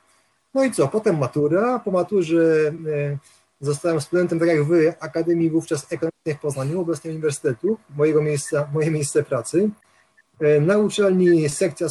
No 0.54 0.64
i 0.64 0.72
co, 0.72 0.88
potem 0.88 1.18
matura, 1.18 1.80
po 1.80 1.92
maturze 1.92 2.74
e, 2.88 3.18
zostałem 3.62 4.02
studentem, 4.02 4.40
tak 4.40 4.48
jak 4.48 4.64
wy, 4.64 4.94
Akademii 5.00 5.50
wówczas 5.50 5.84
Ekonomicznej 5.84 6.36
w 6.36 6.40
Poznaniu, 6.40 6.82
obecnie 6.82 7.12
Uniwersytetu, 7.12 7.78
mojego 7.98 8.22
miejsca, 8.22 8.70
moje 8.74 8.92
miejsce 8.92 9.24
pracy. 9.24 9.70
Na 10.62 10.78
uczelni 10.78 11.50
sekcja, 11.50 11.88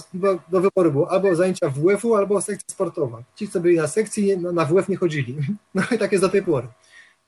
do 0.49 0.61
wyboru 0.61 0.93
było 0.93 1.11
albo 1.11 1.35
zajęcia 1.35 1.69
WF-u, 1.69 2.15
albo 2.15 2.43
sekcja 2.43 2.75
sportowa. 2.75 3.23
Ci, 3.35 3.49
co 3.49 3.61
byli 3.61 3.77
na 3.77 3.87
sekcji, 3.87 4.39
na 4.39 4.65
WF 4.65 4.89
nie 4.89 4.97
chodzili. 4.97 5.37
No 5.75 5.83
i 5.91 5.99
tak 5.99 6.13
jest 6.13 6.25
do 6.25 6.29
tej 6.29 6.43
pory. 6.43 6.69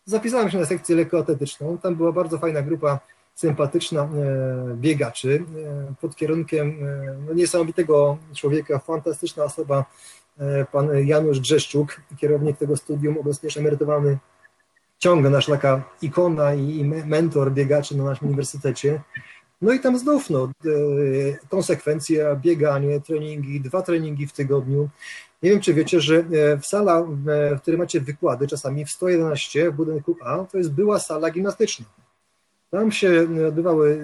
Zapisałem 0.04 0.50
się 0.50 0.58
na 0.58 0.66
sekcję 0.66 0.96
lekkoatletyczną. 0.96 1.78
Tam 1.78 1.94
była 1.94 2.12
bardzo 2.12 2.38
fajna 2.38 2.62
grupa 2.62 3.00
sympatyczna 3.34 4.02
e, 4.02 4.08
biegaczy 4.74 5.44
e, 5.90 5.94
pod 6.00 6.16
kierunkiem 6.16 6.68
e, 6.82 7.16
no, 7.26 7.34
niesamowitego 7.34 8.18
człowieka, 8.34 8.78
fantastyczna 8.78 9.44
osoba, 9.44 9.84
pan 10.72 11.06
Janusz 11.06 11.40
Grzeszczuk, 11.40 12.00
kierownik 12.18 12.58
tego 12.58 12.76
studium, 12.76 13.18
obecnie 13.18 13.46
już 13.46 13.56
emerytowany, 13.56 14.18
ciągle 14.98 15.30
nasza 15.30 15.52
taka 15.52 15.82
ikona 16.02 16.54
i 16.54 16.84
mentor 16.84 17.52
biegaczy 17.52 17.96
na 17.96 18.04
naszym 18.04 18.26
uniwersytecie. 18.26 19.00
No 19.62 19.72
i 19.72 19.80
tam 19.80 19.98
znów 19.98 20.30
no, 20.30 20.48
konsekwencja, 21.48 22.36
bieganie, 22.36 23.00
treningi, 23.00 23.60
dwa 23.60 23.82
treningi 23.82 24.26
w 24.26 24.32
tygodniu. 24.32 24.88
Nie 25.42 25.50
wiem, 25.50 25.60
czy 25.60 25.74
wiecie, 25.74 26.00
że 26.00 26.16
e, 26.16 26.58
w 26.58 26.66
sala, 26.66 27.02
w 27.56 27.60
której 27.60 27.78
macie 27.78 28.00
wykłady, 28.00 28.48
czasami 28.48 28.84
w 28.84 28.90
111 28.90 29.70
w 29.70 29.74
budynku 29.74 30.16
A, 30.24 30.44
to 30.44 30.58
jest 30.58 30.72
była 30.72 30.98
sala 30.98 31.30
gimnastyczna. 31.30 31.86
Tam 32.70 32.92
się 32.92 33.26
odbywały 33.48 34.02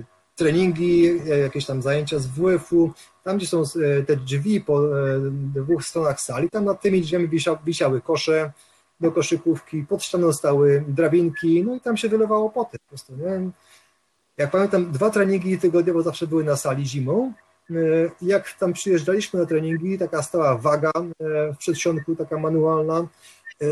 e, 0.00 0.36
treningi, 0.36 1.06
e, 1.06 1.38
jakieś 1.38 1.66
tam 1.66 1.82
zajęcia 1.82 2.18
z 2.18 2.26
WF-u, 2.26 2.92
tam 3.24 3.36
gdzie 3.36 3.46
są 3.46 3.62
te 4.06 4.16
drzwi 4.16 4.60
po 4.60 4.82
dwóch 5.54 5.84
stronach 5.84 6.20
sali, 6.20 6.50
tam 6.50 6.64
nad 6.64 6.82
tymi 6.82 7.00
drzwiami 7.00 7.28
wisiały 7.64 8.00
kosze 8.00 8.52
do 9.00 9.12
koszykówki, 9.12 9.82
pod 9.82 10.02
ścianą 10.02 10.32
stały 10.32 10.84
drabinki, 10.88 11.64
no 11.64 11.74
i 11.74 11.80
tam 11.80 11.96
się 11.96 12.08
wylewało 12.08 12.50
poty 12.50 12.78
po 12.78 12.88
prostu, 12.88 13.16
nie? 13.16 13.50
Jak 14.36 14.50
pamiętam, 14.50 14.92
dwa 14.92 15.10
treningi 15.10 15.58
tygodniowo 15.58 16.02
zawsze 16.02 16.26
były 16.26 16.44
na 16.44 16.56
sali 16.56 16.86
zimą, 16.86 17.32
E, 17.70 17.74
jak 18.22 18.52
tam 18.52 18.72
przyjeżdżaliśmy 18.72 19.40
na 19.40 19.46
treningi, 19.46 19.98
taka 19.98 20.22
stała 20.22 20.58
waga 20.58 20.92
e, 20.96 21.52
w 21.52 21.56
przedsionku, 21.56 22.16
taka 22.16 22.38
manualna. 22.38 22.98
E, 23.60 23.66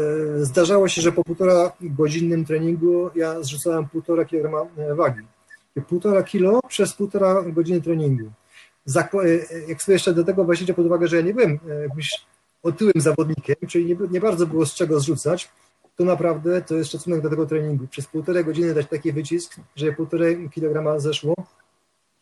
zdarzało 0.45 0.89
się, 0.89 1.03
że 1.03 1.13
po 1.13 1.25
półtora 1.25 1.73
godzinnym 1.81 2.45
treningu 2.45 3.11
ja 3.15 3.43
zrzucałem 3.43 3.89
półtora 3.89 4.25
kilograma 4.25 4.67
wagi. 4.97 5.21
Półtora 5.89 6.23
kilo 6.23 6.61
przez 6.69 6.93
półtora 6.93 7.43
godziny 7.43 7.81
treningu. 7.81 8.31
Jak 9.69 9.83
sobie 9.83 9.95
jeszcze 9.95 10.15
do 10.15 10.25
tego 10.25 10.45
weźmiecie 10.45 10.75
pod 10.75 10.87
uwagę, 10.87 11.09
że 11.09 11.17
ja 11.17 11.23
nie 11.23 11.35
byłem 11.35 11.59
jakimś 11.83 12.27
otyłym 12.63 12.95
zawodnikiem, 12.97 13.57
czyli 13.69 13.87
nie, 13.87 13.97
nie 14.11 14.21
bardzo 14.21 14.47
było 14.47 14.67
z 14.67 14.75
czego 14.75 15.01
zrzucać, 15.01 15.49
to 15.97 16.05
naprawdę 16.05 16.63
to 16.63 16.75
jest 16.75 16.91
szacunek 16.91 17.21
do 17.21 17.31
tego 17.31 17.47
treningu. 17.47 17.87
Przez 17.87 18.07
półtorej 18.07 18.45
godziny 18.45 18.75
dać 18.75 18.87
taki 18.87 19.13
wycisk, 19.13 19.57
że 19.77 19.93
półtorej 19.93 20.51
kilograma 20.51 20.99
zeszło, 20.99 21.35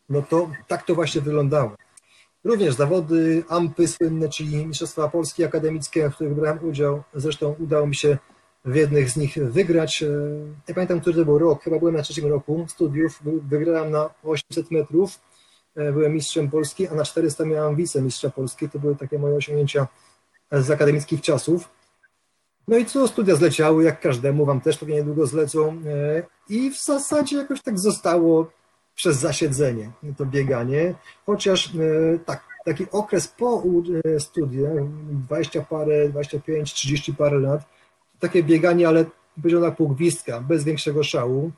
no 0.09 0.21
to 0.21 0.49
tak 0.67 0.85
to 0.85 0.95
właśnie 0.95 1.21
wyglądało. 1.21 1.75
Również 2.43 2.73
zawody 2.73 3.43
AMPy 3.49 3.87
słynne, 3.87 4.29
czyli 4.29 4.65
Mistrzostwa 4.65 5.07
Polskie 5.07 5.45
Akademickie, 5.45 6.09
w 6.09 6.15
których 6.15 6.33
brałem 6.33 6.65
udział. 6.65 7.03
Zresztą 7.13 7.55
udało 7.59 7.87
mi 7.87 7.95
się 7.95 8.17
w 8.65 8.75
jednych 8.75 9.09
z 9.09 9.17
nich 9.17 9.37
wygrać. 9.37 10.03
Nie 10.67 10.73
pamiętam, 10.73 11.01
który 11.01 11.15
to 11.15 11.25
był 11.25 11.39
rok, 11.39 11.63
chyba 11.63 11.79
byłem 11.79 11.95
na 11.95 12.01
trzecim 12.01 12.29
roku 12.29 12.65
studiów. 12.69 13.19
Wygrałem 13.23 13.91
na 13.91 14.09
800 14.23 14.71
metrów, 14.71 15.19
byłem 15.75 16.13
mistrzem 16.13 16.49
Polski, 16.49 16.87
a 16.87 16.95
na 16.95 17.03
400 17.03 17.45
miałem 17.45 17.75
wicemistrza 17.75 18.29
Polski. 18.29 18.69
To 18.69 18.79
były 18.79 18.95
takie 18.95 19.19
moje 19.19 19.35
osiągnięcia 19.35 19.87
z 20.51 20.71
akademickich 20.71 21.21
czasów. 21.21 21.69
No 22.67 22.77
i 22.77 22.85
co, 22.85 23.07
studia 23.07 23.35
zleciały, 23.35 23.83
jak 23.83 24.01
każdemu, 24.01 24.45
wam 24.45 24.61
też 24.61 24.77
pewnie 24.77 24.95
niedługo 24.95 25.25
zlecą. 25.25 25.81
I 26.49 26.71
w 26.71 26.83
zasadzie 26.83 27.37
jakoś 27.37 27.61
tak 27.61 27.79
zostało 27.79 28.51
przez 28.95 29.17
zasiedzenie, 29.17 29.91
to 30.17 30.25
bieganie, 30.25 30.93
chociaż 31.25 31.67
e, 31.75 32.19
tak, 32.25 32.43
taki 32.65 32.85
okres 32.91 33.27
po 33.27 33.63
e, 34.05 34.19
studiach, 34.19 34.73
20 35.29 35.61
parę, 35.61 36.09
25, 36.09 36.73
30 36.73 37.13
parę 37.13 37.39
lat, 37.39 37.61
takie 38.19 38.43
bieganie, 38.43 38.87
ale 38.87 39.05
powiedział 39.35 39.61
na 39.61 39.71
pół 39.71 39.89
gwizdka, 39.89 40.41
bez 40.41 40.63
większego 40.63 41.03
szału. 41.03 41.51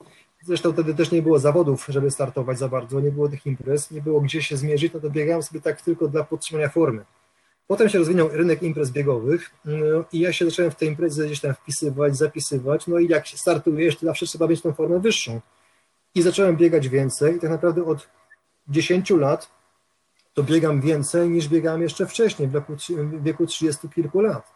Zresztą 0.43 0.73
wtedy 0.73 0.93
też 0.93 1.11
nie 1.11 1.21
było 1.21 1.39
zawodów, 1.39 1.85
żeby 1.89 2.11
startować 2.11 2.59
za 2.59 2.67
bardzo, 2.67 2.99
nie 2.99 3.11
było 3.11 3.29
tych 3.29 3.45
imprez, 3.45 3.91
nie 3.91 4.01
było 4.01 4.21
gdzie 4.21 4.41
się 4.41 4.57
zmierzyć, 4.57 4.93
no 4.93 4.99
to 4.99 5.09
biegałem 5.09 5.43
sobie 5.43 5.61
tak 5.61 5.81
tylko 5.81 6.07
dla 6.07 6.23
podtrzymania 6.23 6.69
formy. 6.69 7.05
Potem 7.73 7.89
się 7.89 7.99
rozwinął 7.99 8.29
rynek 8.29 8.63
imprez 8.63 8.91
biegowych 8.91 9.51
no, 9.65 10.05
i 10.11 10.19
ja 10.19 10.33
się 10.33 10.45
zacząłem 10.45 10.71
w 10.71 10.75
te 10.75 10.85
imprezy 10.85 11.25
gdzieś 11.25 11.39
tam 11.39 11.53
wpisywać, 11.53 12.17
zapisywać, 12.17 12.87
no 12.87 12.99
i 12.99 13.07
jak 13.07 13.27
się 13.27 13.37
startujesz, 13.37 13.97
to 13.97 14.05
zawsze 14.05 14.25
trzeba 14.25 14.47
mieć 14.47 14.61
tą 14.61 14.73
formę 14.73 14.99
wyższą. 14.99 15.41
I 16.15 16.21
zacząłem 16.21 16.57
biegać 16.57 16.89
więcej 16.89 17.35
i 17.35 17.39
tak 17.39 17.49
naprawdę 17.49 17.85
od 17.85 18.07
10 18.67 19.09
lat 19.09 19.51
to 20.33 20.43
biegam 20.43 20.81
więcej 20.81 21.29
niż 21.29 21.47
biegałem 21.47 21.81
jeszcze 21.81 22.07
wcześniej, 22.07 22.47
w 22.47 22.51
wieku, 22.51 22.73
w 22.89 23.23
wieku 23.23 23.45
30 23.45 23.89
kilku 23.89 24.21
lat. 24.21 24.51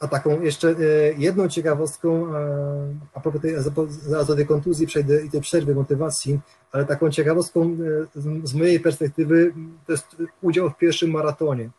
A 0.00 0.08
taką 0.08 0.42
jeszcze 0.42 0.68
e, 0.68 0.74
jedną 1.18 1.48
ciekawostką, 1.48 2.36
e, 2.36 2.94
a 3.14 3.20
propos 3.20 3.42
tej, 3.42 3.54
zaraz 3.88 4.26
do 4.26 4.36
tej 4.36 4.46
kontuzji 4.46 4.86
przejdę 4.86 5.24
i 5.24 5.30
tej 5.30 5.40
przerwy 5.40 5.74
motywacji, 5.74 6.40
ale 6.72 6.84
taką 6.84 7.10
ciekawostką 7.10 7.62
e, 7.62 8.46
z 8.46 8.54
mojej 8.54 8.80
perspektywy 8.80 9.54
to 9.86 9.92
jest 9.92 10.16
udział 10.42 10.70
w 10.70 10.76
pierwszym 10.76 11.10
maratonie. 11.10 11.70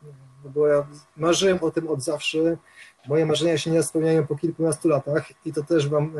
Bo 0.49 0.67
ja 0.67 0.87
marzyłem 1.17 1.57
o 1.61 1.71
tym 1.71 1.87
od 1.87 2.03
zawsze. 2.03 2.57
Moje 3.07 3.25
marzenia 3.25 3.57
się 3.57 3.71
nie 3.71 3.83
spełniają 3.83 4.27
po 4.27 4.35
kilkunastu 4.35 4.89
latach 4.89 5.45
i 5.45 5.53
to 5.53 5.63
też 5.63 5.89
Wam 5.89 6.13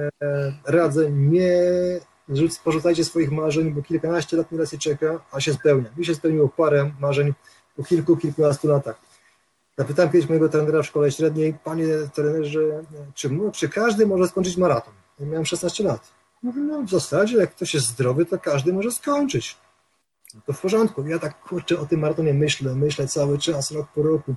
radzę, 0.66 1.12
nie 1.12 1.52
porzucajcie 2.64 3.06
swoich 3.06 3.32
marzeń, 3.32 3.72
bo 3.72 3.82
kilkanaście 3.82 4.38
lat 4.38 4.52
nieraz 4.52 4.72
się 4.72 4.78
czeka, 4.78 5.20
a 5.32 5.40
się 5.40 5.54
spełnia. 5.54 5.90
Mi 5.98 6.06
się 6.06 6.16
spełniło 6.16 6.50
parę 6.50 6.92
marzeń 7.00 7.34
po 7.76 7.84
kilku, 7.84 8.18
kilkunastu 8.18 8.68
latach. 8.68 8.96
Zapytałem 9.78 10.12
kiedyś 10.12 10.30
mojego 10.30 10.50
trenera 10.50 10.82
w 10.82 10.86
szkole 10.86 11.12
średniej, 11.12 11.56
panie 11.64 11.88
trenerze, 12.14 12.84
czy, 13.14 13.30
czy 13.54 13.70
każdy 13.70 14.08
może 14.08 14.28
skończyć 14.28 14.58
maraton? 14.58 14.94
Ja 15.20 15.26
miałem 15.26 15.46
16 15.46 15.84
lat. 15.84 16.12
Mówię, 16.44 16.62
no 16.62 16.82
w 16.82 16.90
zasadzie 16.90 17.38
jak 17.38 17.52
ktoś 17.52 17.74
jest 17.74 17.88
zdrowy, 17.88 18.26
to 18.26 18.40
każdy 18.40 18.74
może 18.74 18.92
skończyć. 18.92 19.58
To 20.46 20.54
w 20.54 20.62
porządku. 20.62 21.08
Ja 21.08 21.20
tak 21.20 21.42
kurczę 21.42 21.80
o 21.80 21.86
tym 21.86 22.00
maratonie 22.00 22.34
myślę, 22.34 22.76
myślę 22.76 23.08
cały 23.08 23.38
czas, 23.38 23.72
rok 23.72 23.88
po 23.96 24.04
roku, 24.04 24.36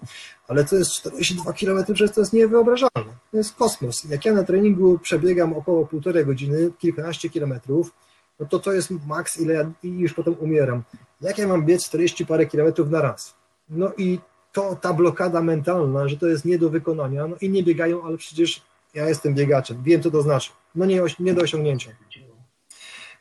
ale 0.49 0.65
to 0.65 0.77
jest 0.77 0.91
42 0.93 1.53
km, 1.53 1.85
przecież 1.85 2.15
to 2.15 2.21
jest 2.21 2.33
niewyobrażalne. 2.33 3.13
To 3.31 3.37
jest 3.37 3.55
kosmos. 3.55 4.05
Jak 4.05 4.25
ja 4.25 4.33
na 4.33 4.45
treningu 4.45 4.99
przebiegam 4.99 5.53
około 5.53 5.87
półtorej 5.87 6.27
godziny, 6.27 6.71
kilkanaście 6.79 7.31
kilometrów, 7.31 7.93
no 8.41 8.47
to 8.47 8.59
to 8.59 8.73
jest 8.73 8.91
maks, 9.07 9.41
ile 9.41 9.55
ja 9.55 9.71
i 9.83 9.99
już 9.99 10.15
potem 10.15 10.37
umieram. 10.39 10.83
Jak 11.21 11.39
ja 11.39 11.49
mam 11.49 11.67
biec 11.67 11.85
40 11.85 12.27
parę 12.27 12.47
kilometrów 12.47 12.91
na 12.91 13.03
raz? 13.03 13.35
No 13.69 13.93
i 13.97 14.19
to 14.53 14.77
ta 14.77 14.93
blokada 14.93 15.43
mentalna, 15.43 16.09
że 16.09 16.17
to 16.17 16.27
jest 16.27 16.45
nie 16.45 16.59
do 16.59 16.71
wykonania, 16.71 17.27
no 17.27 17.37
i 17.41 17.51
nie 17.51 17.63
biegają, 17.63 18.03
ale 18.05 18.17
przecież 18.17 18.63
ja 18.95 19.09
jestem 19.09 19.35
biegaczem, 19.35 19.83
wiem 19.83 20.03
co 20.03 20.11
to 20.11 20.23
znaczy. 20.23 20.51
No 20.75 20.87
nie, 20.87 21.03
nie 21.21 21.35
do 21.35 21.43
osiągnięcia. 21.43 21.91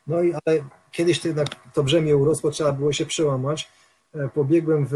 No 0.06 0.22
i 0.22 0.32
ale 0.32 0.64
kiedyś 0.98 1.20
to 1.20 1.28
jednak 1.28 1.48
to 1.74 1.82
brzemię 1.82 2.16
urosło, 2.16 2.50
trzeba 2.50 2.72
było 2.72 2.92
się 2.92 3.06
przełamać. 3.06 3.68
E, 4.14 4.28
pobiegłem 4.28 4.86
w, 4.90 4.94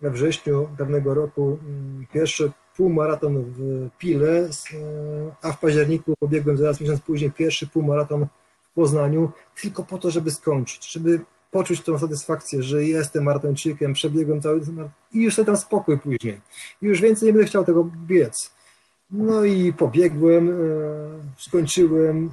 we 0.00 0.10
wrześniu 0.10 0.68
dawnego 0.78 1.14
roku 1.14 1.58
mm, 1.62 2.06
pierwszy 2.12 2.52
półmaraton 2.76 3.42
w 3.42 3.88
Pile, 3.98 4.30
e, 4.30 4.48
a 5.42 5.52
w 5.52 5.60
październiku 5.60 6.14
pobiegłem 6.20 6.56
zaraz 6.56 6.80
miesiąc 6.80 7.00
później 7.00 7.30
pierwszy 7.30 7.66
półmaraton 7.66 8.26
w 8.62 8.74
Poznaniu, 8.74 9.30
tylko 9.62 9.84
po 9.84 9.98
to, 9.98 10.10
żeby 10.10 10.30
skończyć, 10.30 10.92
żeby 10.92 11.20
poczuć 11.50 11.80
tą 11.80 11.98
satysfakcję, 11.98 12.62
że 12.62 12.84
jestem 12.84 13.24
maratończykiem, 13.24 13.92
przebiegłem 13.92 14.40
cały 14.40 14.60
i 15.12 15.22
już 15.22 15.34
sobie 15.34 15.46
tam 15.46 15.56
spokój 15.56 15.98
później. 15.98 16.40
Już 16.82 17.00
więcej 17.00 17.26
nie 17.26 17.32
będę 17.32 17.48
chciał 17.48 17.64
tego 17.64 17.90
biec. 18.06 18.50
No 19.10 19.44
i 19.44 19.72
pobiegłem, 19.72 20.50
e, 20.50 20.54
skończyłem. 21.38 22.30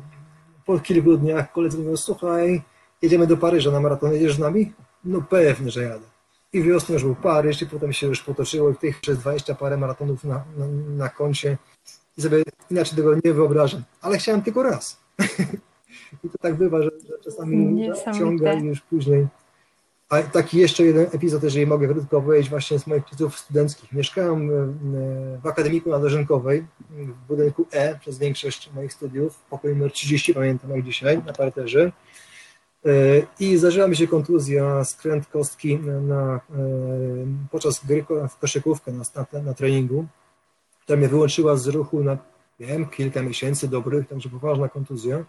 Po 0.66 0.80
kilku 0.80 1.18
dniach 1.18 1.51
koledzy 1.51 1.78
mówią, 1.78 1.97
słuchaj, 1.97 2.61
jedziemy 3.01 3.28
do 3.28 3.38
Paryża 3.38 3.72
na 3.72 3.80
maraton, 3.80 4.14
jedziesz 4.14 4.36
z 4.36 4.39
nami? 4.39 4.74
No 5.05 5.22
pewnie, 5.30 5.72
że 5.72 5.84
jadę. 5.84 6.05
I 6.53 6.64
wiosną 6.64 6.93
już 6.93 7.03
był 7.03 7.16
Paryż 7.16 7.61
i 7.61 7.66
potem 7.66 7.93
się 7.93 8.07
już 8.07 8.24
potoczyło 8.24 8.70
i 8.70 8.74
w 8.74 8.78
tych 8.78 9.01
przez 9.01 9.18
20 9.18 9.55
parę 9.55 9.78
maratonów 9.78 10.24
na, 10.24 10.43
na, 10.57 10.68
na 10.97 11.09
koncie 11.09 11.57
i 12.18 12.22
sobie 12.22 12.43
inaczej 12.72 12.97
tego 12.97 13.16
nie 13.16 13.34
wyobrażam. 13.34 13.84
Ale 14.01 14.18
chciałem 14.18 14.41
tylko 14.41 14.64
raz. 14.64 14.97
I 16.24 16.30
to 16.30 16.38
tak 16.38 16.55
bywa, 16.55 16.84
że, 16.84 16.91
że 17.09 17.20
czasami 17.24 17.89
ciąga 18.20 18.53
i 18.53 18.64
już 18.64 18.82
później. 18.82 19.28
A 20.10 20.22
taki 20.22 20.58
jeszcze 20.58 20.84
jeden 20.84 21.08
epizod, 21.12 21.43
jeżeli 21.43 21.68
mogę 21.68 21.88
krótko 21.88 22.22
powiedzieć, 22.22 22.49
właśnie 22.49 22.80
z 22.80 22.88
moich 22.88 23.06
czasów 23.06 23.39
studenckich. 23.39 23.91
Mieszkałem 23.91 24.49
w 25.43 25.47
Akademiku 25.47 25.89
na 25.89 25.99
Dożynkowej, 25.99 26.66
w 26.89 27.28
budynku 27.28 27.66
E 27.72 27.99
przez 27.99 28.18
większość 28.18 28.70
moich 28.76 28.93
studiów, 28.93 29.39
pokój 29.49 29.72
numer 29.72 29.91
30 29.91 30.34
pamiętam 30.34 30.72
jak 30.72 30.84
dzisiaj, 30.86 31.24
na 31.24 31.34
parterze. 31.34 31.91
E, 32.86 32.91
I 33.39 33.58
zdarzyła 33.58 33.88
mi 33.88 33.95
się 33.95 34.08
kontuzja, 34.08 34.84
skręt 34.84 35.28
kostki 35.28 35.80
na, 35.80 36.36
e, 36.36 36.39
podczas 37.51 37.86
gry 37.86 38.06
w 38.30 38.38
koszykówkę 38.38 38.91
na, 38.91 39.04
na, 39.34 39.41
na 39.41 39.54
treningu, 39.54 40.06
która 40.82 40.97
mnie 40.97 41.08
wyłączyła 41.08 41.56
z 41.56 41.68
ruchu 41.68 42.04
na 42.04 42.18
wiem, 42.60 42.86
kilka 42.86 43.22
miesięcy 43.22 43.68
dobrych, 43.68 44.08
także 44.08 44.30
poważna 44.30 44.70
kontuzja 44.70 45.26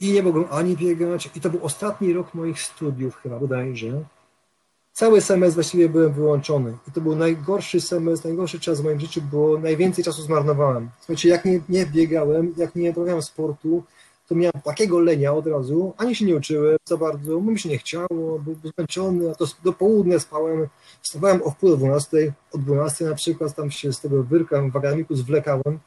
i 0.00 0.12
nie 0.12 0.22
mogłem 0.22 0.44
ani 0.50 0.76
biegać. 0.76 1.30
I 1.34 1.40
to 1.40 1.50
był 1.50 1.64
ostatni 1.64 2.12
rok 2.12 2.34
moich 2.34 2.62
studiów 2.62 3.16
chyba 3.16 3.38
bodajże. 3.38 4.04
Cały 4.92 5.20
semestr 5.20 5.54
właściwie 5.54 5.88
byłem 5.88 6.12
wyłączony. 6.12 6.76
I 6.88 6.92
to 6.92 7.00
był 7.00 7.16
najgorszy 7.16 7.80
semestr, 7.80 8.26
najgorszy 8.26 8.60
czas 8.60 8.80
w 8.80 8.84
moim 8.84 9.00
życiu, 9.00 9.22
bo 9.32 9.58
najwięcej 9.58 10.04
czasu 10.04 10.22
zmarnowałem. 10.22 10.90
Słuchajcie, 10.98 11.28
jak 11.28 11.44
nie, 11.44 11.60
nie 11.68 11.86
biegałem, 11.86 12.54
jak 12.56 12.76
nie 12.76 12.90
uprawiałem 12.90 13.22
sportu, 13.22 13.82
to 14.28 14.34
miałem 14.34 14.62
takiego 14.64 15.00
lenia 15.00 15.32
od 15.32 15.46
razu, 15.46 15.94
ani 15.96 16.16
się 16.16 16.24
nie 16.24 16.36
uczyłem 16.36 16.76
za 16.84 16.96
bardzo, 16.96 17.40
bo 17.40 17.50
mi 17.50 17.58
się 17.58 17.68
nie 17.68 17.78
chciało, 17.78 18.38
byłem 18.38 18.60
zmęczony, 18.76 19.30
a 19.30 19.34
to 19.34 19.46
do 19.64 19.72
południa 19.72 20.18
spałem, 20.18 20.68
wstawałem 21.02 21.42
o 21.42 21.50
wpół 21.50 21.70
do 21.70 21.76
12, 21.76 22.32
o 22.52 22.58
12 22.58 23.04
na 23.04 23.14
przykład, 23.14 23.54
tam 23.54 23.70
się 23.70 23.92
z 23.92 24.00
tego 24.00 24.22
wyrka 24.22 24.62
w 24.62 24.76
akademiku 24.76 25.14
zwlekałem. 25.14 25.78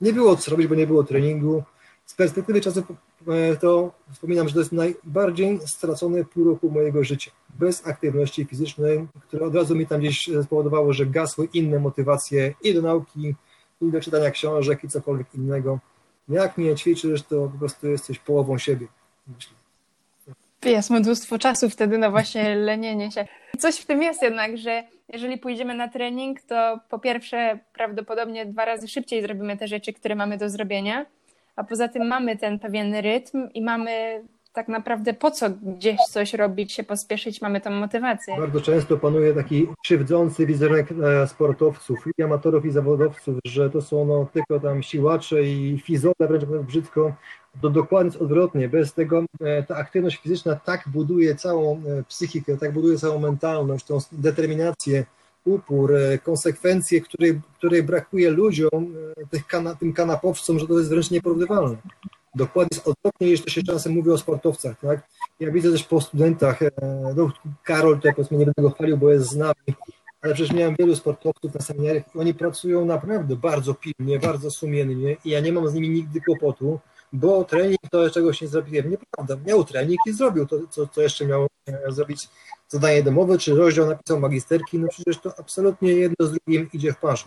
Nie 0.00 0.12
było 0.12 0.36
co 0.36 0.50
robić, 0.50 0.66
bo 0.66 0.74
nie 0.74 0.86
było 0.86 1.04
treningu. 1.04 1.62
Z 2.06 2.14
perspektywy 2.14 2.60
czasu 2.60 2.82
E, 3.28 3.56
to 3.56 3.92
wspominam, 4.12 4.48
że 4.48 4.54
to 4.54 4.60
jest 4.60 4.72
najbardziej 4.72 5.60
stracone 5.66 6.24
pół 6.24 6.44
roku 6.44 6.70
mojego 6.70 7.04
życia. 7.04 7.30
Bez 7.58 7.86
aktywności 7.86 8.44
fizycznej, 8.44 9.06
które 9.28 9.46
od 9.46 9.54
razu 9.54 9.74
mi 9.74 9.86
tam 9.86 10.00
gdzieś 10.00 10.30
spowodowało, 10.42 10.92
że 10.92 11.06
gasły 11.06 11.48
inne 11.52 11.78
motywacje 11.78 12.54
i 12.62 12.74
do 12.74 12.82
nauki, 12.82 13.34
i 13.80 13.90
do 13.90 14.00
czytania 14.00 14.30
książek, 14.30 14.84
i 14.84 14.88
cokolwiek 14.88 15.34
innego. 15.34 15.78
Jak 16.28 16.58
nie 16.58 16.74
ćwiczysz, 16.74 17.22
to 17.22 17.48
po 17.52 17.58
prostu 17.58 17.88
jesteś 17.88 18.18
połową 18.18 18.58
siebie. 18.58 18.86
Myślę. 19.26 19.54
Jest 20.64 20.90
mnóstwo 20.90 21.38
czasu 21.38 21.70
wtedy 21.70 21.98
na 21.98 22.10
właśnie 22.10 22.56
lenienie 22.70 23.10
się. 23.10 23.26
Coś 23.58 23.76
w 23.76 23.86
tym 23.86 24.02
jest 24.02 24.22
jednak, 24.22 24.58
że 24.58 24.84
jeżeli 25.12 25.38
pójdziemy 25.38 25.74
na 25.74 25.88
trening, 25.88 26.40
to 26.42 26.80
po 26.88 26.98
pierwsze 26.98 27.58
prawdopodobnie 27.72 28.46
dwa 28.46 28.64
razy 28.64 28.88
szybciej 28.88 29.22
zrobimy 29.22 29.56
te 29.56 29.68
rzeczy, 29.68 29.92
które 29.92 30.14
mamy 30.14 30.38
do 30.38 30.50
zrobienia, 30.50 31.06
a 31.56 31.64
poza 31.64 31.88
tym 31.88 32.06
mamy 32.08 32.36
ten 32.36 32.58
pewien 32.58 32.94
rytm 32.94 33.48
i 33.54 33.62
mamy 33.62 34.22
tak 34.54 34.68
naprawdę 34.68 35.14
po 35.14 35.30
co 35.30 35.50
gdzieś 35.50 36.00
coś 36.10 36.34
robić, 36.34 36.72
się 36.72 36.84
pospieszyć, 36.84 37.42
mamy 37.42 37.60
tą 37.60 37.70
motywację. 37.70 38.36
Bardzo 38.38 38.60
często 38.60 38.96
panuje 38.96 39.34
taki 39.34 39.66
krzywdzący 39.84 40.46
wizerunek 40.46 40.88
e, 40.92 41.26
sportowców, 41.26 41.98
i 42.18 42.22
amatorów, 42.22 42.64
i 42.64 42.70
zawodowców, 42.70 43.38
że 43.44 43.70
to 43.70 43.82
są 43.82 44.04
no, 44.04 44.28
tylko 44.32 44.60
tam 44.60 44.82
siłacze 44.82 45.42
i 45.42 45.82
fizole, 45.84 46.14
wręcz 46.20 46.44
brzydko, 46.44 47.14
to 47.60 47.70
dokładnie 47.70 48.18
odwrotnie. 48.20 48.68
Bez 48.68 48.94
tego 48.94 49.24
e, 49.40 49.62
ta 49.62 49.76
aktywność 49.76 50.16
fizyczna 50.16 50.56
tak 50.56 50.84
buduje 50.86 51.34
całą 51.34 51.76
e, 51.76 52.02
psychikę, 52.02 52.56
tak 52.56 52.72
buduje 52.72 52.98
całą 52.98 53.18
mentalność, 53.18 53.86
tą 53.86 53.98
determinację, 54.12 55.04
upór, 55.44 55.96
e, 55.96 56.18
konsekwencje, 56.18 57.00
której, 57.00 57.40
której 57.58 57.82
brakuje 57.82 58.30
ludziom, 58.30 58.94
e, 59.34 59.40
kana, 59.48 59.74
tym 59.74 59.92
kanapowcom, 59.92 60.58
że 60.58 60.66
to 60.66 60.78
jest 60.78 60.90
wręcz 60.90 61.10
nieporównywalne. 61.10 61.76
Dokładnie 62.34 62.76
jest 62.76 62.88
odwrotnie, 62.88 63.28
jeśli 63.28 63.44
to 63.44 63.50
się 63.50 63.62
czasem 63.62 63.92
mówi 63.92 64.10
o 64.10 64.18
sportowcach. 64.18 64.80
Tak? 64.80 65.08
Ja 65.40 65.50
widzę 65.50 65.72
też 65.72 65.84
po 65.84 66.00
studentach, 66.00 66.62
e, 66.62 66.70
no, 67.16 67.32
Karol 67.64 67.96
tutaj 67.96 68.14
powiedzmy 68.14 68.38
nie 68.38 68.44
będę 68.44 68.62
go 68.62 68.70
chwalił, 68.70 68.96
bo 68.96 69.10
jest 69.10 69.28
z 69.28 69.36
nami, 69.36 69.74
ale 70.22 70.34
przecież 70.34 70.56
miałem 70.56 70.74
wielu 70.78 70.96
sportowców 70.96 71.54
na 71.54 71.60
seminariach 71.60 72.04
oni 72.16 72.34
pracują 72.34 72.84
naprawdę 72.84 73.36
bardzo 73.36 73.74
pilnie, 73.74 74.18
bardzo 74.18 74.50
sumiennie 74.50 75.16
i 75.24 75.30
ja 75.30 75.40
nie 75.40 75.52
mam 75.52 75.68
z 75.68 75.74
nimi 75.74 75.90
nigdy 75.90 76.20
kłopotu, 76.20 76.80
bo 77.14 77.44
trening 77.44 77.80
to 77.90 78.10
czegoś 78.10 78.40
nie 78.40 78.48
zrobiłem. 78.48 78.90
Nieprawda, 78.90 79.36
miał 79.46 79.64
trening 79.64 80.00
i 80.06 80.12
zrobił 80.12 80.46
to, 80.46 80.56
co, 80.70 80.86
co 80.86 81.02
jeszcze 81.02 81.26
miał 81.26 81.46
zrobić 81.88 82.28
zadanie 82.68 83.02
domowe, 83.02 83.38
czy 83.38 83.54
rozdział 83.54 83.86
napisał 83.86 84.20
magisterki, 84.20 84.78
no 84.78 84.88
przecież 84.88 85.18
to 85.18 85.32
absolutnie 85.38 85.92
jedno 85.92 86.26
z 86.26 86.30
drugim 86.30 86.68
idzie 86.72 86.92
w 86.92 86.96
parze. 86.96 87.24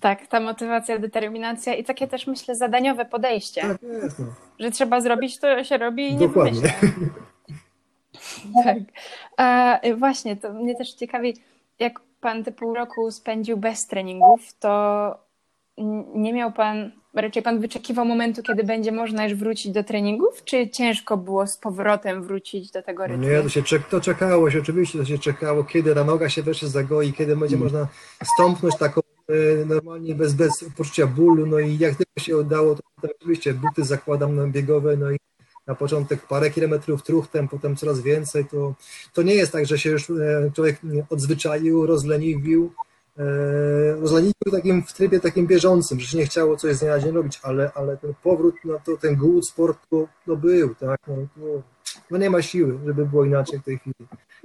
Tak, 0.00 0.26
ta 0.26 0.40
motywacja, 0.40 0.98
determinacja 0.98 1.74
i 1.74 1.84
takie 1.84 2.08
też 2.08 2.26
myślę 2.26 2.56
zadaniowe 2.56 3.04
podejście. 3.04 3.60
Tak 3.60 3.82
jest. 3.82 4.18
No. 4.18 4.26
Że 4.58 4.70
trzeba 4.70 5.00
zrobić, 5.00 5.38
to 5.38 5.64
się 5.64 5.78
robi 5.78 6.08
i 6.08 6.16
nie 6.16 6.26
Dokładnie. 6.28 6.72
Tak. 8.64 8.78
A, 9.36 9.80
właśnie, 9.96 10.36
to 10.36 10.52
mnie 10.52 10.76
też 10.76 10.94
ciekawi, 10.94 11.36
jak 11.78 12.00
pan 12.20 12.44
te 12.44 12.52
pół 12.52 12.74
roku 12.74 13.10
spędził 13.10 13.56
bez 13.56 13.86
treningów, 13.86 14.40
to 14.60 15.18
nie 16.14 16.32
miał 16.32 16.52
pan, 16.52 16.92
raczej 17.14 17.42
pan 17.42 17.60
wyczekiwał 17.60 18.04
momentu, 18.04 18.42
kiedy 18.42 18.64
będzie 18.64 18.92
można 18.92 19.24
już 19.24 19.34
wrócić 19.34 19.72
do 19.72 19.84
treningów, 19.84 20.44
czy 20.44 20.70
ciężko 20.70 21.16
było 21.16 21.46
z 21.46 21.56
powrotem 21.56 22.22
wrócić 22.22 22.70
do 22.70 22.82
tego 22.82 23.06
rytmu? 23.06 23.24
Nie, 23.24 23.42
to 23.42 23.48
się 23.48 23.62
czek, 23.62 23.88
to 23.88 24.00
czekało 24.00 24.50
się, 24.50 24.58
oczywiście 24.58 24.98
to 24.98 25.04
się 25.04 25.18
czekało, 25.18 25.64
kiedy 25.64 25.94
ta 25.94 26.04
noga 26.04 26.28
się 26.28 26.42
wreszcie 26.42 26.68
zagoi, 26.68 27.12
kiedy 27.12 27.36
będzie 27.36 27.56
można 27.56 27.88
stąpnąć 28.34 28.78
taką 28.78 29.00
e, 29.28 29.64
normalnie 29.64 30.14
bez, 30.14 30.34
bez 30.34 30.64
poczucia 30.76 31.06
bólu, 31.06 31.46
no 31.46 31.58
i 31.58 31.78
jak 31.78 31.94
tylko 31.94 32.20
się 32.20 32.36
udało, 32.36 32.74
to, 32.74 32.82
to 33.02 33.08
oczywiście 33.20 33.54
buty 33.54 33.84
zakładam 33.84 34.36
na 34.36 34.46
biegowe, 34.46 34.96
no 34.96 35.10
i 35.10 35.16
na 35.66 35.74
początek 35.74 36.26
parę 36.26 36.50
kilometrów 36.50 37.02
truchtem, 37.02 37.48
potem 37.48 37.76
coraz 37.76 38.00
więcej, 38.00 38.44
to, 38.44 38.74
to 39.14 39.22
nie 39.22 39.34
jest 39.34 39.52
tak, 39.52 39.66
że 39.66 39.78
się 39.78 39.90
już 39.90 40.10
e, 40.10 40.50
człowiek 40.54 40.80
odzwyczaił, 41.10 41.86
rozleniwił, 41.86 42.72
e, 43.18 43.22
rozleniwił 44.00 44.52
takim 44.52 44.82
w 44.82 44.92
trybie 44.92 45.20
takim 45.20 45.46
bieżącym, 45.46 46.00
że 46.00 46.06
się 46.06 46.18
nie 46.18 46.26
chciało 46.26 46.56
coś 46.56 46.76
z 46.76 46.80
dnia 46.80 46.90
na 46.90 46.98
dzień 46.98 47.12
robić, 47.12 47.40
ale, 47.42 47.70
ale 47.74 47.96
ten 47.96 48.14
powrót, 48.22 48.54
no 48.64 48.78
to 48.84 48.96
ten 48.96 49.16
głód 49.16 49.48
sportu, 49.48 50.08
no 50.26 50.36
był, 50.36 50.74
tak, 50.74 51.00
no, 51.08 51.14
to, 51.16 51.62
no 52.10 52.18
nie 52.18 52.30
ma 52.30 52.42
siły, 52.42 52.78
żeby 52.86 53.06
było 53.06 53.24
inaczej 53.24 53.58
w 53.58 53.64
tej 53.64 53.78
chwili. 53.78 53.94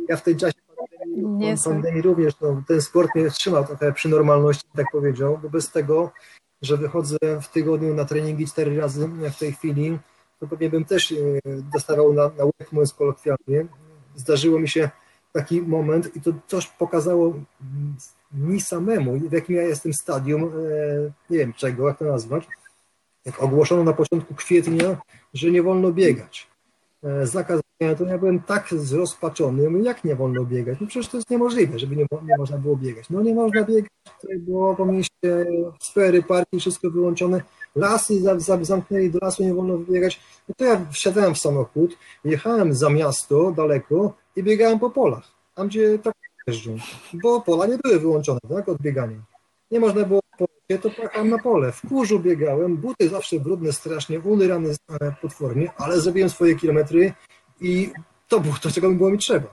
Ja 0.09 0.18
w 0.18 0.24
tej 0.24 0.36
czasie 0.36 0.57
pandemii, 0.78 1.55
pandemii 1.65 2.01
również, 2.01 2.34
no, 2.41 2.63
ten 2.68 2.82
sport 2.82 3.15
mnie 3.15 3.30
trzymał 3.30 3.65
trochę 3.65 3.93
przy 3.93 4.09
normalności, 4.09 4.63
tak 4.76 4.86
powiedział, 4.91 5.39
bo 5.43 5.49
bez 5.49 5.72
tego, 5.72 6.11
że 6.61 6.78
wychodzę 6.78 7.18
w 7.41 7.47
tygodniu 7.47 7.93
na 7.93 8.05
treningi 8.05 8.47
cztery 8.47 8.78
razy 8.78 9.07
w 9.07 9.39
tej 9.39 9.53
chwili, 9.53 9.99
to 10.39 10.47
pewnie 10.47 10.70
bym 10.70 10.86
też 10.86 11.11
e, 11.11 11.15
dostawał 11.74 12.13
na, 12.13 12.24
na 12.24 12.45
łeb, 12.45 12.72
mówiąc 12.72 12.93
kolokwialnie. 12.93 13.65
Zdarzyło 14.15 14.59
mi 14.59 14.70
się 14.70 14.89
taki 15.34 15.61
moment 15.61 16.15
i 16.15 16.22
to 16.22 16.32
coś 16.47 16.68
pokazało 16.68 17.34
mi 18.32 18.61
samemu, 18.61 19.19
w 19.19 19.32
jakim 19.32 19.55
ja 19.55 19.61
jestem 19.61 19.93
stadium, 19.93 20.43
e, 20.43 20.47
nie 21.30 21.38
wiem 21.38 21.53
czego, 21.53 21.88
jak 21.88 21.99
to 21.99 22.05
nazwać, 22.05 22.47
jak 23.25 23.43
ogłoszono 23.43 23.84
na 23.84 23.93
początku 23.93 24.36
kwietnia, 24.36 24.97
że 25.34 25.51
nie 25.51 25.63
wolno 25.63 25.91
biegać. 25.91 26.47
E, 27.03 27.28
Zakaz 27.28 27.61
to 27.97 28.05
ja 28.05 28.17
byłem 28.17 28.39
tak 28.39 28.67
zrozpaczony, 28.69 29.69
mówię, 29.69 29.84
jak 29.84 30.03
nie 30.03 30.15
wolno 30.15 30.45
biegać? 30.45 30.78
No 30.82 30.88
przecież 30.88 31.07
to 31.07 31.17
jest 31.17 31.30
niemożliwe, 31.30 31.80
żeby 31.80 31.95
nie, 31.95 32.05
nie 32.23 32.38
można 32.38 32.57
było 32.57 32.75
biegać. 32.75 33.09
No 33.09 33.21
nie 33.21 33.36
można 33.36 33.63
biegać, 33.63 33.91
tutaj 34.21 34.38
było 34.38 34.75
po 34.75 34.86
mieście 34.86 35.45
sfery, 35.82 36.23
parki, 36.23 36.59
wszystko 36.59 36.89
wyłączone, 36.89 37.41
lasy 37.75 38.21
za, 38.21 38.39
za, 38.39 38.63
zamknęli, 38.63 39.09
do 39.09 39.19
lasu 39.21 39.43
nie 39.43 39.53
wolno 39.53 39.78
biegać. 39.78 40.19
No 40.49 40.55
to 40.57 40.65
ja 40.65 40.86
wsiadałem 40.91 41.36
w 41.36 41.39
samochód, 41.39 41.97
jechałem 42.23 42.73
za 42.73 42.89
miasto 42.89 43.51
daleko 43.51 44.13
i 44.36 44.43
biegałem 44.43 44.80
po 44.80 44.89
polach, 44.89 45.28
tam 45.55 45.67
gdzie 45.67 45.99
tak 45.99 46.13
bo 47.14 47.41
pola 47.41 47.66
nie 47.66 47.78
były 47.84 48.00
wyłączone, 48.00 48.39
tak, 48.50 48.70
od 48.70 48.82
biegania. 48.82 49.18
Nie 49.72 49.80
można 49.80 50.04
było 50.04 50.20
po 50.38 50.45
lesie, 50.45 50.82
to 50.82 50.89
pojechałem 50.89 51.30
na 51.30 51.38
pole. 51.38 51.72
W 51.72 51.82
kurzu 51.82 52.20
biegałem, 52.20 52.78
buty 52.78 53.10
zawsze 53.10 53.39
brudne 53.39 53.72
strasznie, 53.72 54.18
e, 54.18 55.12
potwornie, 55.22 55.72
ale 55.78 56.02
zrobiłem 56.02 56.30
swoje 56.30 56.56
kilometry 56.56 57.14
i 57.62 57.91
to 58.28 58.39
było 58.39 58.56
to, 58.62 58.72
czego 58.72 58.89
mi 58.89 58.95
było 58.95 59.10
mi 59.10 59.18
trzeba. 59.18 59.48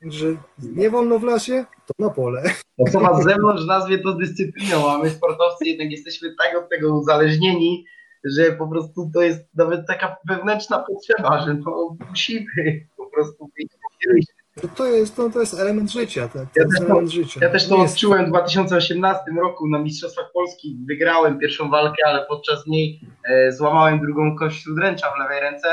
Także 0.00 0.26
nie 0.62 0.90
wolno 0.90 1.18
w 1.18 1.22
lasie, 1.22 1.64
to 1.86 1.94
na 1.98 2.10
pole. 2.10 2.42
Osoba 2.78 3.20
z 3.20 3.24
zewnątrz 3.24 3.66
nazwie 3.66 3.98
to 3.98 4.12
dyscypliną, 4.12 4.90
a 4.90 4.98
my 4.98 5.10
sportowcy 5.10 5.68
jednak 5.68 5.90
jesteśmy 5.90 6.34
tak 6.42 6.58
od 6.58 6.68
tego 6.68 6.98
uzależnieni, 6.98 7.86
że 8.24 8.52
po 8.52 8.68
prostu 8.68 9.10
to 9.14 9.22
jest 9.22 9.40
nawet 9.54 9.86
taka 9.86 10.16
wewnętrzna 10.28 10.78
potrzeba, 10.78 11.46
że 11.46 11.54
no 11.54 11.96
musimy 12.10 12.46
po 12.96 13.06
prostu 13.06 13.50
wyjść. 13.56 14.28
To, 14.60 14.68
to, 14.68 14.86
jest, 14.86 15.16
to, 15.16 15.30
to 15.30 15.40
jest 15.40 15.60
element 15.60 15.90
życia. 15.90 16.28
Tak, 16.28 16.32
to 16.32 16.60
Ja 16.60 16.64
jest 16.64 16.78
też 16.78 16.80
element 16.80 17.10
życia. 17.10 17.40
Ja 17.42 17.50
też 17.50 17.68
to 17.68 17.76
odczułem 17.76 18.26
w 18.26 18.28
2018 18.28 19.22
roku 19.42 19.68
na 19.68 19.78
Mistrzostwach 19.78 20.32
Polski. 20.32 20.78
Wygrałem 20.88 21.38
pierwszą 21.38 21.70
walkę, 21.70 22.02
ale 22.06 22.26
podczas 22.28 22.66
niej 22.66 23.00
e, 23.24 23.52
złamałem 23.52 24.00
drugą 24.00 24.36
kość 24.36 24.62
śródręcza 24.62 25.10
w 25.10 25.18
lewej 25.18 25.40
ręce. 25.40 25.68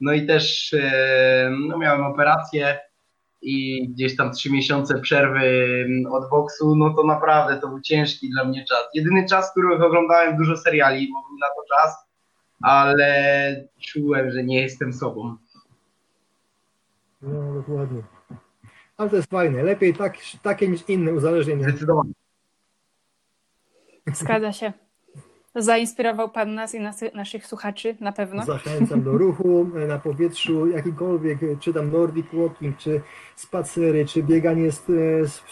No 0.00 0.12
i 0.12 0.26
też 0.26 0.74
e, 0.74 1.50
no, 1.68 1.78
miałem 1.78 2.04
operację 2.04 2.78
i 3.42 3.88
gdzieś 3.88 4.16
tam 4.16 4.32
trzy 4.32 4.52
miesiące 4.52 5.00
przerwy 5.00 5.86
od 6.10 6.30
boksu, 6.30 6.76
no 6.76 6.94
to 6.94 7.04
naprawdę 7.04 7.60
to 7.60 7.68
był 7.68 7.80
ciężki 7.80 8.30
dla 8.30 8.44
mnie 8.44 8.64
czas. 8.64 8.84
Jedyny 8.94 9.26
czas, 9.28 9.50
który 9.50 9.84
oglądałem 9.84 10.36
dużo 10.36 10.56
seriali, 10.56 11.08
bo 11.12 11.28
był 11.28 11.38
na 11.38 11.46
to 11.46 11.76
czas, 11.76 11.96
ale 12.62 13.68
czułem, 13.80 14.30
że 14.30 14.44
nie 14.44 14.60
jestem 14.60 14.92
sobą. 14.92 15.36
Dokładnie. 17.68 18.02
Ale 18.96 19.10
to 19.10 19.16
jest 19.16 19.30
fajne. 19.30 19.62
Lepiej 19.62 19.94
tak, 19.94 20.16
takie 20.42 20.68
niż 20.68 20.88
inne 20.88 21.12
uzależnienia. 21.12 21.68
Zdecydowanie. 21.68 22.12
Zgadza 24.06 24.52
się. 24.52 24.72
Zainspirował 25.56 26.30
Pan 26.30 26.54
nas 26.54 26.74
i 26.74 26.80
nas, 26.80 27.00
naszych 27.14 27.46
słuchaczy 27.46 27.96
na 28.00 28.12
pewno. 28.12 28.44
Zachęcam 28.44 29.02
do 29.02 29.18
ruchu 29.18 29.70
e, 29.76 29.86
na 29.86 29.98
powietrzu, 29.98 30.66
jakikolwiek, 30.66 31.42
e, 31.42 31.56
czy 31.60 31.74
tam 31.74 31.92
Nordic 31.92 32.26
Walking, 32.32 32.76
czy 32.76 33.00
spacery, 33.36 34.06
czy 34.06 34.22
bieganie 34.22 34.72
z, 34.72 34.78
e, 34.78 35.28
z, 35.28 35.42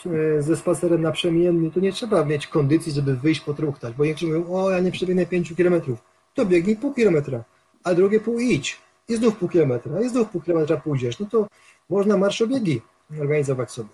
ze 0.44 0.56
spacerem 0.56 1.02
naprzemiennie. 1.02 1.70
To 1.70 1.80
nie 1.80 1.92
trzeba 1.92 2.24
mieć 2.24 2.46
kondycji, 2.46 2.92
żeby 2.92 3.16
wyjść 3.16 3.40
potruchtać, 3.40 3.94
bo 3.94 4.04
niektórzy 4.04 4.26
mówią, 4.26 4.54
o 4.54 4.70
ja 4.70 4.80
nie 4.80 4.92
przebiegnę 4.92 5.26
5 5.26 5.54
kilometrów. 5.56 5.98
To 6.34 6.46
biegnij 6.46 6.76
pół 6.76 6.94
kilometra, 6.94 7.44
a 7.84 7.94
drugie 7.94 8.20
pół 8.20 8.38
idź. 8.38 8.80
I 9.08 9.16
znów 9.16 9.36
pół 9.36 9.48
kilometra, 9.48 10.00
i 10.00 10.08
znów 10.08 10.28
pół 10.28 10.40
kilometra 10.40 10.76
pójdziesz. 10.76 11.18
No 11.18 11.26
to 11.26 11.46
można 11.92 12.16
marszobiegi 12.16 12.80
organizować 13.20 13.70
sobie. 13.70 13.88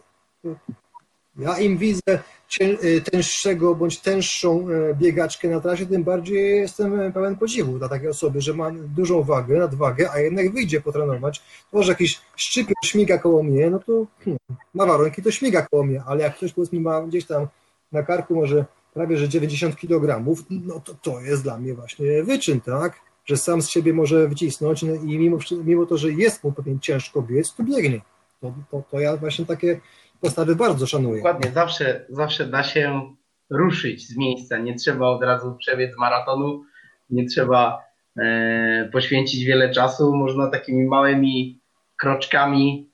Ja 1.38 1.58
im 1.58 1.78
widzę 1.78 2.18
y, 2.60 3.00
tęższego 3.00 3.74
bądź 3.74 3.98
tęższą 4.00 4.66
e, 4.68 4.94
biegaczkę 4.94 5.48
na 5.48 5.60
trasie, 5.60 5.86
tym 5.86 6.04
bardziej 6.04 6.56
jestem 6.56 7.00
e, 7.00 7.12
pełen 7.12 7.36
podziwu 7.36 7.78
dla 7.78 7.88
takiej 7.88 8.08
osoby, 8.08 8.40
że 8.40 8.54
ma 8.54 8.70
dużą 8.70 9.22
wagę, 9.22 9.58
nadwagę, 9.58 10.10
a 10.10 10.18
jednak 10.18 10.52
wyjdzie 10.52 10.80
potrenować. 10.80 11.42
Może 11.72 11.92
jakiś 11.92 12.20
szczypior 12.36 12.76
śmiga 12.84 13.18
koło 13.18 13.42
mnie, 13.42 13.70
no 13.70 13.78
to 13.78 14.06
hmm, 14.24 14.38
ma 14.74 14.86
warunki, 14.86 15.22
to 15.22 15.30
śmiga 15.30 15.66
koło 15.70 15.84
mnie, 15.84 16.02
ale 16.06 16.22
jak 16.22 16.36
ktoś 16.36 16.52
powiedzmy 16.52 16.80
ma 16.80 17.02
gdzieś 17.02 17.26
tam 17.26 17.46
na 17.92 18.02
karku 18.02 18.34
może 18.34 18.64
prawie 18.94 19.16
że 19.16 19.28
90 19.28 19.76
kg, 19.76 20.24
no 20.50 20.80
to 20.80 20.94
to 20.94 21.20
jest 21.20 21.42
dla 21.42 21.58
mnie 21.58 21.74
właśnie 21.74 22.22
wyczyn, 22.22 22.60
tak? 22.60 23.07
Że 23.28 23.36
sam 23.36 23.62
z 23.62 23.68
siebie 23.68 23.92
może 23.92 24.30
wcisnąć 24.30 24.82
no 24.82 24.94
i 24.94 25.18
mimo, 25.18 25.38
mimo 25.64 25.86
to, 25.86 25.96
że 25.96 26.12
jest 26.12 26.44
mu 26.44 26.52
pewien 26.52 26.80
ciężko 26.80 27.22
biec, 27.22 27.54
to 27.54 27.62
biegnie. 27.62 28.00
To, 28.40 28.54
to, 28.70 28.82
to 28.90 29.00
ja 29.00 29.16
właśnie 29.16 29.46
takie 29.46 29.80
postawy 30.20 30.56
bardzo 30.56 30.86
szanuję. 30.86 31.16
Dokładnie, 31.16 31.50
zawsze, 31.50 32.06
zawsze 32.08 32.46
da 32.46 32.62
się 32.62 33.14
ruszyć 33.50 34.08
z 34.08 34.16
miejsca. 34.16 34.58
Nie 34.58 34.74
trzeba 34.74 35.06
od 35.06 35.22
razu 35.22 35.56
przebiec 35.58 35.96
maratonu, 35.98 36.64
nie 37.10 37.26
trzeba 37.26 37.84
e, 38.18 38.88
poświęcić 38.92 39.44
wiele 39.44 39.70
czasu. 39.70 40.16
Można 40.16 40.50
takimi 40.50 40.86
małymi 40.86 41.60
kroczkami 41.96 42.88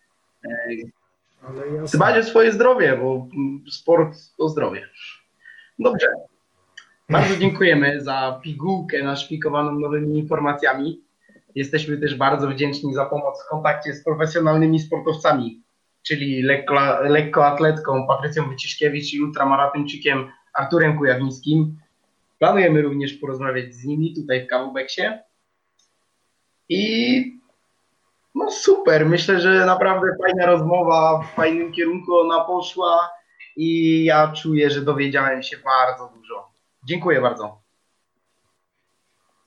ja 1.77 1.83
dbać 1.95 2.19
o 2.19 2.23
swoje 2.23 2.53
zdrowie, 2.53 2.97
bo 2.97 3.29
sport 3.71 4.17
to 4.39 4.49
zdrowie. 4.49 4.89
Dobrze. 5.79 6.07
Bardzo 7.09 7.37
dziękujemy 7.37 8.01
za 8.01 8.41
pigułkę 8.43 9.03
naszpikowaną 9.03 9.79
nowymi 9.79 10.19
informacjami. 10.19 11.01
Jesteśmy 11.55 11.99
też 11.99 12.15
bardzo 12.15 12.49
wdzięczni 12.49 12.95
za 12.95 13.07
pomoc 13.07 13.45
w 13.45 13.49
kontakcie 13.49 13.95
z 13.95 14.05
profesjonalnymi 14.05 14.81
sportowcami, 14.81 15.63
czyli 16.03 16.43
lekko, 16.43 16.75
lekkoatletką 17.03 18.07
Patrycją 18.07 18.49
Wyciszkiewicz 18.49 19.15
i 19.15 19.23
ultramaratończykiem 19.23 20.31
Arturem 20.55 20.99
Kujawnickim. 20.99 21.77
Planujemy 22.39 22.83
również 22.83 23.13
porozmawiać 23.13 23.75
z 23.75 23.85
nimi 23.85 24.15
tutaj 24.15 24.45
w 24.45 24.49
Kawubeksie. 24.49 25.03
I 26.69 27.41
no 28.35 28.51
super, 28.51 29.07
myślę, 29.07 29.41
że 29.41 29.67
naprawdę 29.67 30.07
fajna 30.23 30.47
rozmowa, 30.47 31.23
w 31.23 31.35
fajnym 31.35 31.73
kierunku 31.73 32.17
ona 32.17 32.45
poszła 32.45 33.11
i 33.57 34.05
ja 34.05 34.33
czuję, 34.33 34.71
że 34.71 34.81
dowiedziałem 34.83 35.43
się 35.43 35.57
bardzo 35.57 36.13
dużo. 36.17 36.54
Dziękuję 36.85 37.21
bardzo. 37.21 37.65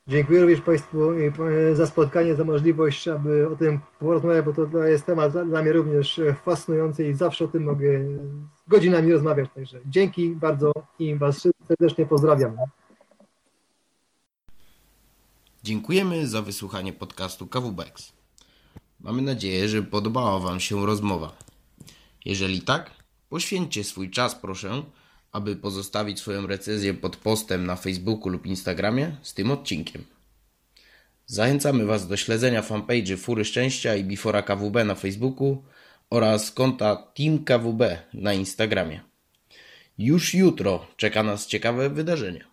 Dziękuję 0.07 0.41
również 0.41 0.61
Państwu 0.61 1.11
e, 1.11 1.75
za 1.75 1.87
spotkanie, 1.87 2.35
za 2.35 2.43
możliwość, 2.43 3.07
aby 3.07 3.49
o 3.49 3.55
tym 3.55 3.79
porozmawiać, 3.99 4.45
bo 4.45 4.53
to, 4.53 4.83
jest 4.83 5.05
temat 5.05 5.31
dla- 5.31 5.61
mnie 5.61 5.73
również 5.73 6.19
e, 6.19 6.33
fascynujący 6.33 7.07
i 7.09 7.13
zawsze 7.13 7.45
o 7.45 7.47
tym 7.47 7.63
mogę 7.63 7.87
godzinami 8.67 9.11
rozmawiać. 9.13 9.49
Także 9.55 9.79
dzięki 9.85 10.29
bardzo 10.29 10.71
i 10.99 11.15
Was 11.15 11.47
serdecznie 11.67 12.05
pozdrawiam. 12.05 12.57
Dziękujemy 15.63 16.27
za 16.27 16.41
wysłuchanie 16.41 16.93
podcastu 16.93 17.47
KWBEX. 17.47 18.13
Mamy 18.99 19.21
nadzieję, 19.21 19.69
że 19.69 19.83
podobała 19.83 20.39
Wam 20.39 20.59
się 20.59 20.85
rozmowa. 20.85 21.31
Jeżeli 22.25 22.61
tak, 22.61 22.91
poświęćcie 23.29 23.83
swój 23.83 24.09
czas, 24.09 24.35
proszę, 24.35 24.83
aby 25.37 25.55
pozostawić 25.55 26.19
swoją 26.19 26.47
recenzję 26.47 26.93
pod 26.93 27.15
postem 27.15 27.65
na 27.65 27.75
Facebooku 27.75 28.29
lub 28.29 28.45
Instagramie 28.45 29.15
z 29.21 29.33
tym 29.33 29.51
odcinkiem. 29.51 30.03
Zachęcamy 31.25 31.85
Was 31.85 32.07
do 32.07 32.17
śledzenia 32.17 32.61
fanpage'y 32.61 33.17
Fury 33.17 33.45
Szczęścia 33.45 33.95
i 33.95 34.03
Bifora 34.03 34.41
KWB 34.41 34.83
na 34.85 34.95
Facebooku 34.95 35.63
oraz 36.09 36.51
konta 36.51 36.95
Team 36.95 37.43
KWB 37.43 37.81
na 38.13 38.33
Instagramie. 38.33 39.01
Już 39.97 40.33
jutro 40.33 40.87
czeka 40.97 41.23
nas 41.23 41.47
ciekawe 41.47 41.89
wydarzenie. 41.89 42.43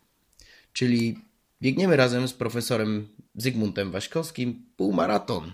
czyli 0.73 1.19
biegniemy 1.63 1.97
razem 1.97 2.29
z 2.29 2.33
profesorem 2.33 3.09
Zygmuntem 3.35 3.91
Waśkowskim 3.91 4.67
półmaraton. 4.77 5.53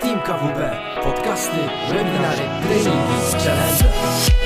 Team 0.00 0.20
KWB, 0.22 0.93
podcasty, 1.34 1.66
webinary, 1.90 2.46
treningi, 2.62 3.42
challenge. 3.42 4.43